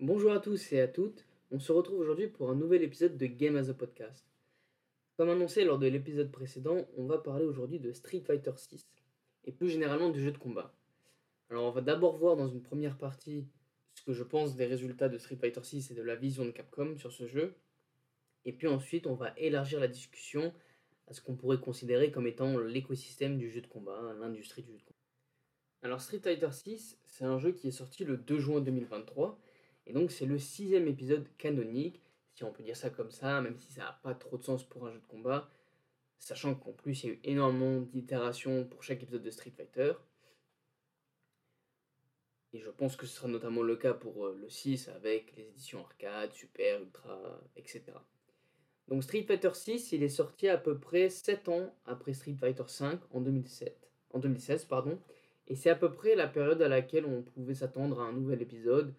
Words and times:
Bonjour 0.00 0.32
à 0.32 0.40
tous 0.40 0.72
et 0.72 0.80
à 0.80 0.88
toutes, 0.88 1.24
on 1.52 1.60
se 1.60 1.70
retrouve 1.70 2.00
aujourd'hui 2.00 2.26
pour 2.26 2.50
un 2.50 2.56
nouvel 2.56 2.82
épisode 2.82 3.16
de 3.16 3.26
Game 3.26 3.54
as 3.54 3.68
a 3.68 3.74
Podcast. 3.74 4.26
Comme 5.16 5.28
annoncé 5.28 5.64
lors 5.64 5.78
de 5.78 5.86
l'épisode 5.86 6.32
précédent, 6.32 6.84
on 6.96 7.06
va 7.06 7.18
parler 7.18 7.44
aujourd'hui 7.44 7.78
de 7.78 7.92
Street 7.92 8.24
Fighter 8.26 8.50
6 8.56 8.84
et 9.44 9.52
plus 9.52 9.70
généralement 9.70 10.10
du 10.10 10.20
jeu 10.20 10.32
de 10.32 10.36
combat. 10.36 10.74
Alors 11.48 11.66
on 11.66 11.70
va 11.70 11.80
d'abord 11.80 12.16
voir 12.16 12.34
dans 12.34 12.48
une 12.48 12.60
première 12.60 12.98
partie 12.98 13.46
ce 13.94 14.02
que 14.02 14.12
je 14.12 14.24
pense 14.24 14.56
des 14.56 14.66
résultats 14.66 15.08
de 15.08 15.16
Street 15.16 15.36
Fighter 15.36 15.62
6 15.62 15.92
et 15.92 15.94
de 15.94 16.02
la 16.02 16.16
vision 16.16 16.44
de 16.44 16.50
Capcom 16.50 16.96
sur 16.98 17.12
ce 17.12 17.28
jeu. 17.28 17.54
Et 18.44 18.52
puis 18.52 18.66
ensuite 18.66 19.06
on 19.06 19.14
va 19.14 19.32
élargir 19.36 19.78
la 19.78 19.88
discussion 19.88 20.52
à 21.06 21.12
ce 21.12 21.20
qu'on 21.20 21.36
pourrait 21.36 21.60
considérer 21.60 22.10
comme 22.10 22.26
étant 22.26 22.58
l'écosystème 22.58 23.38
du 23.38 23.48
jeu 23.48 23.60
de 23.60 23.68
combat, 23.68 24.12
l'industrie 24.18 24.64
du 24.64 24.72
jeu 24.72 24.78
de 24.78 24.82
combat. 24.82 24.98
Alors 25.82 26.00
Street 26.00 26.18
Fighter 26.18 26.50
6, 26.50 26.98
c'est 27.06 27.24
un 27.24 27.38
jeu 27.38 27.52
qui 27.52 27.68
est 27.68 27.70
sorti 27.70 28.04
le 28.04 28.16
2 28.16 28.40
juin 28.40 28.60
2023 28.60 29.38
et 29.86 29.92
donc 29.92 30.10
c'est 30.10 30.26
le 30.26 30.38
sixième 30.38 30.88
épisode 30.88 31.26
canonique, 31.36 32.00
si 32.34 32.44
on 32.44 32.52
peut 32.52 32.62
dire 32.62 32.76
ça 32.76 32.90
comme 32.90 33.10
ça, 33.10 33.40
même 33.40 33.58
si 33.58 33.72
ça 33.72 33.82
n'a 33.82 34.00
pas 34.02 34.14
trop 34.14 34.38
de 34.38 34.44
sens 34.44 34.64
pour 34.64 34.86
un 34.86 34.92
jeu 34.92 34.98
de 34.98 35.06
combat, 35.06 35.50
sachant 36.18 36.54
qu'en 36.54 36.72
plus 36.72 37.04
il 37.04 37.06
y 37.06 37.10
a 37.10 37.14
eu 37.14 37.20
énormément 37.24 37.80
d'itérations 37.80 38.64
pour 38.64 38.82
chaque 38.82 39.02
épisode 39.02 39.22
de 39.22 39.30
Street 39.30 39.52
Fighter. 39.56 39.92
Et 42.52 42.60
je 42.60 42.70
pense 42.70 42.96
que 42.96 43.06
ce 43.06 43.16
sera 43.16 43.28
notamment 43.28 43.62
le 43.62 43.76
cas 43.76 43.94
pour 43.94 44.26
euh, 44.26 44.38
le 44.40 44.48
6 44.48 44.88
avec 44.90 45.34
les 45.36 45.48
éditions 45.48 45.80
arcade, 45.80 46.32
super, 46.32 46.80
ultra, 46.80 47.40
etc. 47.56 47.82
Donc 48.88 49.02
Street 49.02 49.24
Fighter 49.24 49.50
6, 49.52 49.92
il 49.92 50.02
est 50.02 50.08
sorti 50.08 50.48
à 50.48 50.56
peu 50.56 50.78
près 50.78 51.08
7 51.08 51.48
ans 51.48 51.74
après 51.84 52.14
Street 52.14 52.36
Fighter 52.38 52.64
5 52.66 53.00
en 53.12 53.20
2007, 53.20 53.90
en 54.10 54.18
2016 54.18 54.66
pardon, 54.66 55.00
et 55.48 55.56
c'est 55.56 55.70
à 55.70 55.74
peu 55.74 55.92
près 55.92 56.14
la 56.14 56.28
période 56.28 56.62
à 56.62 56.68
laquelle 56.68 57.06
on 57.06 57.22
pouvait 57.22 57.54
s'attendre 57.54 58.00
à 58.00 58.04
un 58.04 58.12
nouvel 58.12 58.40
épisode 58.40 58.94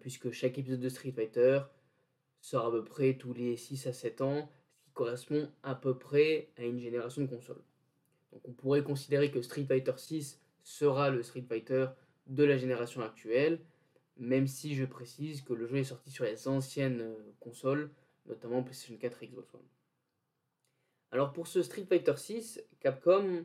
puisque 0.00 0.30
chaque 0.30 0.58
épisode 0.58 0.80
de 0.80 0.88
Street 0.88 1.12
Fighter 1.12 1.60
sort 2.40 2.66
à 2.66 2.70
peu 2.70 2.84
près 2.84 3.14
tous 3.14 3.32
les 3.32 3.56
6 3.56 3.86
à 3.86 3.92
7 3.92 4.20
ans, 4.20 4.50
ce 4.76 4.82
qui 4.82 4.90
correspond 4.92 5.50
à 5.62 5.74
peu 5.74 5.98
près 5.98 6.50
à 6.58 6.62
une 6.62 6.78
génération 6.78 7.22
de 7.22 7.26
consoles. 7.26 7.62
Donc 8.32 8.48
on 8.48 8.52
pourrait 8.52 8.82
considérer 8.82 9.30
que 9.30 9.40
Street 9.40 9.64
Fighter 9.64 9.94
6 9.96 10.40
sera 10.62 11.10
le 11.10 11.22
Street 11.22 11.44
Fighter 11.48 11.86
de 12.26 12.44
la 12.44 12.56
génération 12.56 13.02
actuelle, 13.02 13.60
même 14.16 14.46
si 14.46 14.74
je 14.74 14.84
précise 14.84 15.42
que 15.42 15.52
le 15.54 15.66
jeu 15.66 15.78
est 15.78 15.84
sorti 15.84 16.10
sur 16.10 16.24
les 16.24 16.48
anciennes 16.48 17.00
euh, 17.00 17.32
consoles, 17.40 17.90
notamment 18.26 18.62
PlayStation 18.62 18.96
4 18.96 19.22
et 19.22 19.26
Xbox 19.28 19.54
One. 19.54 19.62
Alors 21.10 21.32
pour 21.32 21.46
ce 21.46 21.62
Street 21.62 21.86
Fighter 21.88 22.16
6, 22.16 22.62
Capcom 22.80 23.44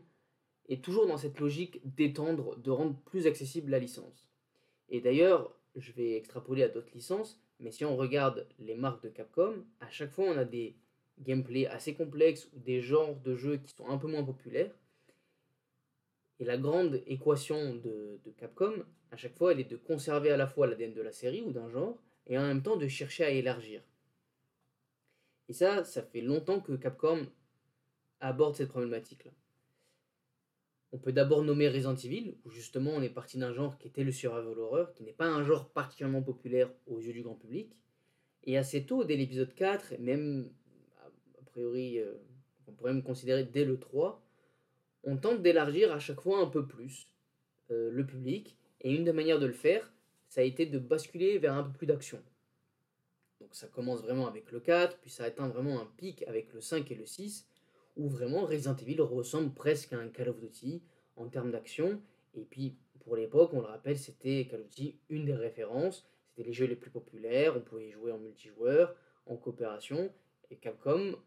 est 0.67 0.83
toujours 0.83 1.08
dans 1.08 1.17
cette 1.17 1.39
logique 1.39 1.81
d'étendre, 1.83 2.58
de 2.58 2.71
rendre 2.71 2.99
plus 3.05 3.27
accessible 3.27 3.71
la 3.71 3.80
licence. 3.80 4.27
Et 4.89 5.02
d'ailleurs, 5.02 5.55
je 5.75 5.92
vais 5.92 6.16
extrapoler 6.16 6.64
à 6.64 6.70
d'autres 6.70 6.94
licences, 6.94 7.42
mais 7.59 7.72
si 7.72 7.86
on 7.86 7.95
regarde 7.95 8.48
les 8.59 8.75
marques 8.75 9.03
de 9.03 9.09
Capcom, 9.09 9.66
à 9.80 9.89
chaque 9.89 10.11
fois 10.11 10.26
on 10.26 10.38
a 10.38 10.45
des 10.45 10.76
gameplays 11.20 11.67
assez 11.67 11.94
complexes 11.94 12.50
ou 12.53 12.59
des 12.59 12.81
genres 12.81 13.16
de 13.16 13.36
jeux 13.36 13.58
qui 13.58 13.73
sont 13.73 13.88
un 13.88 13.98
peu 13.98 14.08
moins 14.08 14.23
populaires. 14.23 14.72
Et 16.39 16.45
la 16.45 16.58
grande 16.58 17.02
équation 17.06 17.76
de, 17.76 18.20
Capcom, 18.38 18.86
à 19.11 19.17
chaque 19.17 19.36
fois, 19.36 19.52
elle 19.52 19.59
est 19.59 19.70
de 19.70 19.76
conserver 19.76 20.31
à 20.31 20.38
la 20.38 20.48
fois 20.48 20.67
l'ADN 20.67 20.94
de 20.94 21.02
la 21.02 21.11
série 21.11 21.42
ou 21.42 21.52
d'un 21.52 21.70
genre, 21.70 21.98
et 22.28 22.38
en 22.38 22.44
même 22.44 22.64
temps 22.64 22.78
de 22.78 22.88
chercher 22.88 23.26
à 23.26 23.30
élargir. 23.30 23.81
Et 25.50 25.54
ça, 25.54 25.83
ça 25.83 26.02
fait 26.02 26.22
longtemps 26.22 26.61
que 26.61 26.73
Capcom 26.73 27.28
aborde 28.22 28.56
cette 28.56 28.70
problématique-là. 28.70 29.31
On 30.92 30.98
peut 30.98 31.12
d'abord 31.12 31.44
nommer 31.44 31.70
Resident 31.70 31.95
Evil, 31.95 32.36
où 32.45 32.50
justement 32.50 32.92
on 32.92 33.02
est 33.02 33.09
parti 33.09 33.38
d'un 33.38 33.54
genre 33.54 33.78
qui 33.78 33.88
était 33.88 34.04
le 34.04 34.12
survival 34.12 34.58
horror, 34.58 34.94
qui 34.94 35.04
n'est 35.04 35.14
pas 35.14 35.28
un 35.28 35.44
genre 35.44 35.70
particulièrement 35.70 36.23
populaire 36.23 36.70
aux 36.88 37.00
yeux 37.00 37.14
du 37.14 37.22
grand 37.22 37.36
public. 37.36 37.76
Et 38.45 38.58
assez 38.58 38.86
tôt, 38.86 39.04
dès 39.04 39.16
l'épisode 39.16 39.54
4, 39.54 39.94
et 39.94 39.98
même 39.98 40.50
a 41.40 41.44
priori, 41.52 42.00
euh, 42.00 42.14
on 42.67 42.72
pourrait 42.72 42.94
même 42.94 43.04
considérer 43.04 43.44
dès 43.44 43.66
le 43.66 43.80
3, 43.80 44.23
on 45.04 45.17
tente 45.17 45.42
d'élargir 45.42 45.92
à 45.92 45.99
chaque 45.99 46.22
fois 46.22 46.39
un 46.39 46.48
peu 46.48 46.67
plus 46.67 47.08
euh, 47.72 47.89
le 47.92 48.05
public. 48.05 48.58
Et 48.82 48.94
une 48.94 49.04
des 49.04 49.14
manières 49.14 49.39
de 49.39 49.45
le 49.45 49.54
faire, 49.54 49.92
ça 50.30 50.42
a 50.42 50.44
été 50.44 50.66
de 50.66 50.80
basculer 50.80 51.38
vers 51.38 51.54
un 51.54 51.64
peu 51.64 51.72
plus 51.72 51.88
d'action. 51.88 52.22
Donc 53.42 53.55
ça 53.55 53.67
commence 53.67 54.02
vraiment 54.02 54.28
avec 54.28 54.52
le 54.52 54.60
4, 54.60 54.98
puis 54.99 55.10
ça 55.10 55.23
atteint 55.23 55.48
vraiment 55.48 55.82
un 55.82 55.88
pic 55.98 56.23
avec 56.28 56.54
le 56.54 56.61
5 56.61 56.89
et 56.92 56.95
le 56.95 57.05
6, 57.05 57.48
où 57.99 58.08
vraiment 58.08 58.45
Resident 58.45 58.77
Evil 58.77 59.02
ressemble 59.02 59.54
presque 59.54 59.92
à 59.92 59.99
un 59.99 60.08
Call 60.08 60.30
of 60.30 60.39
Duty 60.39 60.82
en 61.17 61.27
termes 61.27 61.52
d'action. 61.52 62.02
Et 62.33 62.45
puis 62.45 62.77
pour 63.02 63.17
l'époque, 63.17 63.52
on 63.54 63.60
le 63.60 63.67
rappelle, 63.67 63.98
c'était 63.98 64.48
Call 64.49 64.61
of 64.61 64.70
Duty 64.70 64.98
une 65.10 65.26
des 65.26 65.36
références. 65.36 66.08
C'était 66.30 66.48
les 66.48 66.54
jeux 66.54 66.65
les 66.65 66.77
plus 66.77 66.89
populaires, 66.89 67.58
on 67.58 67.60
pouvait 67.60 67.89
y 67.89 67.92
jouer 67.92 68.14
en 68.14 68.17
multijoueur, 68.17 68.95
en 69.26 69.36
coopération. 69.36 70.11
Et 70.49 70.55
Capcom 70.55 71.17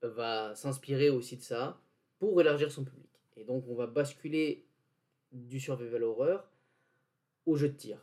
va 0.00 0.54
s'inspirer 0.54 1.10
aussi 1.10 1.36
de 1.36 1.42
ça 1.42 1.78
pour 2.18 2.40
élargir 2.40 2.72
son 2.72 2.84
public. 2.84 3.10
Et 3.36 3.44
donc 3.44 3.64
on 3.68 3.74
va 3.74 3.86
basculer 3.86 4.64
du 5.32 5.60
survival 5.60 6.02
horror 6.02 6.48
au 7.44 7.56
jeu 7.56 7.68
de 7.68 7.76
tir. 7.76 7.98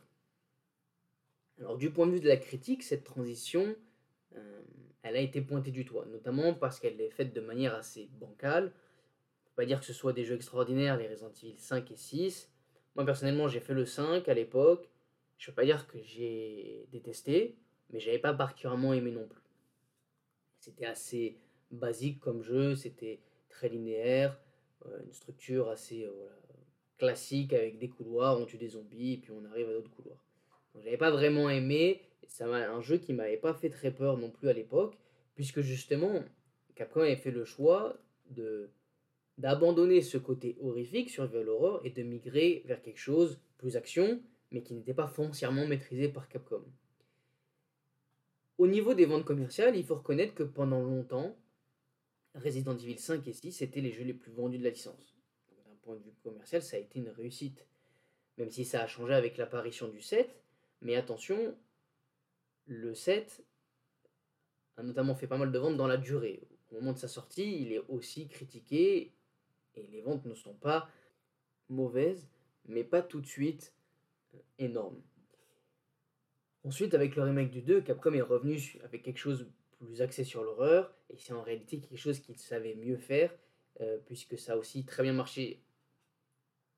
Alors 1.58 1.76
du 1.76 1.90
point 1.90 2.06
de 2.06 2.12
vue 2.12 2.20
de 2.20 2.28
la 2.28 2.36
critique, 2.36 2.84
cette 2.84 3.02
transition, 3.02 3.74
euh, 4.36 4.62
elle 5.02 5.16
a 5.16 5.20
été 5.20 5.40
pointée 5.40 5.70
du 5.70 5.84
toit, 5.84 6.06
notamment 6.06 6.54
parce 6.54 6.80
qu'elle 6.80 7.00
est 7.00 7.10
faite 7.10 7.34
de 7.34 7.40
manière 7.40 7.74
assez 7.74 8.08
bancale. 8.20 8.72
On 9.52 9.56
pas 9.56 9.66
dire 9.66 9.80
que 9.80 9.86
ce 9.86 9.92
soit 9.92 10.12
des 10.12 10.24
jeux 10.24 10.36
extraordinaires, 10.36 10.96
les 10.96 11.08
Resident 11.08 11.32
Evil 11.42 11.58
5 11.58 11.90
et 11.90 11.96
6. 11.96 12.50
Moi 12.94 13.04
personnellement, 13.04 13.48
j'ai 13.48 13.60
fait 13.60 13.74
le 13.74 13.84
5 13.84 14.28
à 14.28 14.34
l'époque. 14.34 14.88
Je 15.38 15.46
peux 15.46 15.54
pas 15.54 15.64
dire 15.64 15.86
que 15.86 16.00
j'ai 16.02 16.86
détesté, 16.90 17.56
mais 17.90 18.00
j'avais 18.00 18.18
pas 18.18 18.34
particulièrement 18.34 18.92
aimé 18.92 19.10
non 19.12 19.26
plus. 19.26 19.42
C'était 20.58 20.86
assez 20.86 21.38
basique 21.70 22.18
comme 22.20 22.42
jeu, 22.42 22.74
c'était 22.74 23.20
très 23.48 23.68
linéaire, 23.68 24.38
euh, 24.86 25.00
une 25.04 25.12
structure 25.12 25.68
assez 25.68 26.04
euh, 26.04 26.28
classique 26.98 27.52
avec 27.52 27.78
des 27.78 27.88
couloirs, 27.88 28.40
on 28.40 28.46
tue 28.46 28.58
des 28.58 28.70
zombies 28.70 29.14
et 29.14 29.16
puis 29.18 29.32
on 29.32 29.44
arrive 29.44 29.68
à 29.68 29.72
d'autres 29.72 29.90
couloirs. 29.90 30.22
Donc 30.74 30.82
j'avais 30.82 30.96
pas 30.96 31.10
vraiment 31.10 31.48
aimé, 31.48 32.02
c'est 32.28 32.44
un 32.44 32.80
jeu 32.80 32.98
qui 32.98 33.12
m'avait 33.12 33.36
pas 33.36 33.54
fait 33.54 33.70
très 33.70 33.90
peur 33.90 34.16
non 34.16 34.30
plus 34.30 34.48
à 34.48 34.52
l'époque, 34.52 34.96
puisque 35.34 35.60
justement, 35.60 36.22
Capcom 36.74 37.00
avait 37.00 37.16
fait 37.16 37.32
le 37.32 37.44
choix 37.44 37.96
de 38.30 38.70
d'abandonner 39.38 40.02
ce 40.02 40.18
côté 40.18 40.56
horrifique 40.60 41.10
sur 41.10 41.32
Horror 41.32 41.80
et 41.84 41.90
de 41.90 42.02
migrer 42.02 42.62
vers 42.66 42.82
quelque 42.82 42.98
chose 42.98 43.38
plus 43.56 43.76
action, 43.76 44.20
mais 44.50 44.62
qui 44.62 44.74
n'était 44.74 44.94
pas 44.94 45.06
foncièrement 45.06 45.64
maîtrisé 45.64 46.08
par 46.08 46.28
Capcom. 46.28 46.64
Au 48.58 48.66
niveau 48.66 48.94
des 48.94 49.06
ventes 49.06 49.24
commerciales, 49.24 49.76
il 49.76 49.84
faut 49.84 49.94
reconnaître 49.94 50.34
que 50.34 50.42
pendant 50.42 50.82
longtemps, 50.82 51.36
Resident 52.34 52.76
Evil 52.76 52.98
5 52.98 53.26
et 53.28 53.32
6 53.32 53.62
étaient 53.62 53.80
les 53.80 53.92
jeux 53.92 54.02
les 54.02 54.14
plus 54.14 54.32
vendus 54.32 54.58
de 54.58 54.64
la 54.64 54.70
licence. 54.70 55.16
D'un 55.50 55.76
point 55.82 55.94
de 55.94 56.02
vue 56.02 56.14
commercial, 56.24 56.60
ça 56.60 56.76
a 56.76 56.80
été 56.80 56.98
une 56.98 57.10
réussite. 57.10 57.64
Même 58.38 58.50
si 58.50 58.64
ça 58.64 58.82
a 58.82 58.86
changé 58.88 59.14
avec 59.14 59.36
l'apparition 59.36 59.86
du 59.86 60.00
7, 60.00 60.28
mais 60.82 60.96
attention, 60.96 61.56
le 62.68 62.94
7 62.94 63.42
a 64.76 64.82
notamment 64.82 65.14
fait 65.14 65.26
pas 65.26 65.38
mal 65.38 65.50
de 65.50 65.58
ventes 65.58 65.76
dans 65.76 65.86
la 65.86 65.96
durée. 65.96 66.46
Au 66.70 66.76
moment 66.76 66.92
de 66.92 66.98
sa 66.98 67.08
sortie, 67.08 67.60
il 67.60 67.72
est 67.72 67.82
aussi 67.88 68.28
critiqué 68.28 69.12
et 69.74 69.86
les 69.88 70.02
ventes 70.02 70.24
ne 70.26 70.34
sont 70.34 70.54
pas 70.54 70.88
mauvaises, 71.68 72.28
mais 72.66 72.84
pas 72.84 73.02
tout 73.02 73.20
de 73.20 73.26
suite 73.26 73.74
euh, 74.34 74.38
énormes. 74.58 75.02
Ensuite, 76.64 76.94
avec 76.94 77.16
le 77.16 77.22
remake 77.22 77.50
du 77.50 77.62
2, 77.62 77.80
Capcom 77.80 78.12
est 78.12 78.20
revenu 78.20 78.78
avec 78.84 79.02
quelque 79.02 79.18
chose 79.18 79.46
plus 79.78 80.02
axé 80.02 80.24
sur 80.24 80.42
l'horreur, 80.42 80.92
et 81.08 81.16
c'est 81.16 81.32
en 81.32 81.42
réalité 81.42 81.80
quelque 81.80 81.98
chose 81.98 82.20
qu'il 82.20 82.36
savait 82.36 82.74
mieux 82.74 82.98
faire, 82.98 83.32
euh, 83.80 83.98
puisque 84.06 84.38
ça 84.38 84.54
a 84.54 84.56
aussi 84.56 84.84
très 84.84 85.02
bien 85.02 85.12
marché 85.12 85.62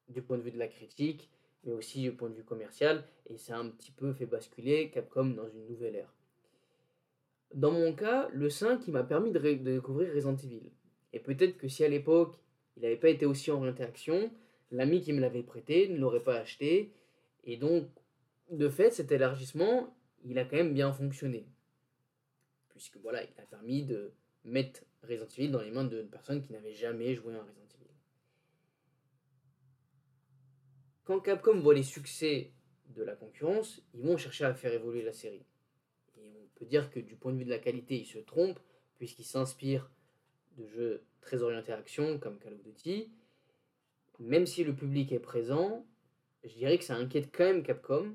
du 0.09 0.23
point 0.23 0.37
de 0.37 0.43
vue 0.43 0.51
de 0.51 0.59
la 0.59 0.69
critique, 0.69 1.31
mais 1.65 1.73
aussi 1.73 2.01
du 2.03 2.13
point 2.13 2.31
de 2.31 2.35
vue 2.35 2.45
commercial, 2.45 3.05
et 3.27 3.37
ça 3.37 3.57
a 3.57 3.59
un 3.59 3.69
petit 3.69 3.93
peu 3.93 4.13
fait 4.13 4.27
basculer 4.27 4.91
Capcom 4.91 5.27
dans 5.27 5.49
une 5.49 5.67
nouvelle 5.67 5.97
ère. 5.97 6.15
Dans 7.55 7.73
mon 7.73 7.93
cas, 7.95 8.29
le 8.33 8.49
5, 8.49 8.87
il 8.87 8.93
m'a 8.93 9.03
permis 9.03 9.33
de, 9.33 9.39
découvrir 9.39 10.15
Resident 10.15 10.37
Evil. 10.37 10.71
Et 11.13 11.19
peut-être 11.19 11.57
que 11.57 11.69
si 11.69 11.85
à 11.85 11.89
l'époque, 11.89 12.37
il 12.77 12.83
n'avait 12.83 12.97
pas 12.97 13.09
été 13.09 13.27
aussi 13.27 13.51
orienté 13.51 13.83
action, 13.83 14.31
l'ami 14.71 15.03
qui 15.03 15.13
me 15.13 15.21
l'avait 15.21 15.43
prêté 15.43 15.89
ne 15.89 15.99
l'aurait 15.99 16.23
pas 16.23 16.37
acheté, 16.37 16.93
et 17.45 17.57
donc, 17.57 17.89
de 18.51 18.69
fait, 18.69 18.91
cet 18.91 19.11
élargissement, 19.13 19.95
il 20.25 20.39
a 20.39 20.45
quand 20.45 20.57
même 20.57 20.75
bien 20.75 20.93
fonctionné. 20.93 21.47
Puisque 22.69 22.97
voilà, 22.99 23.23
il 23.23 23.41
a 23.41 23.47
permis 23.47 23.85
de 23.85 24.13
mettre 24.45 24.83
Resident 25.03 25.27
Evil 25.37 25.51
dans 25.51 25.63
les 25.63 25.71
mains 25.71 25.85
de 25.85 26.03
personnes 26.03 26.43
qui 26.43 26.53
n'avaient 26.53 26.73
jamais 26.73 27.15
joué 27.15 27.35
à 27.35 27.43
Resident 27.43 27.65
Evil. 27.65 27.70
Quand 31.11 31.19
Capcom 31.19 31.59
voit 31.59 31.75
les 31.75 31.83
succès 31.83 32.53
de 32.95 33.03
la 33.03 33.17
concurrence, 33.17 33.83
ils 33.95 34.01
vont 34.01 34.17
chercher 34.17 34.45
à 34.45 34.55
faire 34.55 34.73
évoluer 34.73 35.03
la 35.03 35.13
série. 35.13 35.45
Et 36.17 36.31
on 36.41 36.47
peut 36.55 36.67
dire 36.67 36.89
que 36.89 37.01
du 37.01 37.17
point 37.17 37.33
de 37.33 37.39
vue 37.39 37.45
de 37.45 37.51
la 37.51 37.59
qualité, 37.59 37.99
ils 37.99 38.07
se 38.07 38.19
trompent, 38.19 38.61
puisqu'ils 38.97 39.25
s'inspirent 39.25 39.91
de 40.57 40.69
jeux 40.69 41.03
très 41.21 41.43
orientés 41.43 41.73
à 41.73 41.79
action, 41.79 42.21
comme 42.21 42.39
Call 42.39 42.53
of 42.53 42.63
Duty. 42.63 43.11
Même 44.21 44.47
si 44.47 44.63
le 44.63 44.73
public 44.73 45.11
est 45.11 45.19
présent, 45.19 45.85
je 46.45 46.55
dirais 46.55 46.79
que 46.79 46.85
ça 46.85 46.95
inquiète 46.95 47.35
quand 47.37 47.43
même 47.43 47.65
Capcom. 47.65 48.15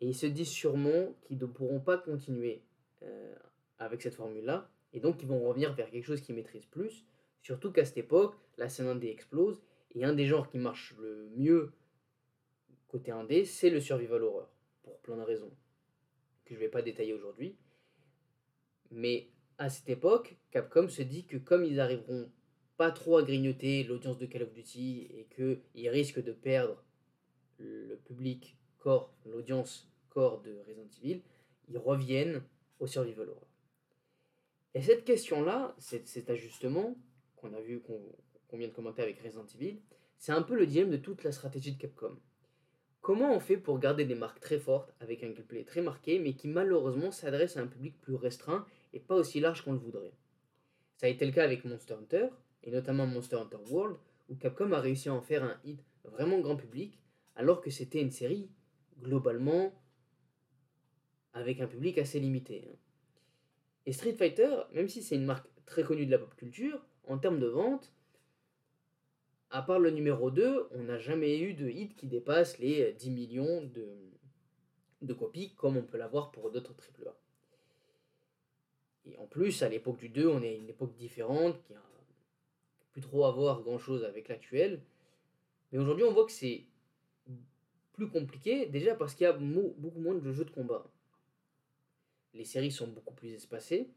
Et 0.00 0.08
ils 0.08 0.16
se 0.16 0.26
disent 0.26 0.50
sûrement 0.50 1.14
qu'ils 1.22 1.38
ne 1.38 1.46
pourront 1.46 1.78
pas 1.78 1.96
continuer 1.96 2.64
euh, 3.04 3.36
avec 3.78 4.02
cette 4.02 4.16
formule-là. 4.16 4.68
Et 4.92 4.98
donc, 4.98 5.22
ils 5.22 5.28
vont 5.28 5.46
revenir 5.46 5.74
vers 5.74 5.92
quelque 5.92 6.06
chose 6.06 6.22
qu'ils 6.22 6.34
maîtrisent 6.34 6.66
plus. 6.66 7.06
Surtout 7.40 7.70
qu'à 7.70 7.84
cette 7.84 7.98
époque, 7.98 8.34
la 8.58 8.68
scène 8.68 8.88
indé 8.88 9.10
explose. 9.10 9.62
Et 9.94 10.04
un 10.04 10.12
des 10.12 10.26
genres 10.26 10.50
qui 10.50 10.58
marche 10.58 10.92
le 10.98 11.30
mieux 11.36 11.70
côté 12.98 13.44
c'est 13.44 13.70
le 13.70 13.80
survival 13.80 14.22
horror. 14.22 14.48
Pour 14.82 14.98
plein 15.00 15.16
de 15.16 15.22
raisons 15.22 15.50
que 16.44 16.54
je 16.54 16.60
ne 16.60 16.64
vais 16.64 16.70
pas 16.70 16.82
détailler 16.82 17.12
aujourd'hui. 17.12 17.56
Mais 18.90 19.28
à 19.58 19.68
cette 19.68 19.88
époque, 19.88 20.36
Capcom 20.50 20.88
se 20.88 21.02
dit 21.02 21.26
que 21.26 21.36
comme 21.36 21.64
ils 21.64 21.80
arriveront 21.80 22.30
pas 22.76 22.90
trop 22.90 23.16
à 23.18 23.22
grignoter 23.22 23.84
l'audience 23.84 24.18
de 24.18 24.26
Call 24.26 24.42
of 24.42 24.52
Duty 24.52 25.08
et 25.10 25.26
qu'ils 25.34 25.88
risquent 25.88 26.22
de 26.22 26.32
perdre 26.32 26.84
le 27.58 27.96
public 28.04 28.56
corps, 28.78 29.14
l'audience 29.24 29.90
corps 30.10 30.42
de 30.42 30.58
Resident 30.66 30.88
Evil, 31.02 31.22
ils 31.68 31.78
reviennent 31.78 32.42
au 32.78 32.86
survival 32.86 33.30
horror. 33.30 33.48
Et 34.74 34.82
cette 34.82 35.04
question-là, 35.04 35.74
cet 35.78 36.30
ajustement 36.30 36.96
qu'on 37.34 37.54
a 37.54 37.60
vu, 37.60 37.80
qu'on 37.80 38.58
vient 38.58 38.68
de 38.68 38.74
commenter 38.74 39.02
avec 39.02 39.18
Resident 39.20 39.46
Evil, 39.54 39.80
c'est 40.18 40.32
un 40.32 40.42
peu 40.42 40.54
le 40.54 40.66
dilemme 40.66 40.90
de 40.90 40.96
toute 40.96 41.24
la 41.24 41.32
stratégie 41.32 41.72
de 41.72 41.78
Capcom. 41.78 42.18
Comment 43.06 43.32
on 43.32 43.38
fait 43.38 43.56
pour 43.56 43.78
garder 43.78 44.04
des 44.04 44.16
marques 44.16 44.40
très 44.40 44.58
fortes 44.58 44.92
avec 44.98 45.22
un 45.22 45.30
gameplay 45.30 45.62
très 45.62 45.80
marqué, 45.80 46.18
mais 46.18 46.32
qui 46.32 46.48
malheureusement 46.48 47.12
s'adresse 47.12 47.56
à 47.56 47.60
un 47.60 47.68
public 47.68 47.94
plus 48.00 48.16
restreint 48.16 48.66
et 48.92 48.98
pas 48.98 49.14
aussi 49.14 49.38
large 49.38 49.62
qu'on 49.62 49.74
le 49.74 49.78
voudrait? 49.78 50.10
Ça 50.96 51.06
a 51.06 51.08
été 51.08 51.24
le 51.24 51.30
cas 51.30 51.44
avec 51.44 51.64
Monster 51.64 51.94
Hunter, 51.94 52.26
et 52.64 52.72
notamment 52.72 53.06
Monster 53.06 53.36
Hunter 53.36 53.58
World, 53.70 53.96
où 54.28 54.34
Capcom 54.34 54.72
a 54.72 54.80
réussi 54.80 55.08
à 55.08 55.14
en 55.14 55.20
faire 55.20 55.44
un 55.44 55.56
hit 55.64 55.84
vraiment 56.02 56.40
grand 56.40 56.56
public, 56.56 56.98
alors 57.36 57.60
que 57.60 57.70
c'était 57.70 58.00
une 58.00 58.10
série 58.10 58.50
globalement 59.00 59.72
avec 61.32 61.60
un 61.60 61.68
public 61.68 61.98
assez 61.98 62.18
limité. 62.18 62.64
Hein. 62.68 62.76
Et 63.86 63.92
Street 63.92 64.14
Fighter, 64.14 64.50
même 64.72 64.88
si 64.88 65.04
c'est 65.04 65.14
une 65.14 65.26
marque 65.26 65.46
très 65.64 65.84
connue 65.84 66.06
de 66.06 66.10
la 66.10 66.18
pop 66.18 66.34
culture, 66.34 66.84
en 67.06 67.18
termes 67.18 67.38
de 67.38 67.46
vente, 67.46 67.92
à 69.50 69.62
part 69.62 69.78
le 69.78 69.90
numéro 69.90 70.30
2, 70.30 70.68
on 70.72 70.82
n'a 70.84 70.98
jamais 70.98 71.38
eu 71.38 71.54
de 71.54 71.68
hit 71.68 71.94
qui 71.96 72.06
dépasse 72.06 72.58
les 72.58 72.92
10 72.92 73.10
millions 73.10 73.62
de, 73.62 75.14
copies, 75.14 75.54
comme 75.54 75.76
on 75.76 75.82
peut 75.82 75.98
l'avoir 75.98 76.30
pour 76.30 76.50
d'autres 76.50 76.74
AAA. 76.74 77.14
Et 79.06 79.16
en 79.18 79.26
plus, 79.26 79.62
à 79.62 79.68
l'époque 79.68 79.98
du 79.98 80.08
2, 80.08 80.26
on 80.26 80.42
est 80.42 80.56
une 80.56 80.68
époque 80.68 80.94
différente, 80.96 81.62
qui 81.62 81.74
a 81.74 81.82
plus 82.90 83.00
trop 83.00 83.24
à 83.24 83.30
voir 83.30 83.62
grand 83.62 83.78
chose 83.78 84.04
avec 84.04 84.28
l'actuel. 84.28 84.82
Mais 85.70 85.78
aujourd'hui, 85.78 86.04
on 86.04 86.12
voit 86.12 86.26
que 86.26 86.32
c'est 86.32 86.64
plus 87.92 88.08
compliqué, 88.08 88.66
déjà 88.66 88.94
parce 88.94 89.14
qu'il 89.14 89.24
y 89.24 89.28
a 89.28 89.32
beaucoup 89.32 90.00
moins 90.00 90.14
de 90.14 90.32
jeux 90.32 90.44
de 90.44 90.50
combat. 90.50 90.84
Les 92.34 92.44
séries 92.44 92.72
sont 92.72 92.88
beaucoup 92.88 93.14
plus 93.14 93.32
espacées. 93.32 93.90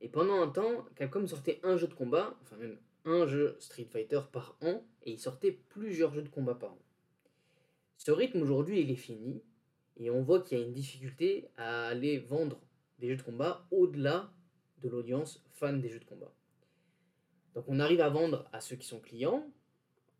Et 0.00 0.08
pendant 0.08 0.40
un 0.40 0.48
temps, 0.48 0.86
Capcom 0.96 1.26
sortait 1.26 1.60
un 1.62 1.76
jeu 1.76 1.88
de 1.88 1.94
combat, 1.94 2.36
enfin 2.42 2.56
même 2.56 2.78
un 3.08 3.26
jeu 3.26 3.56
Street 3.60 3.88
Fighter 3.90 4.20
par 4.32 4.56
an, 4.60 4.84
et 5.02 5.12
il 5.12 5.18
sortait 5.18 5.52
plusieurs 5.52 6.12
jeux 6.12 6.22
de 6.22 6.28
combat 6.28 6.54
par 6.54 6.72
an. 6.72 6.82
Ce 7.96 8.10
rythme 8.10 8.42
aujourd'hui, 8.42 8.80
il 8.80 8.90
est 8.90 8.96
fini, 8.96 9.42
et 9.96 10.10
on 10.10 10.22
voit 10.22 10.42
qu'il 10.42 10.58
y 10.58 10.60
a 10.60 10.64
une 10.64 10.72
difficulté 10.72 11.48
à 11.56 11.88
aller 11.88 12.18
vendre 12.18 12.60
des 12.98 13.08
jeux 13.08 13.16
de 13.16 13.22
combat 13.22 13.66
au-delà 13.70 14.32
de 14.82 14.88
l'audience 14.88 15.44
fan 15.52 15.80
des 15.80 15.90
jeux 15.90 16.00
de 16.00 16.04
combat. 16.04 16.32
Donc 17.54 17.64
on 17.68 17.80
arrive 17.80 18.00
à 18.00 18.08
vendre 18.08 18.48
à 18.52 18.60
ceux 18.60 18.76
qui 18.76 18.86
sont 18.86 19.00
clients, 19.00 19.50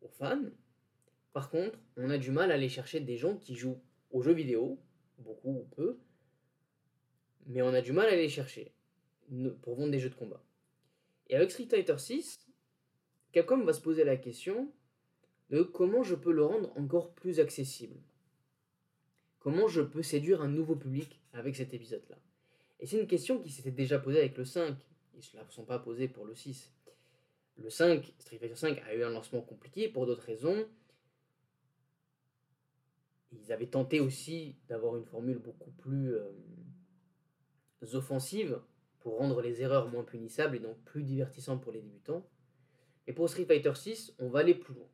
aux 0.01 0.09
fans, 0.09 0.49
par 1.33 1.49
contre, 1.49 1.79
on 1.95 2.09
a 2.09 2.17
du 2.17 2.31
mal 2.31 2.51
à 2.51 2.55
aller 2.55 2.69
chercher 2.69 2.99
des 2.99 3.17
gens 3.17 3.37
qui 3.37 3.55
jouent 3.55 3.81
aux 4.11 4.21
jeux 4.21 4.33
vidéo, 4.33 4.79
beaucoup 5.19 5.51
ou 5.51 5.63
peu, 5.75 5.99
mais 7.45 7.61
on 7.61 7.73
a 7.73 7.81
du 7.81 7.91
mal 7.91 8.07
à 8.07 8.11
aller 8.11 8.29
chercher 8.29 8.73
pour 9.61 9.75
vendre 9.75 9.91
des 9.91 9.99
jeux 9.99 10.09
de 10.09 10.15
combat. 10.15 10.43
Et 11.27 11.35
avec 11.35 11.51
Street 11.51 11.67
Fighter 11.69 11.97
6, 11.97 12.48
Capcom 13.31 13.63
va 13.63 13.73
se 13.73 13.81
poser 13.81 14.03
la 14.03 14.17
question 14.17 14.71
de 15.49 15.61
comment 15.61 16.03
je 16.03 16.15
peux 16.15 16.31
le 16.31 16.43
rendre 16.43 16.75
encore 16.77 17.13
plus 17.13 17.39
accessible. 17.39 17.97
Comment 19.39 19.67
je 19.67 19.81
peux 19.81 20.03
séduire 20.03 20.41
un 20.41 20.47
nouveau 20.47 20.75
public 20.75 21.19
avec 21.33 21.55
cet 21.55 21.73
épisode-là. 21.73 22.17
Et 22.79 22.85
c'est 22.85 22.99
une 22.99 23.07
question 23.07 23.39
qui 23.39 23.49
s'était 23.49 23.71
déjà 23.71 23.99
posée 23.99 24.19
avec 24.19 24.37
le 24.37 24.45
5. 24.45 24.75
Ils 25.13 25.17
ne 25.17 25.43
se 25.49 25.61
pas 25.61 25.79
posés 25.79 26.07
pour 26.07 26.25
le 26.25 26.35
6. 26.35 26.73
Le 27.57 27.69
5, 27.69 28.13
Street 28.19 28.37
Fighter 28.37 28.55
5 28.55 28.81
a 28.87 28.95
eu 28.95 29.03
un 29.03 29.09
lancement 29.09 29.41
compliqué 29.41 29.89
pour 29.89 30.05
d'autres 30.05 30.23
raisons. 30.23 30.67
Ils 33.31 33.51
avaient 33.51 33.67
tenté 33.67 33.99
aussi 33.99 34.55
d'avoir 34.67 34.95
une 34.95 35.05
formule 35.05 35.37
beaucoup 35.37 35.71
plus 35.71 36.15
euh, 36.15 36.31
offensive 37.93 38.59
pour 38.99 39.17
rendre 39.17 39.41
les 39.41 39.61
erreurs 39.61 39.89
moins 39.89 40.03
punissables 40.03 40.55
et 40.55 40.59
donc 40.59 40.77
plus 40.83 41.03
divertissantes 41.03 41.61
pour 41.61 41.71
les 41.71 41.81
débutants. 41.81 42.25
Et 43.09 43.13
pour 43.13 43.27
Street 43.27 43.45
Fighter 43.45 43.73
6, 43.73 44.13
on 44.19 44.29
va 44.29 44.41
aller 44.41 44.53
plus 44.53 44.75
loin. 44.75 44.87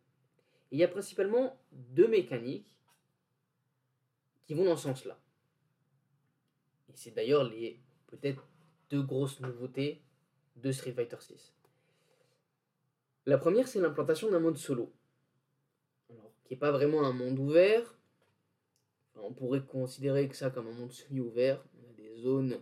il 0.72 0.80
y 0.80 0.86
a 0.86 0.88
principalement 0.88 1.60
deux 1.74 2.08
mécaniques 2.08 2.74
qui 4.46 4.54
vont 4.54 4.64
dans 4.64 4.78
ce 4.78 4.84
sens-là. 4.84 5.20
Et 6.88 6.94
c'est 6.96 7.12
d'ailleurs 7.12 7.44
les 7.44 7.78
peut-être 8.08 8.48
deux 8.90 9.02
grosses 9.02 9.42
nouveautés 9.42 10.02
de 10.56 10.72
Street 10.72 10.94
Fighter 10.94 11.18
6. 11.20 11.54
La 13.26 13.38
première, 13.38 13.68
c'est 13.68 13.82
l'implantation 13.82 14.32
d'un 14.32 14.40
mode 14.40 14.58
solo. 14.58 14.94
Alors, 16.10 16.32
qui 16.46 16.54
n'est 16.54 16.60
pas 16.60 16.72
vraiment 16.72 17.04
un 17.04 17.12
monde 17.12 17.38
ouvert, 17.38 18.00
on 19.16 19.34
pourrait 19.34 19.66
considérer 19.66 20.30
que 20.30 20.38
ça 20.38 20.52
comme 20.52 20.68
un 20.68 20.74
monde 20.74 20.94
semi-ouvert. 20.94 21.62
On 21.82 21.90
a 21.90 21.94
des 21.94 22.16
zones 22.16 22.62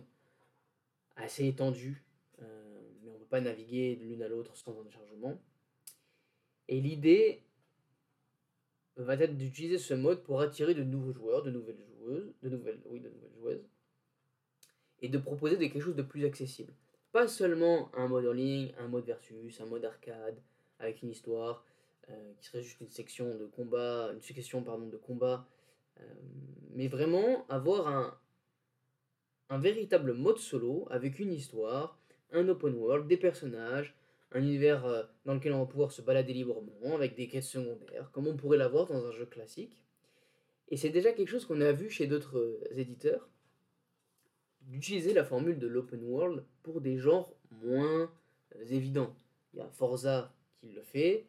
assez 1.14 1.46
étendues, 1.46 2.04
euh, 2.42 2.90
mais 3.04 3.10
on 3.10 3.14
ne 3.14 3.18
peut 3.20 3.23
naviguer 3.40 3.96
de 3.96 4.04
l'une 4.04 4.22
à 4.22 4.28
l'autre 4.28 4.56
sans 4.56 4.74
chargement. 4.90 5.40
Et 6.68 6.80
l'idée 6.80 7.42
va 8.96 9.14
être 9.14 9.36
d'utiliser 9.36 9.78
ce 9.78 9.94
mode 9.94 10.22
pour 10.22 10.40
attirer 10.40 10.74
de 10.74 10.82
nouveaux 10.82 11.12
joueurs, 11.12 11.42
de 11.42 11.50
nouvelles 11.50 11.78
joueuses, 11.98 12.32
de 12.42 12.48
nouvelles, 12.48 12.80
oui, 12.86 13.00
de 13.00 13.08
nouvelles 13.08 13.34
joueuses, 13.38 13.64
et 15.00 15.08
de 15.08 15.18
proposer 15.18 15.58
quelque 15.58 15.80
chose 15.80 15.96
de 15.96 16.02
plus 16.02 16.24
accessible. 16.24 16.72
Pas 17.12 17.28
seulement 17.28 17.94
un 17.94 18.08
mode 18.08 18.26
en 18.26 18.32
ligne, 18.32 18.72
un 18.78 18.88
mode 18.88 19.04
versus, 19.04 19.60
un 19.60 19.66
mode 19.66 19.84
arcade, 19.84 20.40
avec 20.78 21.02
une 21.02 21.10
histoire, 21.10 21.64
euh, 22.08 22.32
qui 22.38 22.46
serait 22.46 22.62
juste 22.62 22.80
une 22.80 22.88
section 22.88 23.36
de 23.36 23.46
combat, 23.46 24.10
une 24.12 24.22
succession 24.22 24.62
pardon, 24.62 24.86
de 24.86 24.96
combat 24.96 25.46
euh, 26.00 26.02
mais 26.72 26.88
vraiment 26.88 27.46
avoir 27.48 27.86
un, 27.88 28.18
un 29.48 29.58
véritable 29.58 30.12
mode 30.12 30.38
solo 30.38 30.86
avec 30.90 31.18
une 31.18 31.32
histoire, 31.32 31.98
un 32.34 32.48
open 32.48 32.74
world, 32.74 33.06
des 33.06 33.16
personnages, 33.16 33.94
un 34.32 34.40
univers 34.40 34.84
euh, 34.84 35.02
dans 35.24 35.34
lequel 35.34 35.52
on 35.52 35.60
va 35.60 35.66
pouvoir 35.66 35.92
se 35.92 36.02
balader 36.02 36.34
librement 36.34 36.94
avec 36.94 37.14
des 37.14 37.28
quêtes 37.28 37.44
secondaires, 37.44 38.10
comme 38.12 38.26
on 38.26 38.36
pourrait 38.36 38.58
l'avoir 38.58 38.86
dans 38.86 39.06
un 39.06 39.12
jeu 39.12 39.26
classique. 39.26 39.82
Et 40.68 40.76
c'est 40.76 40.90
déjà 40.90 41.12
quelque 41.12 41.28
chose 41.28 41.46
qu'on 41.46 41.60
a 41.60 41.72
vu 41.72 41.88
chez 41.88 42.06
d'autres 42.06 42.38
euh, 42.38 42.60
éditeurs, 42.76 43.28
d'utiliser 44.62 45.12
la 45.12 45.24
formule 45.24 45.58
de 45.58 45.66
l'open 45.66 46.02
world 46.02 46.44
pour 46.62 46.80
des 46.80 46.98
genres 46.98 47.32
moins 47.50 48.10
évidents. 48.70 49.14
Il 49.52 49.58
y 49.58 49.62
a 49.62 49.68
Forza 49.68 50.34
qui 50.56 50.72
le 50.72 50.82
fait, 50.82 51.26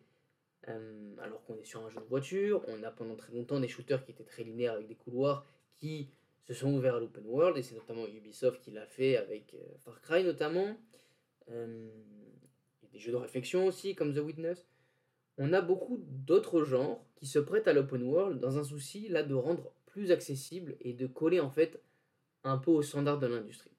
euh, 0.68 1.16
alors 1.22 1.44
qu'on 1.44 1.58
est 1.58 1.66
sur 1.66 1.86
un 1.86 1.90
jeu 1.90 2.00
de 2.00 2.06
voiture, 2.06 2.64
on 2.68 2.82
a 2.84 2.92
pendant 2.92 3.16
très 3.16 3.34
longtemps 3.34 3.60
des 3.60 3.68
shooters 3.68 4.04
qui 4.04 4.12
étaient 4.12 4.24
très 4.24 4.44
linéaires 4.44 4.74
avec 4.74 4.88
des 4.88 4.96
couloirs 4.96 5.46
qui 5.76 6.10
se 6.48 6.54
sont 6.54 6.74
ouverts 6.74 6.96
à 6.96 7.00
l'open 7.00 7.26
world, 7.26 7.58
et 7.58 7.64
c'est 7.64 7.76
notamment 7.76 8.06
Ubisoft 8.08 8.62
qui 8.62 8.72
l'a 8.72 8.86
fait 8.86 9.18
avec 9.18 9.54
euh, 9.56 9.64
Far 9.84 10.00
Cry 10.02 10.24
notamment. 10.24 10.78
Euh, 11.50 11.90
il 12.82 12.86
y 12.86 12.90
a 12.90 12.92
des 12.94 13.00
jeux 13.00 13.12
de 13.12 13.18
réflexion 13.18 13.66
aussi, 13.66 13.96
comme 13.96 14.14
The 14.14 14.20
Witness. 14.20 14.66
On 15.38 15.54
a 15.54 15.62
beaucoup 15.62 15.98
d'autres 16.00 16.64
genres 16.64 17.04
qui 17.16 17.26
se 17.26 17.40
prêtent 17.40 17.68
à 17.68 17.74
l'open 17.74 18.04
world 18.04 18.40
dans 18.40 18.58
un 18.58 18.64
souci 18.64 19.08
là 19.10 19.24
de 19.24 19.34
rendre 19.34 19.74
plus 19.88 20.12
accessible 20.12 20.76
et 20.82 20.94
de 20.94 21.08
coller 21.08 21.40
en 21.40 21.50
fait 21.50 21.82
un 22.44 22.58
peu 22.58 22.72
aux 22.72 22.84
standards 22.84 23.20
de 23.20 23.28
l'industrie. 23.28 23.72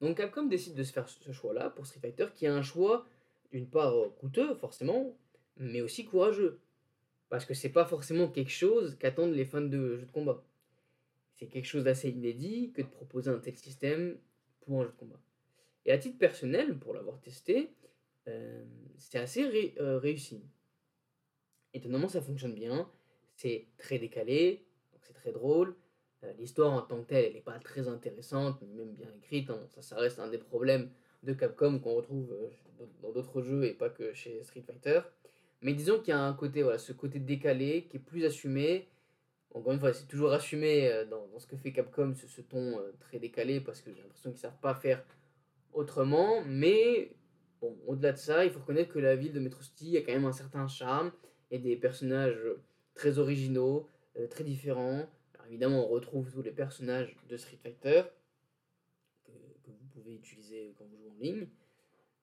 Donc 0.00 0.16
Capcom 0.16 0.44
décide 0.44 0.74
de 0.74 0.82
se 0.82 0.92
faire 0.92 1.08
ce 1.08 1.32
choix-là 1.32 1.70
pour 1.70 1.86
Street 1.86 2.00
Fighter, 2.00 2.26
qui 2.34 2.46
est 2.46 2.48
un 2.48 2.62
choix 2.62 3.06
d'une 3.52 3.68
part 3.68 3.94
coûteux 4.18 4.54
forcément, 4.54 5.16
mais 5.58 5.80
aussi 5.80 6.04
courageux. 6.04 6.58
Parce 7.28 7.44
que 7.44 7.54
c'est 7.54 7.70
pas 7.70 7.84
forcément 7.84 8.28
quelque 8.28 8.50
chose 8.50 8.96
qu'attendent 8.98 9.34
les 9.34 9.44
fans 9.44 9.60
de 9.60 9.96
jeux 9.96 10.06
de 10.06 10.12
combat. 10.12 10.42
C'est 11.36 11.46
quelque 11.46 11.66
chose 11.66 11.84
d'assez 11.84 12.10
inédit 12.10 12.72
que 12.72 12.82
de 12.82 12.86
proposer 12.86 13.30
un 13.30 13.38
tel 13.38 13.56
système 13.56 14.18
pour 14.60 14.80
un 14.80 14.84
jeu 14.84 14.90
de 14.90 14.96
combat. 14.96 15.20
Et 15.84 15.92
à 15.92 15.98
titre 15.98 16.18
personnel, 16.18 16.78
pour 16.78 16.94
l'avoir 16.94 17.20
testé, 17.20 17.70
euh, 18.26 18.64
c'est 18.98 19.18
assez 19.18 19.74
euh, 19.78 19.98
réussi. 19.98 20.42
Étonnamment, 21.74 22.08
ça 22.08 22.20
fonctionne 22.20 22.54
bien. 22.54 22.90
C'est 23.36 23.66
très 23.76 23.98
décalé, 23.98 24.66
donc 24.92 25.02
c'est 25.04 25.12
très 25.12 25.30
drôle. 25.30 25.76
Euh, 26.24 26.32
l'histoire 26.38 26.72
en 26.72 26.82
tant 26.82 27.02
que 27.02 27.08
telle, 27.08 27.26
elle 27.26 27.34
n'est 27.34 27.40
pas 27.40 27.58
très 27.58 27.86
intéressante, 27.86 28.62
même 28.62 28.94
bien 28.94 29.12
écrite. 29.14 29.50
Hein. 29.50 29.60
Ça, 29.74 29.82
ça 29.82 29.96
reste 29.96 30.18
un 30.18 30.28
des 30.28 30.38
problèmes 30.38 30.90
de 31.22 31.34
Capcom 31.34 31.78
qu'on 31.78 31.94
retrouve 31.94 32.34
dans 33.02 33.12
d'autres 33.12 33.42
jeux 33.42 33.64
et 33.64 33.74
pas 33.74 33.90
que 33.90 34.14
chez 34.14 34.42
Street 34.42 34.62
Fighter. 34.62 35.00
Mais 35.60 35.74
disons 35.74 35.98
qu'il 35.98 36.08
y 36.08 36.12
a 36.12 36.20
un 36.20 36.32
côté, 36.32 36.62
voilà, 36.62 36.78
ce 36.78 36.92
côté 36.92 37.18
décalé 37.18 37.86
qui 37.90 37.98
est 37.98 38.00
plus 38.00 38.24
assumé. 38.24 38.88
Encore 39.56 39.72
une 39.72 39.80
fois, 39.80 39.94
c'est 39.94 40.06
toujours 40.06 40.32
assumé 40.34 40.86
euh, 40.92 41.06
dans, 41.06 41.26
ce 41.38 41.46
que 41.46 41.56
fait 41.56 41.72
Capcom, 41.72 42.14
ce, 42.14 42.26
ce 42.26 42.42
ton 42.42 42.78
euh, 42.78 42.92
très 43.00 43.18
décalé, 43.18 43.58
parce 43.58 43.80
que 43.80 43.90
j'ai 43.90 44.02
l'impression 44.02 44.30
qu'ils 44.30 44.40
savent 44.40 44.60
pas 44.60 44.74
faire 44.74 45.02
autrement. 45.72 46.42
Mais 46.44 47.16
bon, 47.62 47.74
au-delà 47.86 48.12
de 48.12 48.18
ça, 48.18 48.44
il 48.44 48.50
faut 48.50 48.60
reconnaître 48.60 48.92
que 48.92 48.98
la 48.98 49.16
ville 49.16 49.32
de 49.32 49.40
Metro 49.40 49.62
City 49.62 49.96
a 49.96 50.02
quand 50.02 50.12
même 50.12 50.26
un 50.26 50.32
certain 50.32 50.68
charme 50.68 51.10
et 51.50 51.58
des 51.58 51.74
personnages 51.74 52.38
très 52.94 53.18
originaux, 53.18 53.88
euh, 54.18 54.26
très 54.26 54.44
différents. 54.44 55.08
Évidemment, 55.48 55.86
on 55.86 55.88
retrouve 55.88 56.30
tous 56.30 56.42
les 56.42 56.50
personnages 56.50 57.16
de 57.26 57.36
Street 57.38 57.58
Fighter 57.62 58.02
que, 59.24 59.70
vous 59.70 59.86
pouvez 59.94 60.16
utiliser 60.16 60.74
quand 60.76 60.84
vous 60.84 60.98
jouez 60.98 61.10
en 61.10 61.18
ligne. 61.18 61.48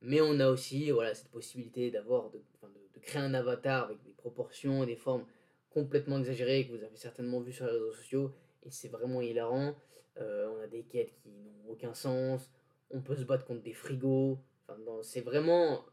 Mais 0.02 0.22
on 0.22 0.40
a 0.40 0.50
aussi 0.50 0.92
voilà, 0.92 1.16
cette 1.16 1.32
possibilité 1.32 1.90
d'avoir 1.90 2.30
de, 2.30 2.38
de, 2.62 2.68
de 2.94 3.00
créer 3.00 3.24
un 3.24 3.34
avatar 3.34 3.86
avec 3.86 4.04
des 4.04 4.12
proportions 4.12 4.86
des 4.86 4.98
formes 4.98 5.25
complètement 5.74 6.20
exagérées 6.20 6.68
que 6.68 6.74
vous 6.74 6.84
avez 6.84 6.96
certainement 6.96 7.42
vu 7.42 7.51
sur 7.51 7.65
les 7.65 7.72
réseaux 7.72 7.94
sociaux. 7.94 8.32
Et 8.65 8.72
c'est 8.72 8.89
vraiment 8.89 9.22
hilarant. 9.22 9.75
Euh, 10.20 10.48
on 10.56 10.62
a 10.62 10.68
des 10.68 10.84
quêtes 10.84 11.13
qui 11.15 11.30
n'ont 11.30 11.72
aucun 11.72 11.94
sens. 11.94 12.50
On 12.92 13.01
peut 13.01 13.15
se 13.15 13.24
battre 13.24 13.46
contre 13.46 13.63
des 13.63 13.74
frigos. 13.74 14.38
Enfin, 14.68 14.80
c'est 15.01 15.22
vraiment 15.22 15.84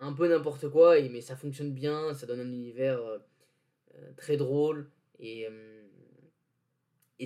un 0.00 0.12
peu 0.12 0.28
n'importe 0.28 0.68
quoi, 0.70 1.00
mais 1.02 1.20
ça 1.20 1.36
fonctionne 1.36 1.72
bien. 1.72 2.14
Ça 2.14 2.26
donne 2.26 2.40
un 2.40 2.50
univers 2.50 2.98
euh, 2.98 3.18
euh, 3.96 4.12
très 4.16 4.36
drôle. 4.36 4.90
Et, 5.18 5.46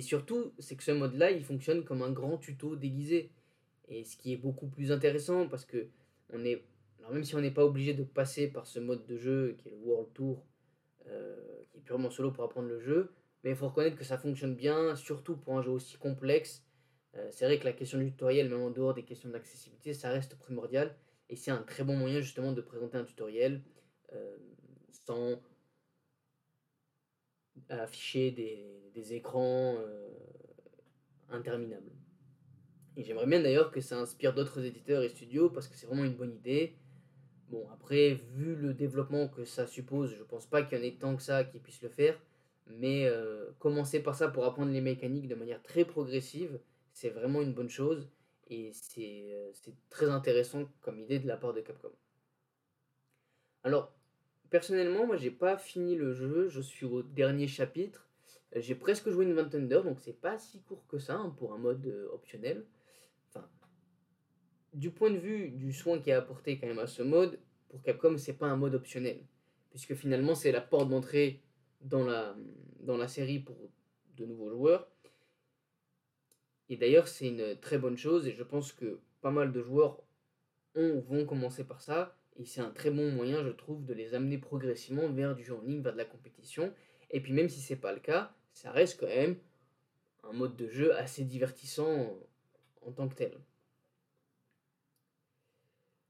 surtout, 0.01 0.51
c'est 0.59 0.75
que 0.75 0.83
ce 0.83 0.91
mode-là, 0.91 1.31
il 1.31 1.43
fonctionne 1.43 1.85
comme 1.85 2.01
un 2.01 2.11
grand 2.11 2.37
tuto 2.37 2.75
déguisé. 2.75 3.31
Et 3.87 4.03
ce 4.03 4.17
qui 4.17 4.33
est 4.33 4.37
beaucoup 4.37 4.67
plus 4.67 4.91
intéressant 4.91 5.47
parce 5.47 5.63
que 5.63 5.87
alors 6.33 7.13
même 7.13 7.23
si 7.23 7.35
on 7.35 7.39
n'est 7.39 7.51
pas 7.51 7.63
obligé 7.63 7.93
de 7.93 8.03
passer 8.03 8.47
par 8.47 8.65
ce 8.65 8.79
mode 8.79 9.05
de 9.05 9.15
jeu 9.15 9.55
qui 9.59 9.69
est 9.69 9.71
le 9.71 9.77
World 9.77 10.11
Tour, 10.13 10.43
purement 11.85 12.09
solo 12.09 12.31
pour 12.31 12.43
apprendre 12.43 12.67
le 12.67 12.79
jeu, 12.79 13.11
mais 13.43 13.51
il 13.51 13.55
faut 13.55 13.67
reconnaître 13.67 13.97
que 13.97 14.03
ça 14.03 14.17
fonctionne 14.17 14.55
bien, 14.55 14.95
surtout 14.95 15.37
pour 15.37 15.57
un 15.57 15.61
jeu 15.61 15.71
aussi 15.71 15.97
complexe. 15.97 16.65
Euh, 17.15 17.27
c'est 17.31 17.45
vrai 17.45 17.59
que 17.59 17.65
la 17.65 17.73
question 17.73 17.99
du 17.99 18.11
tutoriel, 18.11 18.49
même 18.49 18.61
en 18.61 18.71
dehors 18.71 18.93
des 18.93 19.03
questions 19.03 19.29
d'accessibilité, 19.29 19.93
ça 19.93 20.09
reste 20.09 20.37
primordial. 20.37 20.95
Et 21.29 21.35
c'est 21.35 21.51
un 21.51 21.63
très 21.63 21.83
bon 21.83 21.95
moyen 21.95 22.21
justement 22.21 22.51
de 22.51 22.61
présenter 22.61 22.97
un 22.97 23.03
tutoriel 23.03 23.61
euh, 24.13 24.37
sans 25.05 25.41
afficher 27.69 28.31
des, 28.31 28.91
des 28.93 29.13
écrans 29.13 29.75
euh, 29.79 30.09
interminables. 31.29 31.91
Et 32.97 33.03
j'aimerais 33.03 33.25
bien 33.25 33.41
d'ailleurs 33.41 33.71
que 33.71 33.81
ça 33.81 33.97
inspire 33.97 34.33
d'autres 34.33 34.63
éditeurs 34.63 35.03
et 35.03 35.09
studios 35.09 35.49
parce 35.49 35.67
que 35.67 35.75
c'est 35.75 35.87
vraiment 35.87 36.05
une 36.05 36.15
bonne 36.15 36.33
idée. 36.33 36.77
Bon, 37.49 37.67
après, 37.71 38.15
vu 38.33 38.55
le 38.55 38.73
développement 38.73 39.27
que 39.27 39.45
ça 39.45 39.67
suppose, 39.67 40.15
je 40.15 40.23
pense 40.23 40.47
pas 40.47 40.63
qu'il 40.63 40.77
y 40.77 40.81
en 40.81 40.83
ait 40.83 40.97
tant 40.99 41.15
que 41.15 41.21
ça 41.21 41.43
qui 41.43 41.59
puissent 41.59 41.81
le 41.81 41.89
faire. 41.89 42.19
Mais 42.67 43.05
euh, 43.05 43.51
commencer 43.59 44.01
par 44.01 44.15
ça 44.15 44.27
pour 44.27 44.45
apprendre 44.45 44.71
les 44.71 44.81
mécaniques 44.81 45.27
de 45.27 45.35
manière 45.35 45.61
très 45.61 45.85
progressive, 45.85 46.59
c'est 46.93 47.09
vraiment 47.09 47.41
une 47.41 47.53
bonne 47.53 47.69
chose. 47.69 48.09
Et 48.49 48.71
c'est 48.73 49.29
euh, 49.33 49.51
c'est 49.53 49.73
très 49.89 50.09
intéressant 50.09 50.65
comme 50.81 50.99
idée 50.99 51.19
de 51.19 51.27
la 51.27 51.37
part 51.37 51.53
de 51.53 51.61
Capcom. 51.61 51.91
Alors, 53.63 53.93
personnellement, 54.49 55.05
moi 55.05 55.17
j'ai 55.17 55.31
pas 55.31 55.57
fini 55.57 55.95
le 55.95 56.13
jeu, 56.13 56.47
je 56.47 56.61
suis 56.61 56.85
au 56.85 57.03
dernier 57.03 57.47
chapitre. 57.47 58.07
J'ai 58.55 58.75
presque 58.75 59.09
joué 59.09 59.25
une 59.25 59.33
vingtaine 59.33 59.67
d'heures, 59.67 59.83
donc 59.83 59.99
c'est 59.99 60.19
pas 60.19 60.37
si 60.37 60.61
court 60.61 60.85
que 60.87 60.97
ça 60.97 61.15
hein, 61.15 61.35
pour 61.37 61.53
un 61.53 61.57
mode 61.57 61.85
euh, 61.85 62.07
optionnel. 62.13 62.65
Du 64.75 64.91
point 64.91 65.09
de 65.09 65.17
vue 65.17 65.49
du 65.49 65.71
soin 65.71 65.99
qui 65.99 66.09
est 66.09 66.13
apporté 66.13 66.59
quand 66.59 66.67
même 66.67 66.79
à 66.79 66.87
ce 66.87 67.01
mode, 67.01 67.39
pour 67.69 67.81
Capcom, 67.81 68.17
c'est 68.17 68.33
pas 68.37 68.47
un 68.47 68.57
mode 68.57 68.75
optionnel. 68.75 69.21
Puisque 69.69 69.95
finalement, 69.95 70.35
c'est 70.35 70.51
la 70.51 70.59
porte 70.59 70.89
d'entrée 70.89 71.41
dans 71.81 72.03
la, 72.05 73.07
série 73.07 73.39
pour 73.39 73.57
de 74.17 74.25
nouveaux 74.25 74.49
joueurs. 74.49 74.87
Et 76.67 76.75
d'ailleurs, 76.75 77.07
c'est 77.07 77.29
une 77.29 77.57
très 77.59 77.77
bonne 77.77 77.97
chose, 77.97 78.27
et 78.27 78.33
je 78.33 78.43
pense 78.43 78.73
que 78.73 78.99
pas 79.21 79.31
mal 79.31 79.53
de 79.53 79.61
joueurs 79.61 80.01
ont, 80.75 80.99
vont 80.99 81.25
commencer 81.25 81.63
par 81.63 81.81
ça, 81.81 82.17
et 82.37 82.45
c'est 82.45 82.61
un 82.61 82.71
très 82.71 82.91
bon 82.91 83.11
moyen, 83.11 83.43
je 83.45 83.51
trouve, 83.51 83.85
de 83.85 83.93
les 83.93 84.13
amener 84.13 84.37
progressivement 84.37 85.07
vers 85.09 85.35
du 85.35 85.43
jeu 85.43 85.55
en 85.55 85.61
ligne, 85.61 85.81
vers 85.81 85.93
de 85.93 85.97
la 85.97 86.05
compétition. 86.05 86.73
Et 87.11 87.21
puis 87.21 87.31
même 87.31 87.47
si 87.47 87.61
c'est 87.61 87.77
pas 87.77 87.93
le 87.93 88.01
cas, 88.01 88.33
ça 88.51 88.71
reste 88.71 88.99
quand 88.99 89.07
même 89.07 89.37
un 90.23 90.33
mode 90.33 90.57
de 90.57 90.67
jeu 90.67 90.93
assez 90.95 91.23
divertissant 91.23 92.17
en 92.81 92.91
tant 92.91 93.07
que 93.07 93.15
tel. 93.15 93.37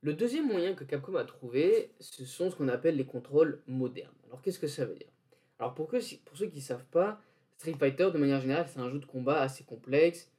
Le 0.06 0.14
deuxième 0.14 0.46
moyen 0.46 0.76
que 0.76 0.84
Capcom 0.84 1.16
a 1.16 1.26
trouvé, 1.26 1.90
ce 2.00 2.26
sont 2.26 2.52
ce 2.52 2.56
qu'on 2.56 2.68
appelle 2.68 2.96
les 2.96 3.08
contrôles 3.08 3.64
modernes. 3.66 4.14
Alors 4.28 4.40
qu'est-ce 4.44 4.60
que 4.60 4.68
ça 4.68 4.86
veut 4.86 4.94
dire? 4.94 5.10
Alors 5.58 5.74
pour, 5.74 5.90
ceux 5.90 6.46
qui 6.46 6.58
ne 6.58 6.62
savent 6.62 6.86
pas, 6.92 7.20
Street 7.58 7.74
Fighter 7.74 8.12
de 8.14 8.20
manière 8.20 8.40
générale 8.40 8.68
c'est 8.72 8.80
un 8.80 8.92
jeu 8.92 9.00
de 9.00 9.06
combat 9.08 9.42
assez 9.42 9.64
complexe. 9.64 10.32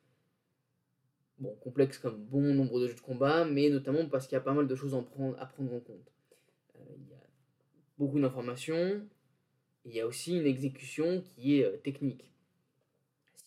Bon, 1.40 1.52
complexe 1.56 1.99
comme 1.99 2.16
bon 2.16 2.54
nombre 2.54 2.78
de 2.78 2.87
jeux 2.87 2.94
de 2.94 3.00
combat, 3.00 3.44
mais 3.44 3.68
notamment 3.68 4.06
parce 4.06 4.28
qu'il 4.28 4.37
y 4.37 4.38
a 4.38 4.40
pas 4.40 4.52
mal 4.52 4.68
de 4.68 4.75
choses 4.76 4.94
à 4.94 5.02
prendre, 5.02 5.37
à 5.42 5.46
prendre 5.46 5.75
en 5.75 5.80
compte. 5.80 6.12
Euh, 6.76 6.85
il 6.99 7.08
y 7.11 7.14
a 7.14 7.26
beaucoup 7.99 8.20
d'informations, 8.20 9.04
il 9.85 9.92
y 9.92 10.00
a 10.00 10.06
aussi 10.06 10.37
une 10.38 10.46
exécution 10.46 11.23
qui 11.23 11.58
est 11.58 11.64
euh, 11.64 11.76
technique. 11.78 12.30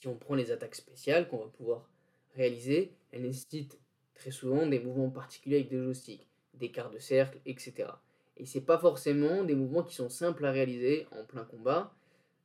Si 0.01 0.07
on 0.09 0.17
prend 0.17 0.35
les 0.35 0.51
attaques 0.51 0.75
spéciales 0.75 1.29
qu'on 1.29 1.37
va 1.37 1.47
pouvoir 1.47 1.89
réaliser, 2.35 2.91
elles 3.13 3.21
nécessitent 3.21 3.79
très 4.19 4.31
souvent 4.31 4.67
des 4.67 4.79
mouvements 4.79 5.09
particuliers 5.09 5.57
avec 5.57 5.69
des 5.69 5.77
joysticks, 5.77 6.27
des 6.53 6.71
quarts 6.71 6.91
de 6.91 6.99
cercle, 6.99 7.39
etc. 7.45 7.89
Et 8.37 8.45
c'est 8.45 8.61
pas 8.61 8.77
forcément 8.77 9.43
des 9.43 9.55
mouvements 9.55 9.83
qui 9.83 9.95
sont 9.95 10.09
simples 10.09 10.45
à 10.45 10.51
réaliser 10.51 11.07
en 11.11 11.23
plein 11.23 11.45
combat. 11.45 11.93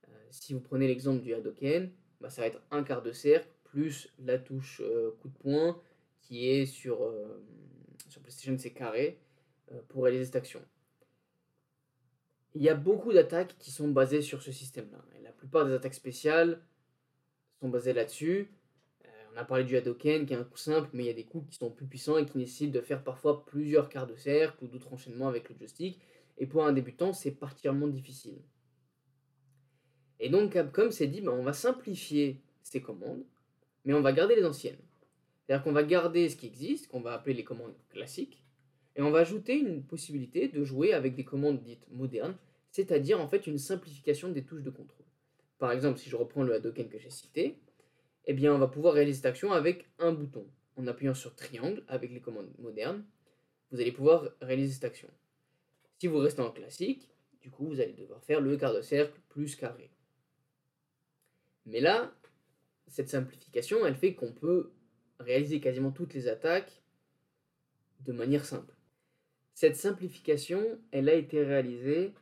Euh, 0.09 0.13
si 0.31 0.55
vous 0.55 0.61
prenez 0.61 0.87
l'exemple 0.87 1.21
du 1.21 1.35
Hadoken, 1.35 1.91
bah, 2.21 2.31
ça 2.31 2.43
va 2.43 2.47
être 2.47 2.63
un 2.71 2.85
quart 2.85 3.03
de 3.03 3.13
cercle 3.13 3.49
plus 3.65 4.09
la 4.25 4.39
touche 4.39 4.81
euh, 4.85 5.11
coup 5.21 5.29
de 5.29 5.35
poing 5.35 5.81
qui 6.21 6.49
est 6.49 6.65
sur, 6.65 7.03
euh, 7.03 7.43
sur 8.09 8.23
PlayStation 8.23 8.57
c'est 8.57 8.73
carré 8.73 9.19
pour 9.89 10.05
réaliser 10.05 10.27
cette 10.27 10.37
action. 10.37 10.63
Il 12.55 12.63
y 12.63 12.69
a 12.69 12.75
beaucoup 12.75 13.13
d'attaques 13.13 13.57
qui 13.59 13.73
sont 13.73 13.89
basées 13.89 14.23
sur 14.23 14.43
ce 14.43 14.53
système-là. 14.53 14.99
La 15.23 15.33
plupart 15.33 15.67
des 15.67 15.73
attaques 15.73 15.95
spéciales 15.95 16.61
sont 17.61 17.69
basées 17.69 17.93
là-dessus. 17.93 18.49
On 19.35 19.39
a 19.39 19.45
parlé 19.45 19.65
du 19.65 19.77
Hadoken 19.77 20.27
qui 20.27 20.33
est 20.33 20.37
un 20.37 20.45
coup 20.45 20.57
simple, 20.57 20.89
mais 20.93 21.05
il 21.05 21.07
y 21.07 21.11
a 21.11 21.15
des 21.15 21.25
coups 21.25 21.51
qui 21.51 21.57
sont 21.57 21.71
plus 21.71 21.87
puissants 21.87 22.19
et 22.19 22.25
qui 22.25 22.39
nécessitent 22.39 22.71
de 22.71 22.81
faire 22.81 23.03
parfois 23.03 23.45
plusieurs 23.45 23.89
quarts 23.89 24.07
de 24.07 24.15
cercle 24.15 24.63
ou 24.63 24.69
d'autres 24.69 24.93
enchaînements 24.93 25.27
avec 25.27 25.49
le 25.49 25.57
joystick. 25.57 26.01
Et 26.39 26.47
pour 26.47 26.65
un 26.65 26.73
débutant, 26.73 27.13
c'est 27.13 27.33
particulièrement 27.33 27.89
difficile. 27.89 28.39
Et 30.21 30.29
donc 30.29 30.53
Capcom 30.53 30.91
s'est 30.93 31.09
dit, 31.09 31.21
bah, 31.21 31.33
on 31.33 31.43
va 31.43 31.53
simplifier 31.53 32.41
ces 32.63 32.81
commandes, 32.81 33.25
mais 33.85 33.93
on 33.93 34.03
va 34.03 34.13
garder 34.13 34.37
les 34.37 34.45
anciennes. 34.45 34.79
C'est-à-dire 35.47 35.65
qu'on 35.65 35.73
va 35.73 35.83
garder 35.83 36.29
ce 36.29 36.37
qui 36.37 36.47
existe, 36.47 36.89
qu'on 36.89 37.01
va 37.01 37.15
appeler 37.15 37.35
les 37.35 37.45
commandes 37.45 37.75
classiques, 37.91 38.45
et 38.97 39.03
on 39.03 39.11
va 39.11 39.19
ajouter 39.19 39.59
une 39.59 39.83
possibilité 39.83 40.47
de 40.47 40.63
jouer 40.63 40.93
avec 40.93 41.17
des 41.17 41.25
commandes 41.25 41.63
dites 41.63 41.87
modernes, 41.91 42.37
c'est-à-dire 42.71 43.21
en 43.21 43.27
fait 43.27 43.49
une 43.49 43.59
simplification 43.59 44.31
des 44.31 44.45
touches 44.45 44.63
de 44.63 44.71
contrôle. 44.71 45.07
Par 45.59 45.73
exemple, 45.73 45.99
si 45.99 46.09
je 46.09 46.17
reprends 46.17 46.45
le 46.45 46.55
Hadoken 46.55 46.89
que 46.89 46.99
j'ai 46.99 47.11
cité, 47.11 47.59
eh 48.27 48.49
on 48.49 48.59
va 48.59 48.69
pouvoir 48.69 48.95
réaliser 48.95 49.17
cette 49.17 49.27
action 49.27 49.53
avec 49.53 49.89
un 49.99 50.13
bouton. 50.13 50.47
En 50.77 50.87
appuyant 50.87 51.15
sur 51.15 51.35
triangle 51.35 51.85
avec 51.89 52.11
les 52.13 52.21
commandes 52.21 52.51
modernes, 52.59 53.05
vous 53.71 53.81
allez 53.81 53.93
pouvoir 53.93 54.31
réaliser 54.41 54.73
cette 54.73 54.85
action. 54.85 55.09
Si 55.99 56.07
vous 56.07 56.19
restez 56.19 56.43
en 56.43 56.51
classique, 56.51 57.09
du 57.41 57.51
coup 57.51 57.67
vous 57.67 57.81
allez 57.81 57.93
devoir 57.93 58.23
faire 58.25 58.41
le 58.41 58.57
quart 58.57 58.75
de 58.75 58.83
cercle 58.83 59.19
plus 59.29 59.55
carré. 59.55 59.91
Mais 61.67 61.81
là, 61.81 62.13
cette 62.89 63.09
simplification, 63.09 63.87
elle 63.87 63.95
fait 63.95 64.15
qu'on 64.15 64.33
peut 64.33 64.73
réaliser 65.21 65.61
quasiment 65.61 65.93
toutes 65.93 66.15
les 66.15 66.29
attaques 66.29 66.83
de 68.01 68.13
manière 68.13 68.45
simple. 68.45 68.75
Cette 69.55 69.77
simplification, 69.77 70.63
elle 70.91 71.09
a 71.09 71.15
été 71.15 71.43
réalisée 71.43 72.13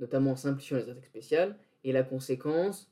notamment 0.00 0.32
en 0.32 0.36
simplifiant 0.36 0.78
les 0.78 0.88
attaques 0.88 1.06
spéciales, 1.06 1.56
et 1.84 1.92
la 1.92 2.02
conséquence, 2.02 2.89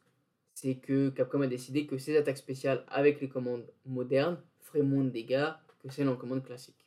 c'est 0.61 0.75
que 0.75 1.11
Capcom 1.11 1.41
a 1.43 1.47
décidé 1.47 1.87
que 1.87 1.99
ces 1.99 2.17
attaques 2.17 2.37
spéciales 2.37 2.85
avec 2.89 3.21
les 3.21 3.29
commandes 3.29 3.71
modernes 3.87 4.43
feraient 4.59 4.83
moins 4.83 5.05
de 5.05 5.11
dégâts 5.11 5.53
que 5.79 5.89
celles 5.89 6.09
en 6.09 6.17
commande 6.17 6.45
classique. 6.45 6.85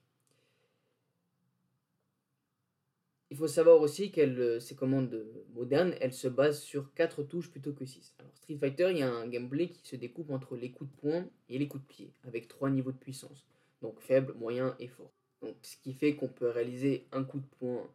Il 3.30 3.38
faut 3.38 3.48
savoir 3.48 3.80
aussi 3.80 4.12
que 4.12 4.60
ces 4.60 4.75
commandes 4.75 5.25
modernes, 5.54 5.96
elles 6.01 6.12
se 6.12 6.28
basent 6.28 6.62
sur 6.62 6.94
4 6.96 7.24
touches 7.24 7.50
plutôt 7.50 7.72
que 7.72 7.86
6. 7.86 8.13
Alors 8.20 8.36
Street 8.36 8.58
Fighter, 8.58 8.90
il 8.92 8.98
y 8.98 9.04
a 9.04 9.10
un 9.10 9.30
gameplay 9.30 9.70
qui 9.70 9.88
se 9.88 9.96
découpe 9.96 10.32
entre 10.32 10.58
les 10.58 10.72
coups 10.72 10.92
de 10.92 10.96
poing 10.98 11.25
et 11.48 11.58
les 11.58 11.70
coups 11.70 11.84
de 11.84 11.88
pied, 11.88 12.13
avec 12.25 12.50
3 12.50 12.72
niveaux 12.72 12.92
de 12.92 12.98
puissance. 12.98 13.46
Donc 13.82 14.01
faible, 14.01 14.34
moyen 14.34 14.75
et 14.80 14.90
fort. 14.90 15.13
Donc 15.42 15.56
ce 15.62 15.78
qui 15.78 15.94
fait 15.94 16.18
qu'on 16.18 16.28
peut 16.28 16.50
réaliser 16.50 17.08
un 17.13 17.24
coup 17.24 17.40
de 17.40 17.48
poing 17.58 17.90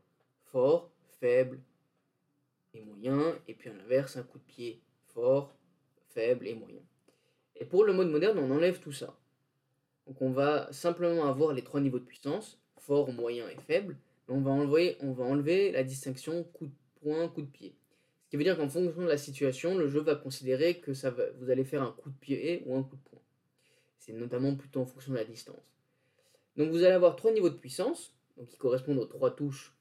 fort, 0.47 0.91
faible 1.21 1.61
et 2.73 2.81
moyen, 2.81 3.39
et 3.47 3.53
puis 3.53 3.69
à 3.69 3.75
l'inverse, 3.75 4.17
un 4.17 4.23
coup 4.23 4.39
de 4.39 4.45
pied 4.45 4.81
fort, 5.13 5.55
faible 6.17 6.49
et 6.49 6.55
moyen. 6.55 6.81
Et 7.57 7.67
pour 7.67 7.85
le 7.85 7.93
mode 7.93 8.09
moderne, 8.09 8.39
on 8.39 8.51
enlève 8.51 8.81
tout 8.81 8.93
ça. 8.93 9.15
Donc 10.07 10.23
on 10.23 10.31
va 10.31 10.73
simplement 10.73 11.27
avoir 11.27 11.53
les 11.53 11.63
trois 11.63 11.81
niveaux 11.81 11.99
de 11.99 12.05
puissance, 12.05 12.59
fort, 12.79 13.13
moyen 13.13 13.49
et 13.49 13.57
faible, 13.57 13.97
mais 14.27 14.35
on 14.35 14.41
va 14.41 14.53
enlever, 15.25 15.73
la 15.73 15.85
distinction 15.85 16.43
coup 16.45 16.67
de 16.67 16.73
poing, 17.01 17.29
coup 17.29 17.43
de 17.43 17.47
pied. 17.47 17.75
Ce 18.25 18.31
qui 18.31 18.37
veut 18.37 18.45
dire 18.45 18.57
qu'en 18.57 18.69
fonction 18.69 19.03
de 19.03 19.07
la 19.07 19.19
situation, 19.19 19.77
le 19.77 19.89
jeu 19.89 20.01
va 20.01 20.17
considérer 20.17 20.81
que 20.81 20.95
ça 20.95 21.11
va, 21.11 21.25
vous 21.39 21.51
allez 21.51 21.65
faire 21.65 21.83
un 21.83 21.93
coup 21.93 22.11
de 22.11 22.17
pied 22.17 22.63
ou 22.67 22.77
un 22.77 22.83
coup 22.83 22.97
de 22.97 23.11
poing. 23.11 23.23
C'est 23.99 24.13
notamment 24.13 24.55
plutôt 24.57 24.81
en 24.81 24.87
fonction 24.87 25.13
de 25.13 25.19
la 25.19 25.25
distance. 25.25 25.75
Donc 26.57 26.71
vous 26.71 26.83
allez 26.83 26.95
avoir 26.95 27.17
trois 27.17 27.33
niveaux 27.33 27.51
de 27.51 27.57
puissance, 27.57 28.15
donc 28.37 28.49
qui 28.49 28.57
correspondent 28.57 28.99
aux 28.99 29.07
trois 29.07 29.35
touches, 29.35 29.75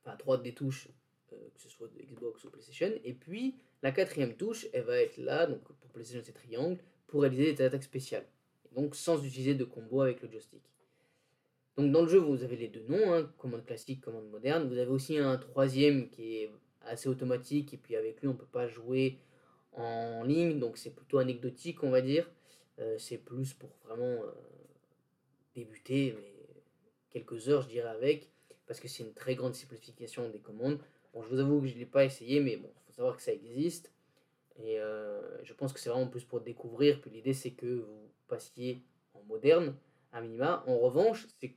enfin 0.00 0.16
trois 0.16 0.38
des 0.38 0.54
touches, 0.54 0.88
euh, 1.32 1.36
que 1.54 1.60
ce 1.60 1.68
soit 1.68 1.88
de 1.88 2.00
Xbox 2.02 2.44
ou 2.44 2.50
PlayStation, 2.50 2.92
et 3.04 3.12
puis 3.12 3.56
la 3.82 3.92
quatrième 3.92 4.34
touche, 4.34 4.66
elle 4.72 4.84
va 4.84 4.96
être 4.96 5.16
là, 5.18 5.46
donc 5.46 5.62
pour 5.62 5.90
PlayStation 5.90 6.22
c'est 6.24 6.32
triangle, 6.32 6.78
pour 7.06 7.22
réaliser 7.22 7.52
des 7.52 7.64
attaques 7.64 7.82
spéciales. 7.82 8.26
donc 8.72 8.94
sans 8.94 9.22
utiliser 9.22 9.54
de 9.54 9.64
combo 9.64 10.00
avec 10.00 10.22
le 10.22 10.30
joystick. 10.30 10.62
Donc 11.76 11.90
dans 11.90 12.02
le 12.02 12.08
jeu, 12.08 12.18
vous 12.18 12.42
avez 12.42 12.56
les 12.56 12.68
deux 12.68 12.84
noms, 12.88 13.12
hein, 13.14 13.30
commande 13.38 13.64
classique, 13.64 14.00
commande 14.02 14.28
moderne. 14.30 14.68
Vous 14.68 14.78
avez 14.78 14.90
aussi 14.90 15.18
un 15.18 15.36
troisième 15.38 16.10
qui 16.10 16.36
est 16.36 16.50
assez 16.82 17.08
automatique, 17.08 17.72
et 17.74 17.76
puis 17.76 17.96
avec 17.96 18.20
lui, 18.20 18.28
on 18.28 18.32
ne 18.32 18.36
peut 18.36 18.44
pas 18.46 18.66
jouer 18.66 19.18
en 19.72 20.22
ligne, 20.22 20.58
donc 20.58 20.76
c'est 20.76 20.94
plutôt 20.94 21.18
anecdotique, 21.18 21.82
on 21.82 21.90
va 21.90 22.02
dire. 22.02 22.30
Euh, 22.78 22.96
c'est 22.98 23.18
plus 23.18 23.54
pour 23.54 23.70
vraiment 23.84 24.04
euh, 24.04 24.32
débuter, 25.54 26.14
mais 26.18 26.34
quelques 27.10 27.48
heures, 27.48 27.62
je 27.62 27.68
dirais, 27.68 27.88
avec, 27.88 28.30
parce 28.66 28.80
que 28.80 28.88
c'est 28.88 29.02
une 29.02 29.14
très 29.14 29.34
grande 29.34 29.54
simplification 29.54 30.28
des 30.28 30.40
commandes. 30.40 30.78
Bon, 31.14 31.22
je 31.22 31.28
vous 31.28 31.38
avoue 31.38 31.60
que 31.60 31.68
je 31.68 31.74
ne 31.74 31.78
l'ai 31.80 31.86
pas 31.86 32.04
essayé, 32.04 32.40
mais 32.40 32.56
bon, 32.56 32.70
savoir 32.92 33.16
que 33.16 33.22
ça 33.22 33.32
existe. 33.32 33.92
Et 34.56 34.78
euh, 34.78 35.42
je 35.44 35.52
pense 35.54 35.72
que 35.72 35.80
c'est 35.80 35.90
vraiment 35.90 36.08
plus 36.08 36.24
pour 36.24 36.40
découvrir. 36.40 37.00
Puis 37.00 37.10
l'idée, 37.10 37.32
c'est 37.32 37.52
que 37.52 37.66
vous 37.66 38.10
passiez 38.28 38.82
en 39.14 39.22
moderne, 39.24 39.74
à 40.12 40.20
minima. 40.20 40.62
En 40.66 40.78
revanche, 40.78 41.26
ces, 41.40 41.56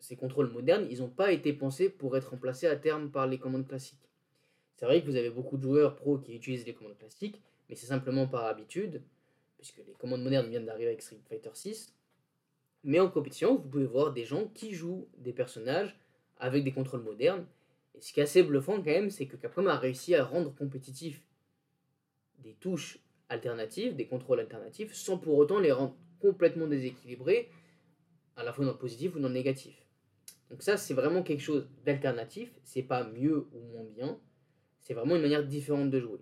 ces 0.00 0.16
contrôles 0.16 0.50
modernes, 0.50 0.86
ils 0.90 0.98
n'ont 0.98 1.08
pas 1.08 1.32
été 1.32 1.52
pensés 1.52 1.88
pour 1.88 2.16
être 2.16 2.30
remplacés 2.30 2.66
à 2.66 2.76
terme 2.76 3.10
par 3.10 3.26
les 3.26 3.38
commandes 3.38 3.66
classiques. 3.66 4.08
C'est 4.76 4.86
vrai 4.86 5.00
que 5.00 5.06
vous 5.06 5.16
avez 5.16 5.30
beaucoup 5.30 5.56
de 5.56 5.62
joueurs 5.62 5.94
pro 5.94 6.18
qui 6.18 6.34
utilisent 6.34 6.66
les 6.66 6.74
commandes 6.74 6.98
classiques, 6.98 7.40
mais 7.68 7.76
c'est 7.76 7.86
simplement 7.86 8.26
par 8.26 8.46
habitude, 8.46 9.02
puisque 9.56 9.78
les 9.86 9.92
commandes 9.92 10.22
modernes 10.22 10.48
viennent 10.48 10.66
d'arriver 10.66 10.88
avec 10.88 11.02
Street 11.02 11.20
Fighter 11.28 11.50
6. 11.54 11.94
Mais 12.84 12.98
en 12.98 13.08
compétition, 13.08 13.54
vous 13.54 13.68
pouvez 13.68 13.86
voir 13.86 14.12
des 14.12 14.24
gens 14.24 14.48
qui 14.48 14.74
jouent 14.74 15.06
des 15.18 15.32
personnages 15.32 15.96
avec 16.38 16.64
des 16.64 16.72
contrôles 16.72 17.02
modernes. 17.02 17.46
Ce 18.02 18.12
qui 18.12 18.18
est 18.18 18.24
assez 18.24 18.42
bluffant 18.42 18.78
quand 18.78 18.86
même, 18.86 19.10
c'est 19.10 19.26
que 19.26 19.36
Capcom 19.36 19.64
a 19.66 19.78
réussi 19.78 20.16
à 20.16 20.24
rendre 20.24 20.52
compétitif 20.52 21.22
des 22.40 22.54
touches 22.54 22.98
alternatives, 23.28 23.94
des 23.94 24.08
contrôles 24.08 24.40
alternatifs, 24.40 24.92
sans 24.92 25.18
pour 25.18 25.36
autant 25.36 25.60
les 25.60 25.70
rendre 25.70 25.94
complètement 26.18 26.66
déséquilibrés, 26.66 27.48
à 28.34 28.42
la 28.42 28.52
fois 28.52 28.64
dans 28.64 28.72
le 28.72 28.76
positif 28.76 29.14
ou 29.14 29.20
dans 29.20 29.28
le 29.28 29.34
négatif. 29.34 29.86
Donc 30.50 30.64
ça, 30.64 30.76
c'est 30.76 30.94
vraiment 30.94 31.22
quelque 31.22 31.42
chose 31.42 31.68
d'alternatif. 31.84 32.50
C'est 32.64 32.82
pas 32.82 33.04
mieux 33.04 33.46
ou 33.52 33.60
moins 33.72 33.84
bien. 33.84 34.18
C'est 34.80 34.94
vraiment 34.94 35.14
une 35.14 35.22
manière 35.22 35.46
différente 35.46 35.88
de 35.88 36.00
jouer 36.00 36.18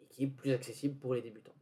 et 0.00 0.06
qui 0.06 0.22
est 0.24 0.28
plus 0.28 0.52
accessible 0.52 0.94
pour 1.00 1.16
les 1.16 1.20
débutants. 1.20 1.56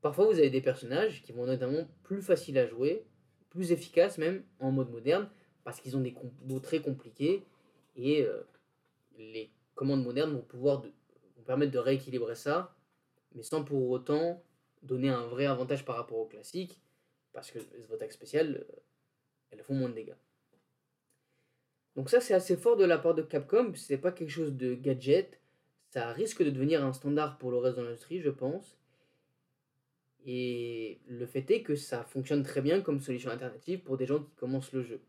Parfois, 0.00 0.24
vous 0.24 0.38
avez 0.38 0.48
des 0.48 0.62
personnages 0.62 1.22
qui 1.22 1.32
vont 1.32 1.44
notamment 1.44 1.86
plus 2.02 2.22
faciles 2.22 2.56
à 2.56 2.66
jouer, 2.66 3.04
plus 3.50 3.72
efficaces 3.72 4.16
même 4.16 4.42
en 4.58 4.72
mode 4.72 4.90
moderne, 4.90 5.28
parce 5.64 5.82
qu'ils 5.82 5.98
ont 5.98 6.00
des 6.00 6.14
combos 6.14 6.60
très 6.60 6.80
compliqués 6.80 7.44
et 7.94 8.22
euh, 8.22 8.42
les 9.20 9.52
commandes 9.74 10.02
modernes 10.02 10.32
vont 10.32 10.42
pouvoir 10.42 10.82
vont 10.82 11.44
permettre 11.44 11.72
de 11.72 11.78
rééquilibrer 11.78 12.34
ça 12.34 12.74
mais 13.34 13.42
sans 13.42 13.64
pour 13.64 13.90
autant 13.90 14.42
donner 14.82 15.08
un 15.08 15.26
vrai 15.26 15.46
avantage 15.46 15.84
par 15.84 15.96
rapport 15.96 16.18
au 16.18 16.26
classique, 16.26 16.80
parce 17.32 17.50
que 17.50 17.58
vos 17.86 17.94
attaques 17.94 18.12
spéciales, 18.12 18.66
euh, 18.68 18.76
elles 19.50 19.62
font 19.62 19.74
moins 19.74 19.88
de 19.88 19.94
dégâts. 19.94 20.16
Donc 21.96 22.08
ça 22.08 22.20
c'est 22.20 22.34
assez 22.34 22.56
fort 22.56 22.76
de 22.76 22.84
la 22.84 22.98
part 22.98 23.14
de 23.14 23.22
Capcom, 23.22 23.74
c'est 23.74 23.98
pas 23.98 24.12
quelque 24.12 24.30
chose 24.30 24.54
de 24.54 24.74
gadget, 24.74 25.40
ça 25.90 26.12
risque 26.12 26.42
de 26.42 26.50
devenir 26.50 26.84
un 26.84 26.92
standard 26.92 27.36
pour 27.38 27.50
le 27.50 27.58
reste 27.58 27.76
de 27.76 27.82
l'industrie, 27.82 28.20
je 28.20 28.30
pense. 28.30 28.76
Et 30.24 31.00
le 31.06 31.26
fait 31.26 31.50
est 31.50 31.62
que 31.62 31.74
ça 31.74 32.04
fonctionne 32.04 32.42
très 32.42 32.60
bien 32.60 32.82
comme 32.82 33.00
solution 33.00 33.30
alternative 33.30 33.80
pour 33.80 33.96
des 33.96 34.06
gens 34.06 34.22
qui 34.22 34.34
commencent 34.36 34.72
le 34.72 34.82
jeu. 34.82 35.00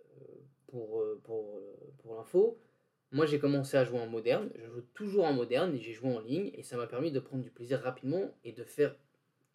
Euh, 0.00 0.24
pour, 0.66 1.00
euh, 1.00 1.20
pour, 1.24 1.60
pour 1.98 2.16
l'info, 2.16 2.58
moi, 3.10 3.24
j'ai 3.24 3.38
commencé 3.38 3.76
à 3.76 3.84
jouer 3.84 4.00
en 4.00 4.06
moderne. 4.06 4.50
Je 4.54 4.70
joue 4.70 4.82
toujours 4.94 5.24
en 5.24 5.32
moderne 5.32 5.74
et 5.74 5.80
j'ai 5.80 5.94
joué 5.94 6.14
en 6.14 6.20
ligne. 6.20 6.50
Et 6.54 6.62
ça 6.62 6.76
m'a 6.76 6.86
permis 6.86 7.10
de 7.10 7.20
prendre 7.20 7.42
du 7.42 7.50
plaisir 7.50 7.80
rapidement 7.80 8.34
et 8.44 8.52
de 8.52 8.64
faire 8.64 8.94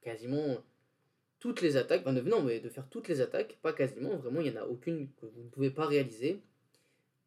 quasiment 0.01 0.57
toutes 1.39 1.61
les 1.61 1.77
attaques. 1.77 2.01
Enfin, 2.01 2.13
de, 2.13 2.21
non, 2.21 2.41
mais 2.41 2.59
de 2.59 2.69
faire 2.69 2.89
toutes 2.89 3.07
les 3.07 3.21
attaques. 3.21 3.59
Pas 3.61 3.73
quasiment. 3.73 4.17
Vraiment, 4.17 4.41
il 4.41 4.51
n'y 4.51 4.57
en 4.57 4.61
a 4.61 4.65
aucune 4.65 5.09
que 5.21 5.27
vous 5.27 5.43
ne 5.43 5.49
pouvez 5.49 5.69
pas 5.69 5.85
réaliser 5.85 6.41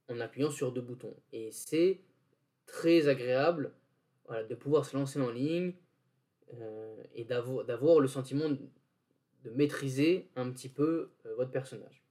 en 0.09 0.19
appuyant 0.21 0.51
sur 0.51 0.73
deux 0.73 0.81
boutons. 0.81 1.15
Et 1.33 1.51
c'est 1.53 2.01
très 2.67 3.09
agréable 3.09 3.73
de 4.49 4.55
pouvoir 4.57 4.85
se 4.85 4.97
lancer 4.97 5.21
en 5.21 5.31
ligne 5.31 5.73
euh, 6.55 7.03
et 7.15 7.25
d'avoir 7.25 8.01
le 8.01 8.09
sentiment 8.09 8.49
de 8.49 9.51
maîtriser 9.51 10.29
un 10.35 10.51
petit 10.51 10.69
peu 10.69 11.11
euh, 11.25 11.35
votre 11.37 11.53
personnage 11.53 12.06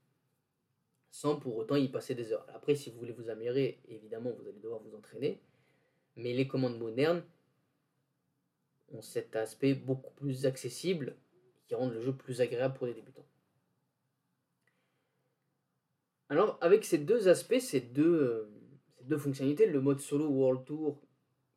sans 1.16 1.38
pour 1.38 1.56
autant 1.56 1.78
y 1.78 1.88
passer 1.88 2.14
des 2.14 2.34
heures. 2.34 2.46
Après, 2.54 2.76
si 2.76 2.90
vous 2.90 3.00
voulez 3.00 3.14
vous 3.14 3.30
améliorer, 3.30 3.80
évidemment, 3.88 4.32
vous 4.32 4.50
allez 4.50 4.60
devoir 4.60 4.82
vous 4.82 4.98
entraîner. 4.98 5.40
Mais 6.18 6.34
les 6.34 6.46
commandes 6.46 6.78
modernes 6.78 7.24
ont 8.92 9.02
cet 9.02 9.38
aspect 9.38 9.76
beaucoup 9.76 10.14
plus 10.16 10.46
accessible 10.46 11.16
qui 11.68 11.74
rend 11.74 11.88
le 11.88 12.02
jeu 12.02 12.12
plus 12.12 12.42
agréable 12.42 12.74
pour 12.74 12.86
les 12.86 12.94
débutants. 12.94 13.26
Alors, 16.28 16.58
avec 16.60 16.84
ces 16.84 16.98
deux 16.98 17.30
aspects, 17.30 17.60
ces 17.60 17.80
deux, 17.80 18.50
euh, 19.10 19.18
fonctionnalités, 19.18 19.68
le 19.68 19.80
mode 19.80 20.02
solo 20.02 20.28
World 20.28 20.66
Tour, 20.66 21.00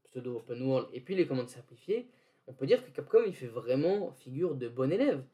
pseudo 0.04 0.36
open 0.36 0.62
world, 0.62 0.88
et 0.92 1.00
puis 1.00 1.16
les 1.16 1.26
commandes 1.26 1.50
simplifiées, 1.50 2.08
on 2.46 2.52
peut 2.52 2.66
dire 2.66 2.86
que 2.86 2.92
Capcom 2.92 3.24
il 3.26 3.34
fait 3.34 3.48
vraiment 3.48 4.12
figure 4.12 4.54
de 4.54 4.68
bon 4.68 4.92
élève 4.92 5.24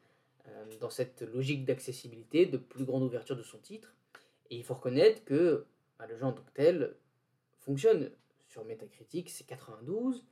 euh, 0.47 0.65
dans 0.79 0.89
cette 0.89 1.21
logique 1.21 1.63
d'accessibilité, 1.63 2.47
de 2.47 2.57
plus 2.57 2.85
grande 2.85 3.03
ouverture 3.03 3.37
de 3.37 3.43
son 3.43 3.59
titre. 3.59 3.95
Et 4.49 4.57
il 4.57 4.63
faut 4.63 4.75
reconnaître 4.75 5.23
que 5.25 5.65
bah, 5.99 6.05
le 6.07 6.17
jeu 6.17 6.25
en 6.25 6.33
tant 6.33 6.43
que 6.43 6.53
tel 6.53 6.95
fonctionne. 7.59 8.11
Sur 8.47 8.63
Metacritic, 8.65 9.29
c'est 9.29 9.45
92. 9.45 10.25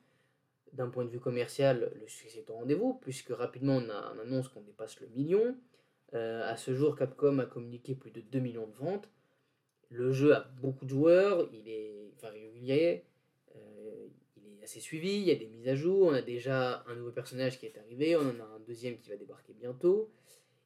D'un 0.73 0.89
point 0.89 1.06
de 1.06 1.10
vue 1.10 1.19
commercial, 1.19 1.91
le 1.99 2.08
succès 2.08 2.39
est 2.39 2.49
au 2.49 2.56
rendez-vous, 2.56 2.95
puisque 2.95 3.30
rapidement 3.30 3.78
on, 3.78 3.89
a, 3.89 4.15
annonce 4.21 4.47
qu'on 4.47 4.62
dépasse 4.62 4.99
le 5.02 5.08
million. 5.08 5.56
Euh, 6.13 6.49
à 6.49 6.58
ce 6.58 6.73
jour, 6.73 6.95
Capcom 6.95 7.39
a 7.39 7.45
communiqué 7.45 7.95
plus 7.95 8.12
de 8.12 8.21
2 8.21 8.39
millions 8.39 8.67
de 8.67 8.73
ventes. 8.73 9.10
Le 9.89 10.12
jeu 10.12 10.34
a 10.36 10.41
beaucoup 10.62 10.86
de 10.86 10.89
joueurs, 10.89 11.47
il 11.54 11.69
est 11.69 12.13
régulier, 12.23 13.04
euh, 13.56 14.08
il 14.38 14.60
est 14.60 14.63
assez 14.63 14.80
suivi, 14.80 15.12
il 15.17 15.23
y 15.23 15.32
a 15.32 15.36
des 15.36 15.47
mises 15.47 15.67
à 15.67 15.76
jour, 15.76 16.08
on 16.08 16.13
a 16.13 16.21
déjà 16.21 16.84
un 16.88 16.95
nouveau 16.95 17.12
personnage 17.12 17.60
qui 17.60 17.65
est 17.65 17.78
arrivé, 17.78 18.15
on 18.15 18.21
en 18.21 18.39
a 18.39 18.56
un 18.56 18.60
deuxième 18.65 18.97
qui 18.97 19.10
va 19.10 19.17
débarquer 19.17 19.54
bientôt. 19.54 20.10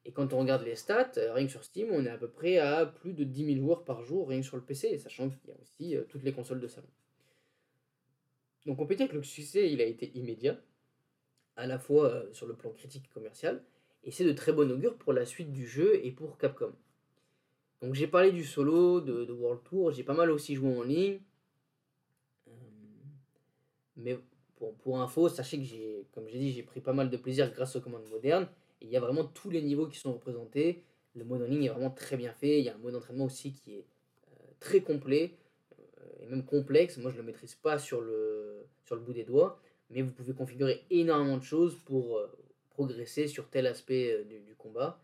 Et 0.08 0.10
quand 0.10 0.32
on 0.32 0.38
regarde 0.38 0.64
les 0.64 0.74
stats, 0.74 1.12
euh, 1.18 1.34
rien 1.34 1.44
que 1.44 1.52
sur 1.52 1.62
Steam, 1.62 1.88
on 1.92 2.02
est 2.06 2.08
à 2.08 2.16
peu 2.16 2.28
près 2.28 2.56
à 2.56 2.86
plus 2.86 3.12
de 3.12 3.24
10 3.24 3.56
000 3.56 3.58
joueurs 3.58 3.84
par 3.84 4.02
jour, 4.02 4.26
rien 4.26 4.40
que 4.40 4.46
sur 4.46 4.56
le 4.56 4.62
PC, 4.62 4.96
sachant 4.96 5.28
qu'il 5.28 5.50
y 5.50 5.52
a 5.52 5.56
aussi 5.60 5.96
euh, 5.96 6.04
toutes 6.08 6.22
les 6.22 6.32
consoles 6.32 6.60
de 6.60 6.66
salon. 6.66 6.88
Donc 8.64 8.80
on 8.80 8.86
peut 8.86 8.94
dire 8.94 9.08
que 9.08 9.16
le 9.16 9.22
succès 9.22 9.70
il 9.70 9.82
a 9.82 9.84
été 9.84 10.10
immédiat, 10.16 10.58
à 11.56 11.66
la 11.66 11.78
fois 11.78 12.06
euh, 12.06 12.32
sur 12.32 12.46
le 12.46 12.54
plan 12.54 12.70
critique 12.70 13.04
et 13.04 13.12
commercial, 13.12 13.62
et 14.02 14.10
c'est 14.10 14.24
de 14.24 14.32
très 14.32 14.50
bon 14.50 14.72
augure 14.72 14.96
pour 14.96 15.12
la 15.12 15.26
suite 15.26 15.52
du 15.52 15.66
jeu 15.66 16.00
et 16.02 16.10
pour 16.10 16.38
Capcom. 16.38 16.72
Donc 17.82 17.92
j'ai 17.92 18.06
parlé 18.06 18.32
du 18.32 18.44
solo, 18.44 19.02
de, 19.02 19.30
World 19.30 19.62
Tour, 19.64 19.90
j'ai 19.90 20.04
pas 20.04 20.14
mal 20.14 20.30
aussi 20.30 20.54
joué 20.54 20.74
en 20.74 20.84
ligne. 20.84 21.20
mais 23.96 24.18
pour, 24.56 24.74
pour 24.76 25.02
info, 25.02 25.28
sachez 25.28 25.58
que 25.58 25.64
j'ai, 25.64 26.06
comme 26.12 26.26
j'ai 26.28 26.38
dit, 26.38 26.52
j'ai 26.52 26.62
pris 26.62 26.80
pas 26.80 26.94
mal 26.94 27.10
de 27.10 27.16
plaisir 27.18 27.52
grâce 27.52 27.76
aux 27.76 27.82
commandes 27.82 28.08
modernes 28.08 28.48
il 28.80 28.88
y 28.88 28.96
a 28.96 29.00
vraiment 29.00 29.24
tous 29.24 29.50
les 29.50 29.62
niveaux 29.62 29.86
qui 29.86 29.98
sont 29.98 30.12
représentés. 30.12 30.82
Le 31.14 31.24
mode 31.24 31.42
en 31.42 31.46
ligne 31.46 31.64
est 31.64 31.68
vraiment 31.68 31.90
très 31.90 32.16
bien 32.16 32.32
fait. 32.32 32.58
Il 32.58 32.64
y 32.64 32.68
a 32.68 32.74
un 32.74 32.78
mode 32.78 32.92
d'entraînement 32.92 33.24
aussi 33.24 33.52
qui 33.52 33.74
est 33.74 33.86
euh, 34.32 34.44
très 34.60 34.80
complet 34.80 35.34
euh, 35.78 36.22
et 36.22 36.26
même 36.26 36.44
complexe. 36.44 36.96
Moi, 36.98 37.10
je 37.10 37.16
ne 37.16 37.22
le 37.22 37.26
maîtrise 37.26 37.54
pas 37.54 37.78
sur 37.78 38.00
le, 38.00 38.66
sur 38.84 38.94
le 38.94 39.02
bout 39.02 39.12
des 39.12 39.24
doigts, 39.24 39.60
mais 39.90 40.02
vous 40.02 40.12
pouvez 40.12 40.32
configurer 40.32 40.84
énormément 40.90 41.38
de 41.38 41.42
choses 41.42 41.76
pour 41.86 42.18
euh, 42.18 42.30
progresser 42.70 43.26
sur 43.26 43.48
tel 43.48 43.66
aspect 43.66 44.24
du, 44.24 44.54
combat. 44.54 45.00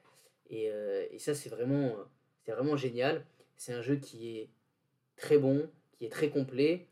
Et, 0.51 0.71
et 1.11 1.19
ça, 1.19 1.35
c'est 1.35 1.49
vraiment, 1.49 1.97
c'est 2.45 2.53
vraiment 2.53 2.77
génial. 2.77 3.25
C'est 3.57 3.73
un 3.73 3.83
jeu 3.83 3.97
qui 3.97 4.37
est 4.37 4.51
très 5.17 5.39
bon, 5.39 5.69
qui 5.93 6.05
est 6.05 6.11
très 6.11 6.31
complet. 6.31 6.87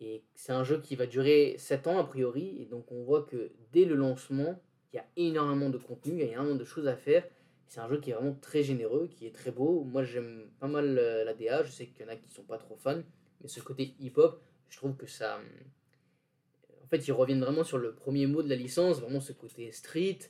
Et 0.00 0.22
c'est 0.34 0.52
un 0.52 0.64
jeu 0.64 0.80
qui 0.80 0.96
va 0.96 1.06
durer 1.06 1.56
7 1.58 1.86
ans 1.86 1.98
a 1.98 2.04
priori. 2.04 2.56
Et 2.60 2.66
donc 2.66 2.90
on 2.92 3.02
voit 3.02 3.22
que 3.22 3.50
dès 3.72 3.84
le 3.84 3.94
lancement, 3.94 4.60
il 4.92 4.96
y 4.96 4.98
a 4.98 5.06
énormément 5.16 5.70
de 5.70 5.78
contenu, 5.78 6.12
il 6.14 6.18
y 6.20 6.22
a 6.22 6.32
énormément 6.32 6.56
de 6.56 6.64
choses 6.64 6.86
à 6.86 6.96
faire. 6.96 7.24
C'est 7.68 7.80
un 7.80 7.88
jeu 7.88 8.00
qui 8.00 8.10
est 8.10 8.14
vraiment 8.14 8.34
très 8.40 8.62
généreux, 8.62 9.08
qui 9.08 9.26
est 9.26 9.34
très 9.34 9.50
beau. 9.50 9.84
Moi, 9.84 10.02
j'aime 10.02 10.48
pas 10.58 10.68
mal 10.68 10.98
euh, 10.98 11.24
la 11.24 11.34
DA. 11.34 11.62
Je 11.62 11.70
sais 11.70 11.86
qu'il 11.86 12.06
y 12.06 12.08
en 12.08 12.12
a 12.12 12.16
qui 12.16 12.30
sont 12.30 12.42
pas 12.42 12.56
trop 12.56 12.76
fans, 12.76 13.02
mais 13.42 13.48
ce 13.48 13.60
côté 13.60 13.94
hip-hop, 14.00 14.42
je 14.70 14.76
trouve 14.78 14.96
que 14.96 15.06
ça. 15.06 15.36
Euh, 15.36 16.84
en 16.84 16.86
fait, 16.88 17.06
ils 17.06 17.12
reviennent 17.12 17.42
vraiment 17.42 17.64
sur 17.64 17.76
le 17.76 17.94
premier 17.94 18.26
mot 18.26 18.42
de 18.42 18.48
la 18.48 18.56
licence, 18.56 19.00
vraiment 19.00 19.20
ce 19.20 19.34
côté 19.34 19.70
street, 19.72 20.20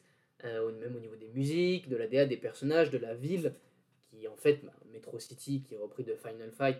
euh, 0.45 0.73
même 0.81 0.97
au 0.97 1.01
niveau 1.01 1.15
des 1.15 1.29
musiques, 1.29 1.89
de 1.89 1.97
la 1.97 2.09
DA, 2.09 2.27
des 2.27 2.37
personnages, 2.37 2.91
de 2.91 2.99
la 2.99 3.15
ville, 3.15 3.55
qui 4.11 4.27
en 4.27 4.37
fait, 4.37 4.65
bah, 4.65 4.75
Metro 4.93 5.21
City, 5.21 5.63
qui 5.63 5.75
est 5.75 5.79
repris 5.79 6.03
de 6.03 6.17
Final 6.17 6.51
Fight, 6.51 6.79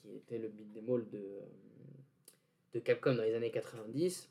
qui 0.00 0.14
était 0.14 0.38
le 0.38 0.48
beat 0.48 0.76
all 0.88 1.08
de, 1.10 1.40
de 2.74 2.78
Capcom 2.78 3.16
dans 3.16 3.24
les 3.24 3.34
années 3.34 3.50
90. 3.50 4.30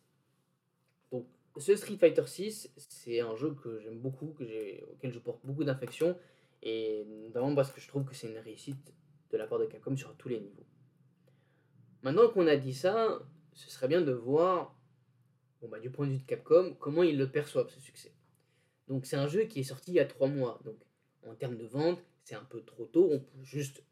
Donc, 1.11 1.25
ce 1.57 1.75
Street 1.75 1.97
Fighter 1.97 2.25
6, 2.25 2.73
c'est 2.77 3.19
un 3.21 3.35
jeu 3.35 3.55
que 3.55 3.79
j'aime 3.79 3.99
beaucoup, 3.99 4.27
que 4.27 4.43
auquel 4.91 5.11
je 5.11 5.19
porte 5.19 5.45
beaucoup 5.45 5.63
d'affection, 5.63 6.17
et 6.61 7.05
notamment 7.05 7.55
parce 7.55 7.71
que 7.71 7.79
je 7.79 7.87
trouve 7.87 8.05
que 8.05 8.15
c'est 8.15 8.27
une 8.27 8.37
réussite 8.37 8.93
de 9.31 9.37
la 9.37 9.47
part 9.47 9.59
de 9.59 9.65
Capcom 9.65 9.95
sur 9.95 10.15
tous 10.17 10.29
les 10.29 10.39
niveaux. 10.39 10.65
Maintenant 12.03 12.29
qu'on 12.29 12.47
a 12.47 12.55
dit 12.57 12.73
ça, 12.73 13.19
ce 13.53 13.69
serait 13.69 13.87
bien 13.87 14.01
de 14.01 14.11
voir, 14.11 14.77
bah, 15.61 15.79
du 15.79 15.89
point 15.89 16.05
de 16.05 16.11
vue 16.11 16.19
de 16.19 16.25
Capcom, 16.25 16.75
comment 16.79 17.03
ils 17.03 17.17
le 17.17 17.31
perçoivent 17.31 17.69
ce 17.69 17.79
succès. 17.79 18.13
Donc 18.87 19.05
c'est 19.05 19.15
un 19.15 19.27
jeu 19.27 19.45
qui 19.45 19.61
est 19.61 19.63
sorti 19.63 19.91
il 19.91 19.95
y 19.95 19.99
a 19.99 20.05
3 20.05 20.27
mois, 20.27 20.59
donc 20.63 20.77
en 21.25 21.35
termes 21.35 21.57
de 21.57 21.65
vente, 21.65 21.99
c'est 22.23 22.35
un 22.35 22.43
peu 22.43 22.61
trop 22.61 22.85
tôt, 22.85 23.09
on 23.11 23.19
peut 23.19 23.43
juste 23.43 23.83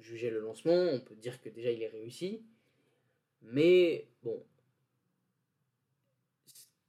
juger 0.00 0.30
le 0.30 0.40
lancement, 0.40 0.74
on 0.74 1.00
peut 1.00 1.14
dire 1.14 1.40
que 1.40 1.48
déjà 1.48 1.70
il 1.70 1.82
est 1.82 1.88
réussi, 1.88 2.44
mais 3.42 4.08
bon, 4.22 4.42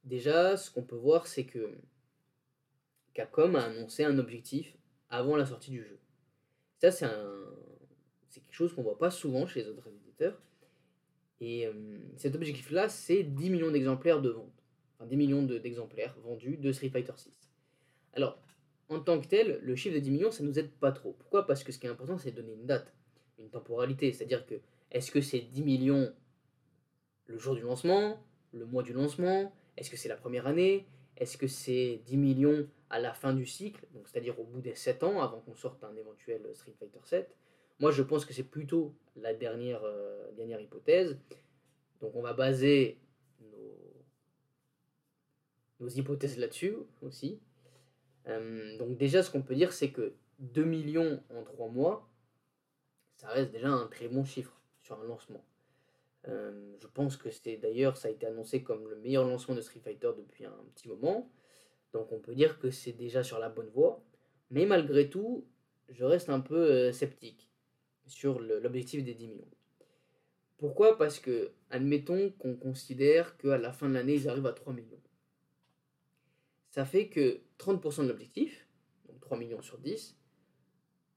déjà 0.06 0.56
ce 0.56 0.70
qu'on 0.70 0.82
peut 0.82 0.96
voir 0.96 1.26
c'est 1.26 1.44
que 1.44 1.76
Capcom 3.12 3.54
a 3.54 3.62
annoncé 3.62 4.04
un 4.04 4.18
objectif 4.18 4.76
avant 5.10 5.36
la 5.36 5.46
sortie 5.46 5.70
du 5.70 5.82
jeu. 5.82 5.98
Ça 6.78 6.90
c'est 6.90 7.06
quelque 8.40 8.54
chose 8.54 8.74
qu'on 8.74 8.82
voit 8.82 8.98
pas 8.98 9.10
souvent 9.10 9.46
chez 9.46 9.62
les 9.62 9.68
autres 9.68 9.88
éditeurs. 9.88 10.40
Et 11.40 11.66
euh, 11.66 11.72
cet 12.16 12.34
objectif-là, 12.34 12.88
c'est 12.88 13.22
10 13.22 13.50
millions 13.50 13.70
d'exemplaires 13.70 14.22
de 14.22 14.30
vente. 14.30 14.52
Enfin, 14.94 15.06
10 15.06 15.16
millions 15.16 15.42
d'exemplaires 15.42 16.16
vendus 16.24 16.56
de 16.56 16.72
Street 16.72 16.88
Fighter 16.88 17.12
6. 17.14 17.30
Alors, 18.14 18.38
en 18.88 19.00
tant 19.00 19.20
que 19.20 19.26
tel, 19.26 19.58
le 19.62 19.76
chiffre 19.76 19.94
de 19.94 20.00
10 20.00 20.10
millions, 20.10 20.30
ça 20.30 20.42
nous 20.42 20.58
aide 20.58 20.70
pas 20.70 20.92
trop. 20.92 21.12
Pourquoi? 21.18 21.46
Parce 21.46 21.64
que 21.64 21.72
ce 21.72 21.78
qui 21.78 21.86
est 21.86 21.90
important, 21.90 22.16
c'est 22.16 22.30
de 22.30 22.40
donner 22.40 22.54
une 22.54 22.66
date, 22.66 22.94
une 23.38 23.50
temporalité. 23.50 24.12
C'est-à-dire 24.12 24.46
que, 24.46 24.54
est-ce 24.90 25.10
que 25.10 25.20
c'est 25.20 25.40
10 25.40 25.62
millions 25.62 26.14
le 27.26 27.38
jour 27.38 27.54
du 27.54 27.62
lancement, 27.62 28.22
le 28.52 28.64
mois 28.64 28.82
du 28.82 28.92
lancement 28.92 29.52
Est-ce 29.76 29.90
que 29.90 29.96
c'est 29.96 30.08
la 30.08 30.16
première 30.16 30.46
année? 30.46 30.86
Est-ce 31.16 31.36
que 31.36 31.46
c'est 31.46 32.00
10 32.06 32.16
millions 32.16 32.68
à 32.90 32.98
la 32.98 33.14
fin 33.14 33.32
du 33.32 33.46
cycle, 33.46 33.84
c'est-à-dire 34.04 34.38
au 34.38 34.44
bout 34.44 34.60
des 34.60 34.74
7 34.74 35.02
ans, 35.02 35.22
avant 35.22 35.40
qu'on 35.40 35.54
sorte 35.54 35.82
un 35.82 35.94
éventuel 35.96 36.42
Street 36.54 36.74
Fighter 36.78 37.00
7 37.02 37.36
Moi, 37.80 37.90
je 37.90 38.02
pense 38.02 38.24
que 38.24 38.32
c'est 38.32 38.44
plutôt 38.44 38.94
la 39.16 39.34
dernière, 39.34 39.82
euh, 39.84 40.30
hypothèse. 40.60 41.18
Donc, 42.00 42.14
on 42.14 42.22
va 42.22 42.34
baser 42.34 42.98
nos, 43.40 43.76
nos 45.80 45.88
hypothèses 45.88 46.38
là-dessus 46.38 46.76
aussi. 47.02 47.40
Euh, 48.28 48.76
donc 48.78 48.96
déjà, 48.96 49.22
ce 49.22 49.30
qu'on 49.30 49.42
peut 49.42 49.54
dire, 49.54 49.72
c'est 49.72 49.90
que 49.90 50.14
2 50.40 50.64
millions 50.64 51.22
en 51.30 51.42
3 51.42 51.68
mois, 51.68 52.08
ça 53.16 53.28
reste 53.28 53.52
déjà 53.52 53.70
un 53.70 53.86
très 53.86 54.08
bon 54.08 54.24
chiffre 54.24 54.60
sur 54.82 55.00
un 55.00 55.04
lancement. 55.04 55.44
Euh, 56.28 56.76
je 56.80 56.86
pense 56.88 57.16
que 57.16 57.30
c'est 57.30 57.56
d'ailleurs, 57.56 57.96
ça 57.96 58.08
a 58.08 58.10
été 58.10 58.26
annoncé 58.26 58.62
comme 58.62 58.88
le 58.88 58.96
meilleur 58.96 59.26
lancement 59.26 59.54
de 59.54 59.60
Street 59.60 59.80
Fighter 59.80 60.10
depuis 60.16 60.44
un 60.44 60.64
petit 60.74 60.88
moment. 60.88 61.30
Donc 61.92 62.12
on 62.12 62.18
peut 62.18 62.34
dire 62.34 62.58
que 62.58 62.70
c'est 62.70 62.92
déjà 62.92 63.22
sur 63.22 63.38
la 63.38 63.48
bonne 63.48 63.68
voie. 63.68 64.02
Mais 64.50 64.66
malgré 64.66 65.08
tout, 65.08 65.46
je 65.88 66.04
reste 66.04 66.28
un 66.28 66.40
peu 66.40 66.56
euh, 66.56 66.92
sceptique 66.92 67.48
sur 68.06 68.40
l'objectif 68.40 69.04
des 69.04 69.14
10 69.14 69.28
millions. 69.28 69.50
Pourquoi? 70.58 70.96
Parce 70.96 71.18
que, 71.18 71.52
admettons 71.70 72.30
qu'on 72.38 72.56
considère 72.56 73.36
qu'à 73.36 73.58
la 73.58 73.72
fin 73.72 73.88
de 73.88 73.94
l'année, 73.94 74.14
ils 74.14 74.28
arrivent 74.28 74.46
à 74.46 74.52
3 74.52 74.72
millions 74.72 75.00
ça 76.76 76.84
fait 76.84 77.08
que 77.08 77.40
30% 77.58 78.02
de 78.02 78.08
l'objectif, 78.08 78.66
donc 79.08 79.18
3 79.20 79.38
millions 79.38 79.62
sur 79.62 79.78
10, 79.78 80.14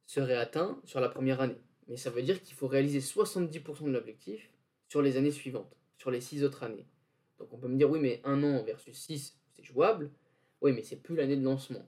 serait 0.06 0.38
atteint 0.38 0.82
sur 0.86 1.02
la 1.02 1.10
première 1.10 1.42
année. 1.42 1.62
Mais 1.90 1.98
ça 1.98 2.10
veut 2.10 2.22
dire 2.22 2.42
qu'il 2.42 2.56
faut 2.56 2.68
réaliser 2.68 3.00
70% 3.00 3.84
de 3.84 3.92
l'objectif 3.92 4.54
sur 4.90 5.02
les 5.02 5.16
années 5.16 5.32
suivantes, 5.32 5.78
sur 5.98 6.12
les 6.12 6.20
6 6.20 6.44
autres 6.44 6.64
années. 6.64 6.86
Donc 7.38 7.54
on 7.54 7.58
peut 7.58 7.70
me 7.70 7.78
dire, 7.78 7.90
oui, 7.90 8.00
mais 8.00 8.20
un 8.26 8.44
an 8.44 8.64
versus 8.64 8.98
6, 8.98 9.40
c'est 9.56 9.64
jouable. 9.64 10.12
Oui, 10.62 10.74
mais 10.74 10.84
c'est 10.84 10.98
plus 10.98 11.16
l'année 11.16 11.38
de 11.38 11.44
lancement. 11.44 11.88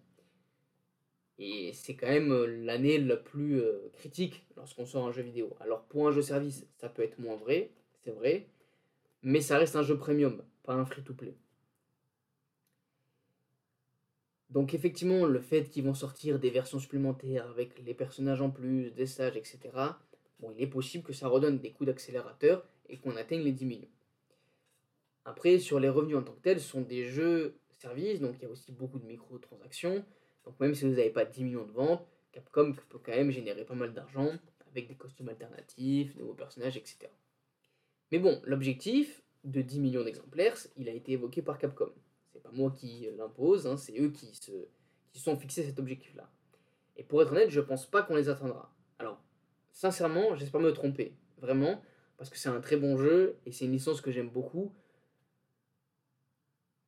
Et 1.38 1.74
c'est 1.74 1.96
quand 1.96 2.08
même 2.08 2.32
euh, 2.32 2.46
l'année 2.46 3.00
la 3.00 3.18
plus 3.18 3.60
euh, 3.60 3.90
critique 3.94 4.46
lorsqu'on 4.56 4.86
sort 4.86 5.08
un 5.08 5.12
jeu 5.12 5.24
vidéo. 5.24 5.58
Alors 5.60 5.84
pour 5.84 6.08
un 6.08 6.12
jeu 6.12 6.22
service, 6.22 6.66
ça 6.78 6.88
peut 6.88 7.02
être 7.02 7.20
moins 7.20 7.36
vrai, 7.36 7.72
c'est 8.04 8.12
vrai, 8.12 8.48
mais 9.24 9.42
ça 9.42 9.58
reste 9.58 9.76
un 9.76 9.82
jeu 9.82 9.98
premium, 9.98 10.44
pas 10.64 10.74
un 10.74 10.86
free-to-play. 10.86 11.36
Donc 14.52 14.74
effectivement, 14.74 15.26
le 15.26 15.40
fait 15.40 15.64
qu'ils 15.64 15.84
vont 15.84 15.94
sortir 15.94 16.38
des 16.38 16.52
versions 16.52 16.80
supplémentaires 16.80 17.50
avec 17.50 17.80
les 17.84 17.94
personnages 17.94 18.42
en 18.42 18.52
plus, 18.52 18.92
des 18.92 19.08
stages, 19.08 19.36
etc., 19.36 19.60
bon, 20.40 20.52
il 20.56 20.62
est 20.62 20.68
possible 20.68 21.04
que 21.04 21.14
ça 21.14 21.28
redonne 21.28 21.58
des 21.58 21.72
coups 21.72 21.88
d'accélérateur 21.88 22.64
et 22.92 22.98
qu'on 22.98 23.16
atteigne 23.16 23.42
les 23.42 23.52
10 23.52 23.66
millions. 23.66 23.90
Après, 25.26 25.58
sur 25.58 25.80
les 25.80 25.90
revenus 25.90 26.18
en 26.18 26.22
tant 26.22 26.34
que 26.34 26.42
tels, 26.42 26.60
ce 26.60 26.70
sont 26.70 26.82
des 26.82 27.06
jeux 27.06 27.56
services, 27.78 28.20
donc 28.20 28.36
il 28.38 28.44
y 28.44 28.46
a 28.46 28.50
aussi 28.50 28.72
beaucoup 28.72 29.00
de 29.00 29.06
microtransactions. 29.06 30.06
Donc 30.46 30.60
même 30.60 30.76
si 30.76 30.86
vous 30.86 30.92
n'avez 30.92 31.10
pas 31.10 31.26
10 31.26 31.44
millions 31.44 31.66
de 31.66 31.72
ventes, 31.72 32.06
Capcom 32.32 32.74
peut 32.90 33.00
quand 33.04 33.12
même 33.12 33.32
générer 33.32 33.66
pas 33.66 33.76
mal 33.76 33.94
d'argent 33.94 34.30
avec 34.70 34.88
des 34.88 34.96
costumes 34.96 35.30
alternatifs, 35.30 36.16
de 36.16 36.20
nouveaux 36.20 36.36
personnages, 36.36 36.78
etc. 36.78 37.12
Mais 38.12 38.20
bon, 38.20 38.40
l'objectif 38.46 39.24
de 39.44 39.62
10 39.62 39.80
millions 39.80 40.04
d'exemplaires, 40.04 40.56
il 40.78 40.88
a 40.88 40.94
été 40.94 41.14
évoqué 41.14 41.42
par 41.42 41.58
Capcom 41.58 41.92
pas 42.40 42.52
moi 42.52 42.72
qui 42.72 43.08
l'impose, 43.18 43.68
hein, 43.68 43.78
c'est 43.78 43.98
eux 44.00 44.10
qui 44.10 44.34
se 44.36 44.52
sont 45.14 45.38
fixés 45.38 45.64
cet 45.64 45.80
objectif-là. 45.80 46.30
Et 46.98 47.04
pour 47.04 47.22
être 47.22 47.32
honnête, 47.32 47.50
je 47.50 47.62
pense 47.62 47.86
pas 47.86 48.04
qu'on 48.04 48.16
les 48.16 48.30
atteindra. 48.30 48.74
Alors, 49.00 49.22
sincèrement, 49.72 50.36
j'espère 50.36 50.62
me 50.62 50.72
tromper, 50.72 51.16
vraiment, 51.38 51.82
parce 52.22 52.30
que 52.30 52.38
c'est 52.38 52.50
un 52.50 52.62
très 52.62 52.78
bon 52.78 52.98
jeu 52.98 53.40
et 53.48 53.52
c'est 53.52 53.66
une 53.66 53.72
licence 53.72 54.00
que 54.00 54.12
j'aime 54.12 54.30
beaucoup. 54.30 54.72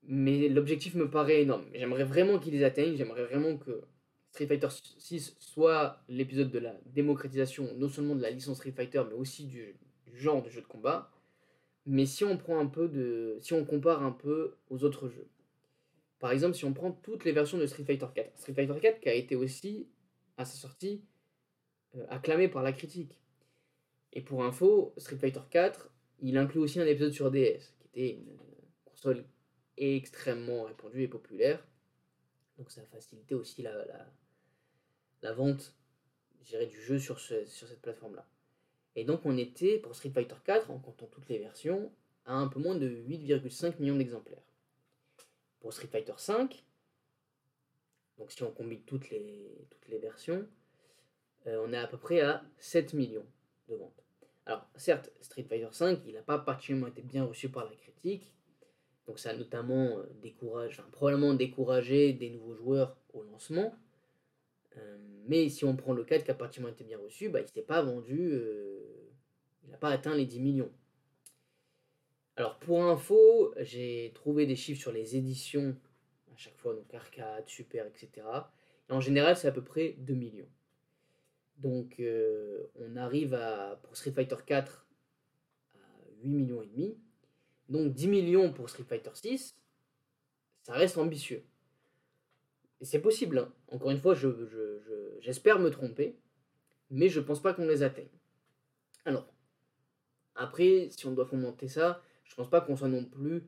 Mais 0.04 0.48
l'objectif 0.48 0.94
me 0.94 1.10
paraît 1.10 1.42
énorme. 1.42 1.66
J'aimerais 1.74 2.04
vraiment 2.04 2.38
qu'ils 2.38 2.54
les 2.54 2.64
atteignent, 2.64 2.96
j'aimerais 2.96 3.24
vraiment 3.24 3.58
que 3.58 3.82
Street 4.30 4.46
Fighter 4.46 4.68
6 5.00 5.36
soit 5.40 6.04
l'épisode 6.08 6.52
de 6.52 6.60
la 6.60 6.76
démocratisation, 6.86 7.68
non 7.78 7.90
seulement 7.90 8.16
de 8.16 8.22
la 8.22 8.30
licence 8.30 8.58
Street 8.58 8.74
Fighter, 8.74 9.02
mais 9.10 9.16
aussi 9.16 9.46
du, 9.46 9.76
genre 10.14 10.44
de 10.44 10.52
jeu 10.52 10.62
de 10.62 10.68
combat. 10.68 11.10
Mais 11.88 12.06
si 12.06 12.24
on 12.24 12.38
prend 12.38 12.60
un 12.60 12.68
peu 12.68 12.88
de. 12.88 13.40
si 13.42 13.54
on 13.54 13.66
compare 13.66 14.04
un 14.04 14.12
peu 14.12 14.58
aux 14.70 14.84
autres 14.84 15.10
jeux, 15.10 15.30
par 16.20 16.32
exemple, 16.32 16.56
si 16.56 16.66
on 16.66 16.74
prend 16.74 16.92
toutes 16.92 17.26
les 17.26 17.32
versions 17.32 17.58
de 17.58 17.66
Street 17.66 17.86
Fighter 17.86 18.06
4, 18.14 18.38
Street 18.38 18.54
Fighter 18.54 18.80
4 18.80 19.00
qui 19.00 19.10
a 19.10 19.16
été 19.16 19.36
aussi, 19.36 19.88
à 20.38 20.46
sa 20.46 20.58
sortie, 20.58 21.02
euh, 21.96 22.06
acclamé 22.12 22.50
par 22.50 22.62
la 22.62 22.72
critique. 22.72 23.23
Et 24.14 24.22
pour 24.22 24.44
info, 24.44 24.94
Street 24.98 25.18
Fighter 25.18 25.42
4, 25.50 25.90
il 26.22 26.38
inclut 26.38 26.60
aussi 26.60 26.80
un 26.80 26.86
épisode 26.86 27.12
sur 27.12 27.32
DS, 27.32 27.74
qui 27.80 27.88
était 27.88 28.10
une 28.12 28.38
console 28.86 29.26
extrêmement 29.76 30.64
répandue 30.64 31.02
et 31.02 31.08
populaire. 31.08 31.66
Donc 32.58 32.70
ça 32.70 32.82
a 32.82 32.86
facilité 32.86 33.34
aussi 33.34 33.64
la, 33.64 33.74
la, 35.24 35.34
vente 35.34 35.76
du 36.40 36.82
jeu 36.82 37.00
sur, 37.00 37.20
sur 37.20 37.68
cette 37.68 37.82
plateforme-là. 37.82 38.28
Et 38.96 39.04
donc 39.04 39.26
on 39.26 39.36
était, 39.36 39.80
pour 39.80 39.96
Street 39.96 40.12
Fighter 40.12 40.36
4, 40.46 40.70
en 40.70 40.78
comptant 40.78 41.08
toutes 41.08 41.28
les 41.28 41.40
versions, 41.40 41.92
à 42.26 42.36
un 42.36 42.48
peu 42.48 42.60
moins 42.60 42.76
de 42.76 42.88
8,5 42.88 43.80
millions 43.80 43.98
d'exemplaires 43.98 44.44
pour 45.60 45.74
Street 45.74 45.88
Fighter 45.88 46.14
V. 46.28 46.50
Donc 48.20 48.32
si 48.32 48.44
on 48.44 48.52
combine 48.52 48.82
toutes 48.84 49.10
les, 49.10 49.66
toutes 49.72 49.88
les 49.88 49.98
versions, 49.98 50.48
euh, 51.48 51.66
on 51.66 51.74
est 51.74 51.78
à 51.78 51.88
peu 51.88 51.98
près 51.98 52.22
à 52.22 52.46
7 52.60 52.94
millions 52.94 53.26
de 53.68 53.76
ventes. 53.76 54.03
Alors 54.46 54.68
certes, 54.76 55.12
Street 55.22 55.44
Fighter 55.44 55.70
V, 55.80 56.00
il 56.08 56.14
n'a 56.14 56.22
pas 56.22 56.40
particulièrement 56.40 56.88
été 56.88 57.02
bien 57.02 57.24
reçu 57.24 57.50
par 57.50 57.66
la 57.66 57.76
critique. 57.76 58.34
Donc 59.08 59.20
ça 59.20 59.32
a 59.32 59.34
notamment 59.34 60.00
euh, 60.00 60.04
découragé, 60.22 60.80
enfin, 60.80 60.90
probablement 60.92 61.34
découragé 61.34 62.14
des 62.14 62.30
nouveaux 62.30 62.56
joueurs 62.56 62.98
au 63.14 63.24
lancement. 63.24 63.76
Euh, 64.78 64.98
mais 65.28 65.50
si 65.50 65.66
on 65.66 65.76
prend 65.76 65.94
le 65.94 66.04
4 66.04 66.24
qui 66.24 66.32
a 66.32 66.34
particulièrement 66.34 66.74
été 66.74 66.84
bien 66.84 66.98
reçu, 66.98 67.30
bah, 67.30 67.42
il 67.42 67.48
s'est 67.48 67.62
pas 67.62 67.82
vendu, 67.82 68.40
il 69.64 69.70
n'a 69.70 69.78
pas 69.78 69.90
atteint 69.90 70.16
les 70.16 70.26
10 70.26 70.40
millions. 70.40 70.72
Alors 72.36 72.58
pour 72.60 72.84
info, 72.84 73.54
j'ai 73.60 74.12
trouvé 74.16 74.46
des 74.46 74.56
chiffres 74.56 74.82
sur 74.82 74.92
les 74.92 75.16
éditions 75.16 75.76
à 76.34 76.38
chaque 76.38 76.58
fois, 76.58 76.74
donc 76.74 76.92
arcade, 76.94 77.48
super, 77.48 77.86
etc. 77.86 78.26
Et 78.90 78.94
en 78.94 79.00
général, 79.00 79.38
c'est 79.38 79.48
à 79.48 79.52
peu 79.52 79.64
près 79.64 79.96
2 80.00 80.14
millions. 80.14 80.50
Donc 81.58 82.00
euh, 82.00 82.68
on 82.76 82.96
arrive 82.96 83.34
à, 83.34 83.80
pour 83.84 83.96
Street 83.96 84.12
Fighter 84.12 84.38
4 84.46 84.88
à 85.76 85.78
8 86.22 86.30
millions 86.30 86.62
et 86.62 86.68
demi. 86.68 86.98
Donc 87.70 87.94
10 87.94 88.08
millions 88.08 88.52
pour 88.52 88.70
Street 88.70 88.84
Fighter 88.84 89.12
6, 89.14 89.56
ça 90.64 90.74
reste 90.74 90.98
ambitieux. 90.98 91.44
Et 92.82 92.86
c'est 92.86 93.00
possible. 93.00 93.38
Hein. 93.38 93.54
Encore 93.70 93.92
une 93.92 94.00
fois, 94.00 94.14
j'espère 94.14 95.58
je, 95.58 95.64
me 95.64 95.70
tromper, 95.70 96.18
mais 96.90 97.08
je 97.08 97.22
pense 97.22 97.42
pas 97.42 97.54
qu'on 97.54 97.66
les 97.66 97.82
atteigne. 97.82 98.10
Alors, 99.06 99.28
après, 100.36 100.90
si 100.92 101.06
on 101.06 101.12
doit 101.12 101.28
commenter 101.28 101.68
ça, 101.68 102.02
je 102.26 102.36
pense 102.36 102.50
pas 102.50 102.62
qu'on 102.62 102.76
soit 102.76 102.88
non 102.88 103.06
plus 103.06 103.44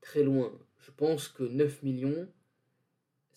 très 0.00 0.22
loin. 0.22 0.58
Je 0.78 0.90
pense 0.90 1.28
que 1.28 1.44
9 1.44 1.82
millions, 1.82 2.28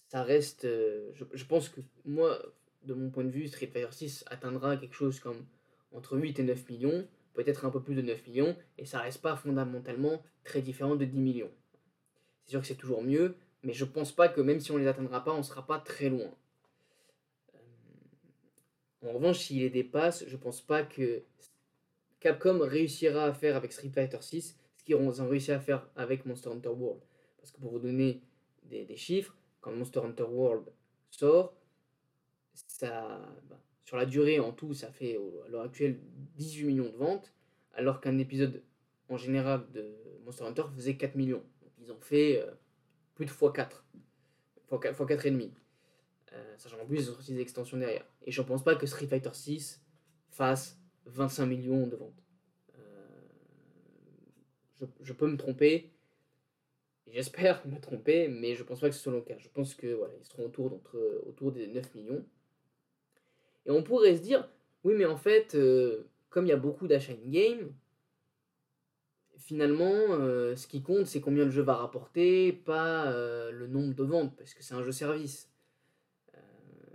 ça 0.07 0.23
reste. 0.23 0.65
Euh, 0.65 1.11
je, 1.13 1.45
pense 1.45 1.69
que 1.69 1.81
moi, 2.05 2.41
de 2.85 2.93
mon 2.93 3.09
point 3.09 3.23
de 3.23 3.29
vue, 3.29 3.47
Street 3.47 3.67
Fighter 3.67 3.91
6 3.91 4.25
atteindra 4.27 4.77
quelque 4.77 4.95
chose 4.95 5.19
comme 5.19 5.45
entre 5.91 6.17
8 6.17 6.39
et 6.39 6.43
9 6.43 6.69
millions. 6.69 7.07
peut-être 7.33 7.65
un 7.65 7.71
peu 7.71 7.81
plus 7.81 7.95
de 7.95 8.01
9 8.01 8.27
millions, 8.27 8.55
et 8.77 8.85
ça 8.85 8.99
reste 8.99 9.21
pas 9.21 9.35
fondamentalement 9.35 10.21
très 10.43 10.61
différent 10.61 10.95
de 10.95 11.05
10 11.05 11.19
millions. 11.19 11.51
C'est 12.43 12.51
sûr 12.51 12.61
que 12.61 12.67
c'est 12.67 12.75
toujours 12.75 13.01
mieux, 13.01 13.35
mais 13.63 13.73
je 13.73 13.85
pense 13.85 14.11
pas 14.11 14.27
que 14.27 14.41
même 14.41 14.59
si 14.59 14.71
on 14.71 14.77
les 14.77 14.87
atteindra 14.87 15.23
pas, 15.23 15.33
on 15.33 15.41
sera 15.41 15.65
pas 15.65 15.79
très 15.79 16.09
loin. 16.09 16.31
Euh, 17.55 19.07
en 19.09 19.13
revanche, 19.13 19.39
s'il 19.39 19.61
les 19.61 19.69
dépasse, 19.71 20.25
je 20.27 20.37
pense 20.37 20.61
pas 20.61 20.83
que 20.83 21.23
Capcom 22.19 22.59
réussira 22.59 23.25
à 23.25 23.33
faire 23.33 23.55
avec 23.55 23.73
Street 23.73 23.91
Fighter 23.93 24.21
6 24.21 24.57
ce 24.77 24.83
qu'ils 24.83 24.95
ont 24.95 25.27
réussi 25.27 25.51
à 25.51 25.59
faire 25.59 25.87
avec 25.95 26.25
Monster 26.25 26.49
Hunter 26.49 26.69
World. 26.69 27.01
Parce 27.37 27.51
que 27.51 27.59
pour 27.59 27.71
vous 27.71 27.79
donner 27.79 28.21
des, 28.63 28.95
chiffres, 28.95 29.35
quand 29.61 29.71
Monster 29.71 29.99
Hunter 29.99 30.23
World 30.23 30.65
sort, 31.09 31.53
bah, 32.83 33.57
sur 33.85 33.95
la 33.95 34.05
durée 34.05 34.41
en 34.41 34.51
tout, 34.51 34.73
ça 34.73 34.91
fait 34.91 35.17
à 35.45 35.49
l'heure 35.49 35.61
actuelle 35.61 35.99
18 36.35 36.65
millions 36.65 36.89
de 36.89 36.97
ventes, 36.97 37.33
alors 37.73 38.01
qu'un 38.01 38.17
épisode 38.17 38.61
en 39.07 39.15
général 39.15 39.65
de 39.71 39.95
Monster 40.25 40.43
Hunter 40.43 40.63
faisait 40.75 40.97
4 40.97 41.15
millions. 41.15 41.43
Ils 41.79 41.93
ont 41.93 41.99
fait 42.01 42.41
euh, 42.41 42.51
plus 43.15 43.25
de 43.25 43.31
x4, 43.31 43.69
x4, 44.69 44.95
x4 44.95 45.27
et 45.27 45.31
demi. 45.31 45.53
Euh, 46.33 46.55
sachant 46.57 46.77
en 46.81 46.85
plus, 46.85 46.97
ils 46.97 47.09
ont 47.09 47.13
sorti 47.13 47.33
des 47.33 47.39
extensions 47.39 47.77
derrière. 47.77 48.05
Et 48.23 48.31
je 48.31 48.41
ne 48.41 48.47
pense 48.47 48.65
pas 48.65 48.75
que 48.75 48.85
Street 48.85 49.07
Fighter 49.07 49.33
6 49.33 49.81
fasse 50.29 50.77
25 51.05 51.45
millions 51.45 51.87
de 51.87 51.95
ventes. 51.95 52.21
Euh, 52.77 53.07
je, 54.75 54.85
je, 55.01 55.13
peux 55.13 55.27
me 55.27 55.37
tromper. 55.37 55.93
J'espère 57.07 57.65
me 57.65 57.79
tromper, 57.79 58.27
mais 58.27 58.55
je 58.55 58.63
pense 58.63 58.81
pas 58.81 58.89
que 58.89 58.95
ce 58.95 59.01
soit 59.01 59.13
le 59.13 59.21
cas. 59.21 59.37
Je 59.37 59.47
pense 59.47 59.73
que 59.73 59.93
voilà, 59.93 60.13
ils 60.19 60.25
seront 60.25 60.47
autour, 60.47 60.81
autour 61.27 61.53
des 61.53 61.67
9 61.67 61.95
millions. 61.95 62.25
Et 63.65 63.71
on 63.71 63.83
pourrait 63.83 64.15
se 64.15 64.21
dire, 64.21 64.47
oui, 64.83 64.93
mais 64.97 65.05
en 65.05 65.17
fait, 65.17 65.55
euh, 65.55 66.09
comme 66.29 66.45
il 66.45 66.49
y 66.49 66.53
a 66.53 66.57
beaucoup 66.57 66.87
d'achats 66.87 67.13
in-game, 67.13 67.71
finalement, 69.37 69.91
euh, 69.91 70.55
ce 70.55 70.67
qui 70.67 70.81
compte, 70.81 71.05
c'est 71.05 71.21
combien 71.21 71.45
le 71.45 71.51
jeu 71.51 71.61
va 71.61 71.75
rapporter, 71.75 72.53
pas 72.53 73.11
euh, 73.11 73.51
le 73.51 73.67
nombre 73.67 73.93
de 73.93 74.03
ventes, 74.03 74.35
parce 74.37 74.53
que 74.53 74.63
c'est 74.63 74.73
un 74.73 74.83
jeu 74.83 74.91
service. 74.91 75.49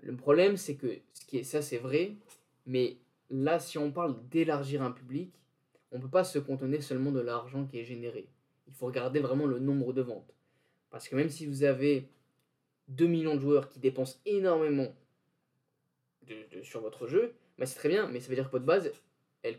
le 0.02 0.16
problème, 0.16 0.56
c'est 0.56 0.76
que 0.76 1.00
ce 1.12 1.26
qui 1.26 1.38
est, 1.38 1.42
ça, 1.42 1.60
c'est 1.60 1.76
vrai, 1.76 2.16
mais 2.64 2.96
là, 3.30 3.58
si 3.58 3.76
on 3.76 3.92
parle 3.92 4.16
d'élargir 4.30 4.82
un 4.82 4.90
public, 4.90 5.34
on 5.92 5.98
ne 5.98 6.02
peut 6.02 6.08
pas 6.08 6.24
se 6.24 6.38
contenir 6.38 6.82
seulement 6.82 7.12
de 7.12 7.20
l'argent 7.20 7.66
qui 7.66 7.78
est 7.78 7.84
généré. 7.84 8.28
Il 8.66 8.74
faut 8.74 8.86
regarder 8.86 9.20
vraiment 9.20 9.46
le 9.46 9.58
nombre 9.58 9.92
de 9.92 10.02
ventes. 10.02 10.34
Parce 10.90 11.08
que 11.08 11.16
même 11.16 11.30
si 11.30 11.46
vous 11.46 11.64
avez 11.64 12.08
2 12.88 13.06
millions 13.06 13.34
de 13.36 13.40
joueurs 13.40 13.68
qui 13.68 13.78
dépensent 13.78 14.18
énormément 14.24 14.94
sur 16.62 16.80
votre 16.80 17.06
jeu, 17.06 17.34
bah 17.58 17.66
c'est 17.66 17.78
très 17.78 17.88
bien, 17.88 18.08
mais 18.08 18.20
ça 18.20 18.28
veut 18.28 18.34
dire 18.34 18.46
que 18.46 18.52
votre 18.52 18.64
base, 18.64 18.92
elle, 19.42 19.58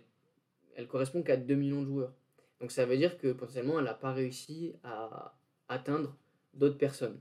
elle 0.75 0.87
correspond 0.87 1.23
qu'à 1.23 1.37
2 1.37 1.55
millions 1.55 1.81
de 1.81 1.87
joueurs. 1.87 2.13
Donc 2.59 2.71
ça 2.71 2.85
veut 2.85 2.97
dire 2.97 3.17
que 3.17 3.31
potentiellement, 3.31 3.79
elle 3.79 3.85
n'a 3.85 3.93
pas 3.93 4.13
réussi 4.13 4.73
à 4.83 5.35
atteindre 5.67 6.15
d'autres 6.53 6.77
personnes. 6.77 7.19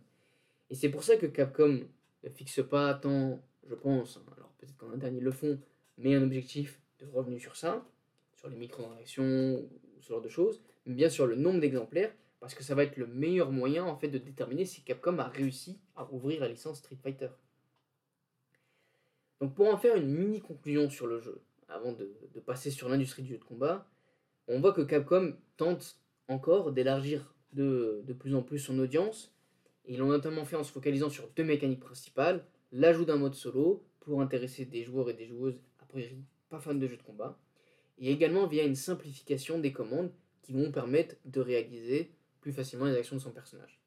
Et 0.71 0.75
c'est 0.75 0.89
pour 0.91 1.03
ça 1.03 1.17
que 1.17 1.27
Capcom 1.27 1.81
ne 2.25 2.29
fixe 2.29 2.63
pas 2.69 2.95
tant, 2.95 3.41
je 3.69 3.75
pense, 3.75 4.17
hein, 4.17 4.33
alors 4.37 4.51
peut-être 4.59 4.77
qu'en 4.77 4.93
interne 4.93 5.17
ils 5.17 5.23
le 5.23 5.31
font, 5.31 5.61
mais 5.97 6.15
un 6.15 6.23
objectif 6.23 6.81
de 6.99 7.07
revenu 7.07 7.39
sur 7.39 7.57
ça, 7.57 7.87
sur 8.35 8.49
les 8.49 8.57
microtransactions 8.57 9.61
ou 9.61 9.71
ce 10.01 10.09
genre 10.09 10.23
de 10.23 10.29
choses, 10.29 10.63
mais 10.87 10.95
bien 10.95 11.09
sur 11.09 11.27
le 11.27 11.37
nombre 11.37 11.61
d'exemplaires, 11.61 12.13
parce 12.41 12.55
que 12.55 12.63
ça 12.63 12.75
va 12.75 12.85
être 12.85 12.97
le 12.97 13.07
meilleur 13.07 13.51
moyen 13.51 13.85
en 13.85 13.97
fait 13.97 14.09
de 14.09 14.19
déterminer 14.19 14.65
si 14.65 14.83
Capcom 14.83 15.19
a 15.19 15.29
réussi 15.29 15.79
à 15.97 16.11
ouvrir 16.13 16.41
la 16.41 16.49
licence 16.49 16.79
Street 16.79 16.99
Fighter. 17.03 17.29
Donc 19.41 19.55
pour 19.55 19.73
en 19.73 19.77
faire 19.77 19.97
une 19.97 20.09
mini 20.09 20.41
conclusion 20.41 20.91
sur 20.91 21.07
le 21.07 21.21
jeu, 21.21 21.41
avant 21.69 21.93
de, 21.93 22.11
passer 22.47 22.71
sur 22.71 22.89
l'industrie 22.89 23.23
du 23.23 23.31
jeu 23.31 23.39
de 23.39 23.45
combat, 23.45 23.87
on 24.49 24.61
voit 24.61 24.73
que 24.73 24.81
Capcom 24.81 25.37
tente 25.57 25.99
encore 26.29 26.73
d'élargir 26.73 27.35
de, 27.53 28.05
plus 28.19 28.35
en 28.35 28.43
plus 28.43 28.59
son 28.59 28.79
audience. 28.79 29.35
Ils 29.87 29.99
l'ont 29.99 30.09
notamment 30.09 30.45
fait 30.45 30.57
en 30.57 30.65
se 30.65 30.73
focalisant 30.73 31.11
sur 31.11 31.29
deux 31.37 31.45
mécaniques 31.45 31.81
principales, 31.81 32.45
l'ajout 32.73 33.05
d'un 33.05 33.17
mode 33.17 33.35
solo 33.35 33.85
pour 34.01 34.21
intéresser 34.21 34.65
des 34.65 34.83
joueurs 34.83 35.11
et 35.11 35.15
des 35.15 35.27
joueuses 35.27 35.59
a 35.81 35.85
priori 35.85 36.25
pas 36.49 36.61
fans 36.61 36.75
de 36.75 36.87
jeux 36.87 36.97
de 36.97 37.03
combat, 37.03 37.39
et 37.99 38.11
également 38.11 38.47
via 38.47 38.65
une 38.65 38.75
simplification 38.75 39.59
des 39.59 39.73
commandes 39.73 40.11
qui 40.43 40.53
vont 40.53 40.73
permettre 40.73 41.17
de 41.27 41.41
réaliser 41.41 42.11
plus 42.41 42.53
facilement 42.53 42.87
les 42.87 42.97
actions 42.97 43.17
de 43.17 43.21
son 43.21 43.33
personnage. 43.33 43.79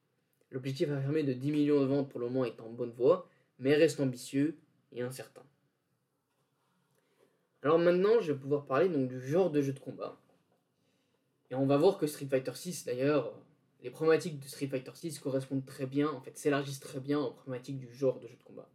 L'objectif 0.52 0.90
affirmé 0.90 1.24
de 1.24 1.34
10 1.34 1.52
millions 1.52 1.82
de 1.82 1.86
ventes 1.86 2.10
pour 2.10 2.20
le 2.20 2.28
moment 2.28 2.46
est 2.46 2.60
en 2.60 2.70
bonne 2.70 2.92
voie, 2.92 3.28
mais 3.58 3.74
reste 3.76 4.00
ambitieux 4.00 4.58
et 4.92 5.02
incertain. 5.02 5.44
Alors 7.64 7.80
maintenant, 7.80 8.20
je 8.22 8.32
vais 8.32 8.40
pouvoir 8.40 8.66
parler 8.66 8.90
donc 8.90 9.08
du 9.08 9.22
genre 9.22 9.52
de 9.52 9.62
jeu 9.62 9.74
de 9.74 9.80
combat. 9.80 10.20
Et 11.50 11.56
on 11.56 11.66
va 11.66 11.78
voir 11.78 11.98
que 11.98 12.08
Street 12.08 12.26
Fighter 12.26 12.54
6, 12.56 12.86
d'ailleurs, 12.86 13.34
les 13.84 13.90
problématiques 13.90 14.40
de 14.40 14.48
Street 14.48 14.68
Fighter 14.68 14.92
6 14.94 15.20
correspondent 15.20 15.66
très 15.66 15.86
bien, 15.86 16.10
en 16.10 16.22
fait, 16.22 16.38
s'élargissent 16.38 16.80
très 16.80 17.00
bien 17.00 17.20
aux 17.20 17.32
problématiques 17.32 17.78
du 17.78 17.94
genre 17.94 18.20
de 18.20 18.28
jeu 18.28 18.36
de 18.36 18.44
combat. 18.44 18.70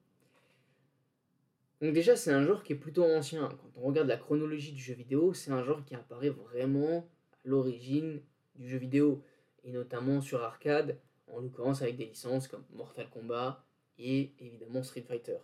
Donc 1.81 1.92
déjà, 1.92 2.16
c'est 2.16 2.33
un 2.33 2.44
genre 2.44 2.62
qui 2.62 2.72
est 2.72 2.76
plutôt 2.76 3.05
ancien. 3.05 3.48
Quand 3.48 3.70
on 3.76 3.87
regarde 3.87 4.09
la 4.09 4.16
chronologie 4.16 4.72
du 4.72 4.83
jeu 4.83 4.94
vidéo, 4.94 5.35
c'est 5.35 5.50
un 5.50 5.62
genre 5.62 5.85
qui 5.85 5.94
apparaît 5.94 6.31
vraiment 6.31 7.09
à 7.33 7.37
l'origine 7.44 8.22
du 8.55 8.68
jeu 8.68 8.79
vidéo, 8.79 9.22
et 9.64 9.72
notamment 9.72 10.20
sur 10.20 10.42
arcade, 10.42 10.98
en 11.29 11.40
l'occurrence 11.40 11.83
avec 11.83 11.96
des 11.96 12.07
licences 12.07 12.48
comme 12.48 12.64
Mortal 12.72 13.09
Kombat 13.11 13.64
et 13.98 14.33
évidemment 14.38 14.83
Street 14.83 15.02
Fighter 15.02 15.38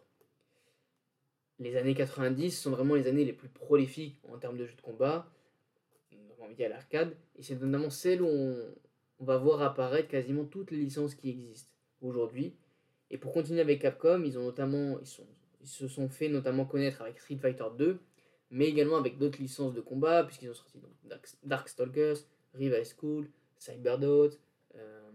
les 1.58 1.76
années 1.76 1.94
90 1.94 2.50
sont 2.50 2.70
vraiment 2.70 2.94
les 2.94 3.06
années 3.06 3.24
les 3.24 3.32
plus 3.32 3.48
prolifiques 3.48 4.18
en 4.32 4.38
termes 4.38 4.56
de 4.56 4.66
jeux 4.66 4.74
de 4.74 4.80
combat, 4.80 5.30
via 6.54 6.68
l'arcade, 6.68 7.16
et 7.36 7.42
c'est 7.42 7.60
notamment 7.60 7.90
celle 7.90 8.22
où 8.22 8.28
on, 8.28 8.74
va 9.24 9.36
voir 9.36 9.62
apparaître 9.62 10.08
quasiment 10.08 10.44
toutes 10.44 10.72
les 10.72 10.78
licences 10.78 11.14
qui 11.14 11.30
existent 11.30 11.70
aujourd'hui. 12.00 12.56
Et 13.10 13.18
pour 13.18 13.32
continuer 13.32 13.60
avec 13.60 13.80
Capcom, 13.80 14.24
ils 14.24 14.36
ont 14.36 14.42
notamment, 14.42 14.98
ils 15.60 15.68
se 15.68 15.86
sont 15.86 16.08
fait 16.08 16.28
notamment 16.28 16.64
connaître 16.64 17.02
avec 17.02 17.20
Street 17.20 17.36
Fighter 17.36 17.66
2, 17.78 18.00
mais 18.50 18.66
également 18.66 18.96
avec 18.96 19.18
d'autres 19.18 19.40
licences 19.40 19.74
de 19.74 19.80
combat, 19.80 20.24
puisqu'ils 20.24 20.50
ont 20.50 20.54
sorti 20.54 20.78
donc 20.78 20.90
Darkstalkers, 21.44 22.16
Rival 22.54 22.82
School, 22.84 23.28
Cyberdot, 23.58 24.30
euh, 24.74 25.10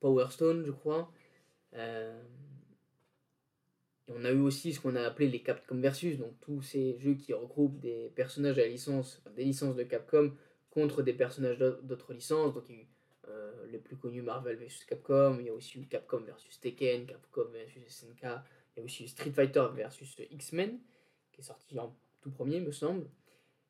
Power 0.00 0.28
Stone, 0.30 0.64
je 0.64 0.72
crois. 0.72 1.12
Euh, 1.74 2.22
et 4.08 4.12
on 4.16 4.24
a 4.24 4.30
eu 4.30 4.40
aussi 4.40 4.72
ce 4.72 4.80
qu'on 4.80 4.96
a 4.96 5.02
appelé 5.02 5.28
les 5.28 5.42
Capcom 5.42 5.76
Versus, 5.76 6.16
donc 6.18 6.32
tous 6.40 6.62
ces 6.62 6.98
jeux 6.98 7.14
qui 7.14 7.34
regroupent 7.34 7.78
des 7.78 8.10
personnages 8.14 8.58
à 8.58 8.66
licence, 8.66 9.22
des 9.36 9.44
licences 9.44 9.76
de 9.76 9.82
Capcom 9.82 10.32
contre 10.70 11.02
des 11.02 11.12
personnages 11.12 11.58
d'autres 11.58 12.14
licences. 12.14 12.54
Donc 12.54 12.64
il 12.68 12.74
y 12.74 12.78
a 12.78 12.82
eu 12.82 12.86
euh, 13.28 13.66
les 13.70 13.78
plus 13.78 13.96
connus 13.96 14.22
Marvel 14.22 14.56
vs 14.56 14.86
Capcom, 14.86 15.36
il 15.40 15.46
y 15.46 15.48
a 15.50 15.52
aussi 15.52 15.78
eu 15.78 15.86
Capcom 15.86 16.20
versus 16.20 16.58
Tekken, 16.58 17.06
Capcom 17.06 17.48
versus 17.52 17.82
SNK, 17.86 18.22
il 18.22 18.78
y 18.78 18.80
a 18.80 18.84
aussi 18.84 19.08
Street 19.08 19.32
Fighter 19.32 19.66
versus 19.74 20.16
X-Men, 20.30 20.78
qui 21.32 21.42
est 21.42 21.44
sorti 21.44 21.78
en 21.78 21.94
tout 22.22 22.30
premier, 22.30 22.60
me 22.60 22.72
semble, 22.72 23.06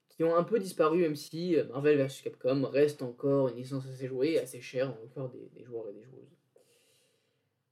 qui 0.08 0.22
ont 0.22 0.36
un 0.36 0.44
peu 0.44 0.60
disparu, 0.60 1.00
même 1.00 1.16
si 1.16 1.56
euh, 1.56 1.64
Marvel 1.64 1.98
vs 1.98 2.22
Capcom 2.22 2.64
reste 2.64 3.02
encore 3.02 3.48
une 3.48 3.56
licence 3.56 3.86
assez 3.88 4.06
jouée 4.06 4.38
assez 4.38 4.60
chère 4.60 4.90
en 4.90 5.04
encore 5.04 5.30
des 5.30 5.64
joueurs 5.64 5.88
et 5.88 5.94
des 5.94 6.04
joueuses. 6.04 6.38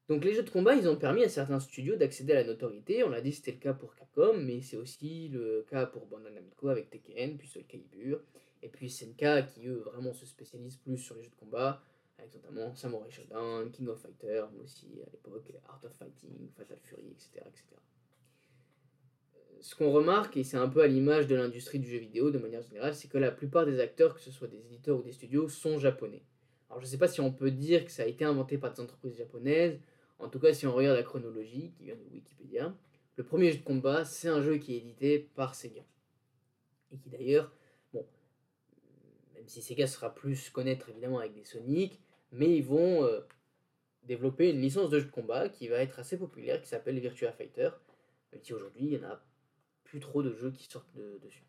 Donc 0.09 0.25
les 0.25 0.35
jeux 0.35 0.45
de 0.45 0.51
combat, 0.51 0.75
ils 0.77 0.89
ont 0.89 0.97
permis 0.97 1.25
à 1.25 1.29
certains 1.29 1.59
studios 1.59 1.97
d'accéder 1.97 2.33
à 2.33 2.37
la 2.37 2.45
notoriété. 2.45 3.03
On 3.03 3.09
l'a 3.09 3.21
dit, 3.21 3.33
c'était 3.33 3.53
le 3.53 3.59
cas 3.59 3.73
pour 3.73 3.95
Capcom, 3.97 4.35
mais 4.37 4.61
c'est 4.63 4.77
aussi 4.77 5.29
le 5.29 5.67
cas 5.69 5.87
pour 5.87 6.07
Bandai 6.07 6.31
Namco 6.31 6.69
avec 6.69 6.91
Tekken, 6.91 7.37
puis 7.37 7.49
Soul 7.49 7.65
Calibur, 7.65 8.21
et 8.63 8.69
puis 8.69 8.89
SNK 8.89 9.47
qui 9.47 9.67
eux 9.67 9.83
vraiment 9.85 10.13
se 10.13 10.25
spécialisent 10.25 10.77
plus 10.77 10.99
sur 10.99 11.17
les 11.17 11.25
jeux 11.25 11.31
de 11.31 11.35
combat, 11.35 11.83
avec 12.19 12.33
notamment 12.35 12.73
Samurai 12.77 13.11
Shodown, 13.11 13.71
King 13.73 13.89
of 13.89 14.01
Fighters, 14.01 14.49
mais 14.53 14.63
aussi 14.63 14.87
à 15.05 15.11
l'époque 15.11 15.53
Art 15.69 15.81
of 15.85 15.93
Fighting, 15.93 16.51
Fatal 16.57 16.79
Fury, 16.85 17.09
etc. 17.11 17.31
etc. 17.41 17.65
Ce 19.61 19.75
qu'on 19.75 19.91
remarque, 19.91 20.37
et 20.37 20.45
c'est 20.45 20.57
un 20.57 20.69
peu 20.69 20.83
à 20.83 20.87
l'image 20.87 21.27
de 21.27 21.35
l'industrie 21.35 21.81
du 21.81 21.91
jeu 21.91 21.99
vidéo 21.99 22.31
de 22.31 22.39
manière 22.39 22.63
générale, 22.63 22.95
c'est 22.95 23.09
que 23.09 23.19
la 23.19 23.33
plupart 23.33 23.67
des 23.67 23.81
acteurs, 23.81 24.15
que 24.15 24.21
ce 24.21 24.31
soit 24.31 24.47
des 24.47 24.59
éditeurs 24.59 24.99
ou 24.99 25.03
des 25.03 25.13
studios, 25.13 25.49
sont 25.49 25.79
japonais. 25.81 26.23
Alors 26.69 26.81
je 26.81 26.87
ne 26.87 26.91
sais 26.91 26.99
pas 26.99 27.09
si 27.09 27.21
on 27.21 27.33
peut 27.33 27.51
dire 27.51 27.85
que 27.85 27.91
ça 27.91 28.05
a 28.05 28.07
été 28.07 28.25
inventé 28.25 28.59
par 28.59 28.73
des 28.73 28.81
entreprises 28.81 29.17
japonaises, 29.17 29.81
en 30.19 30.29
tout 30.29 30.39
cas, 30.39 30.53
si 30.53 30.67
on 30.67 30.75
regarde 30.75 30.97
la 30.97 31.03
chronologie 31.03 31.73
qui 31.77 31.85
vient 31.85 31.97
de 31.97 32.05
Wikipédia, 32.13 32.75
le 33.17 33.25
premier 33.25 33.53
jeu 33.53 33.59
de 33.59 33.65
combat, 33.65 34.05
c'est 34.05 34.29
un 34.29 34.43
jeu 34.43 34.59
qui 34.59 34.75
est 34.75 34.79
édité 34.79 35.31
par 35.35 35.55
Sega. 35.55 35.83
Et 36.93 36.99
qui 36.99 37.09
d'ailleurs, 37.09 37.53
bon, 37.93 38.07
même 39.35 39.49
si 39.49 39.63
Sega 39.63 39.87
sera 39.87 40.15
plus 40.15 40.51
connaître 40.51 40.89
évidemment 40.89 41.19
avec 41.19 41.35
des 41.35 41.45
Sonic, 41.45 42.01
mais 42.33 42.57
ils 42.57 42.65
vont 42.65 43.05
euh, 43.05 43.21
développer 44.05 44.51
une 44.51 44.61
licence 44.61 44.91
de 44.91 44.99
jeu 44.99 45.07
de 45.07 45.11
combat 45.11 45.49
qui 45.49 45.69
va 45.69 45.79
être 45.79 45.99
assez 45.99 46.19
populaire, 46.19 46.61
qui 46.61 46.69
s'appelle 46.69 46.99
Virtua 46.99 47.33
Fighter, 47.33 47.71
même 48.33 48.43
si 48.43 48.53
aujourd'hui 48.53 48.85
il 48.85 48.99
n'y 48.99 49.05
en 49.05 49.11
a 49.11 49.23
plus 49.85 50.01
trop 50.01 50.23
de 50.23 50.33
jeux 50.33 50.51
qui 50.51 50.65
sortent 50.71 50.95
dessus. 51.23 51.45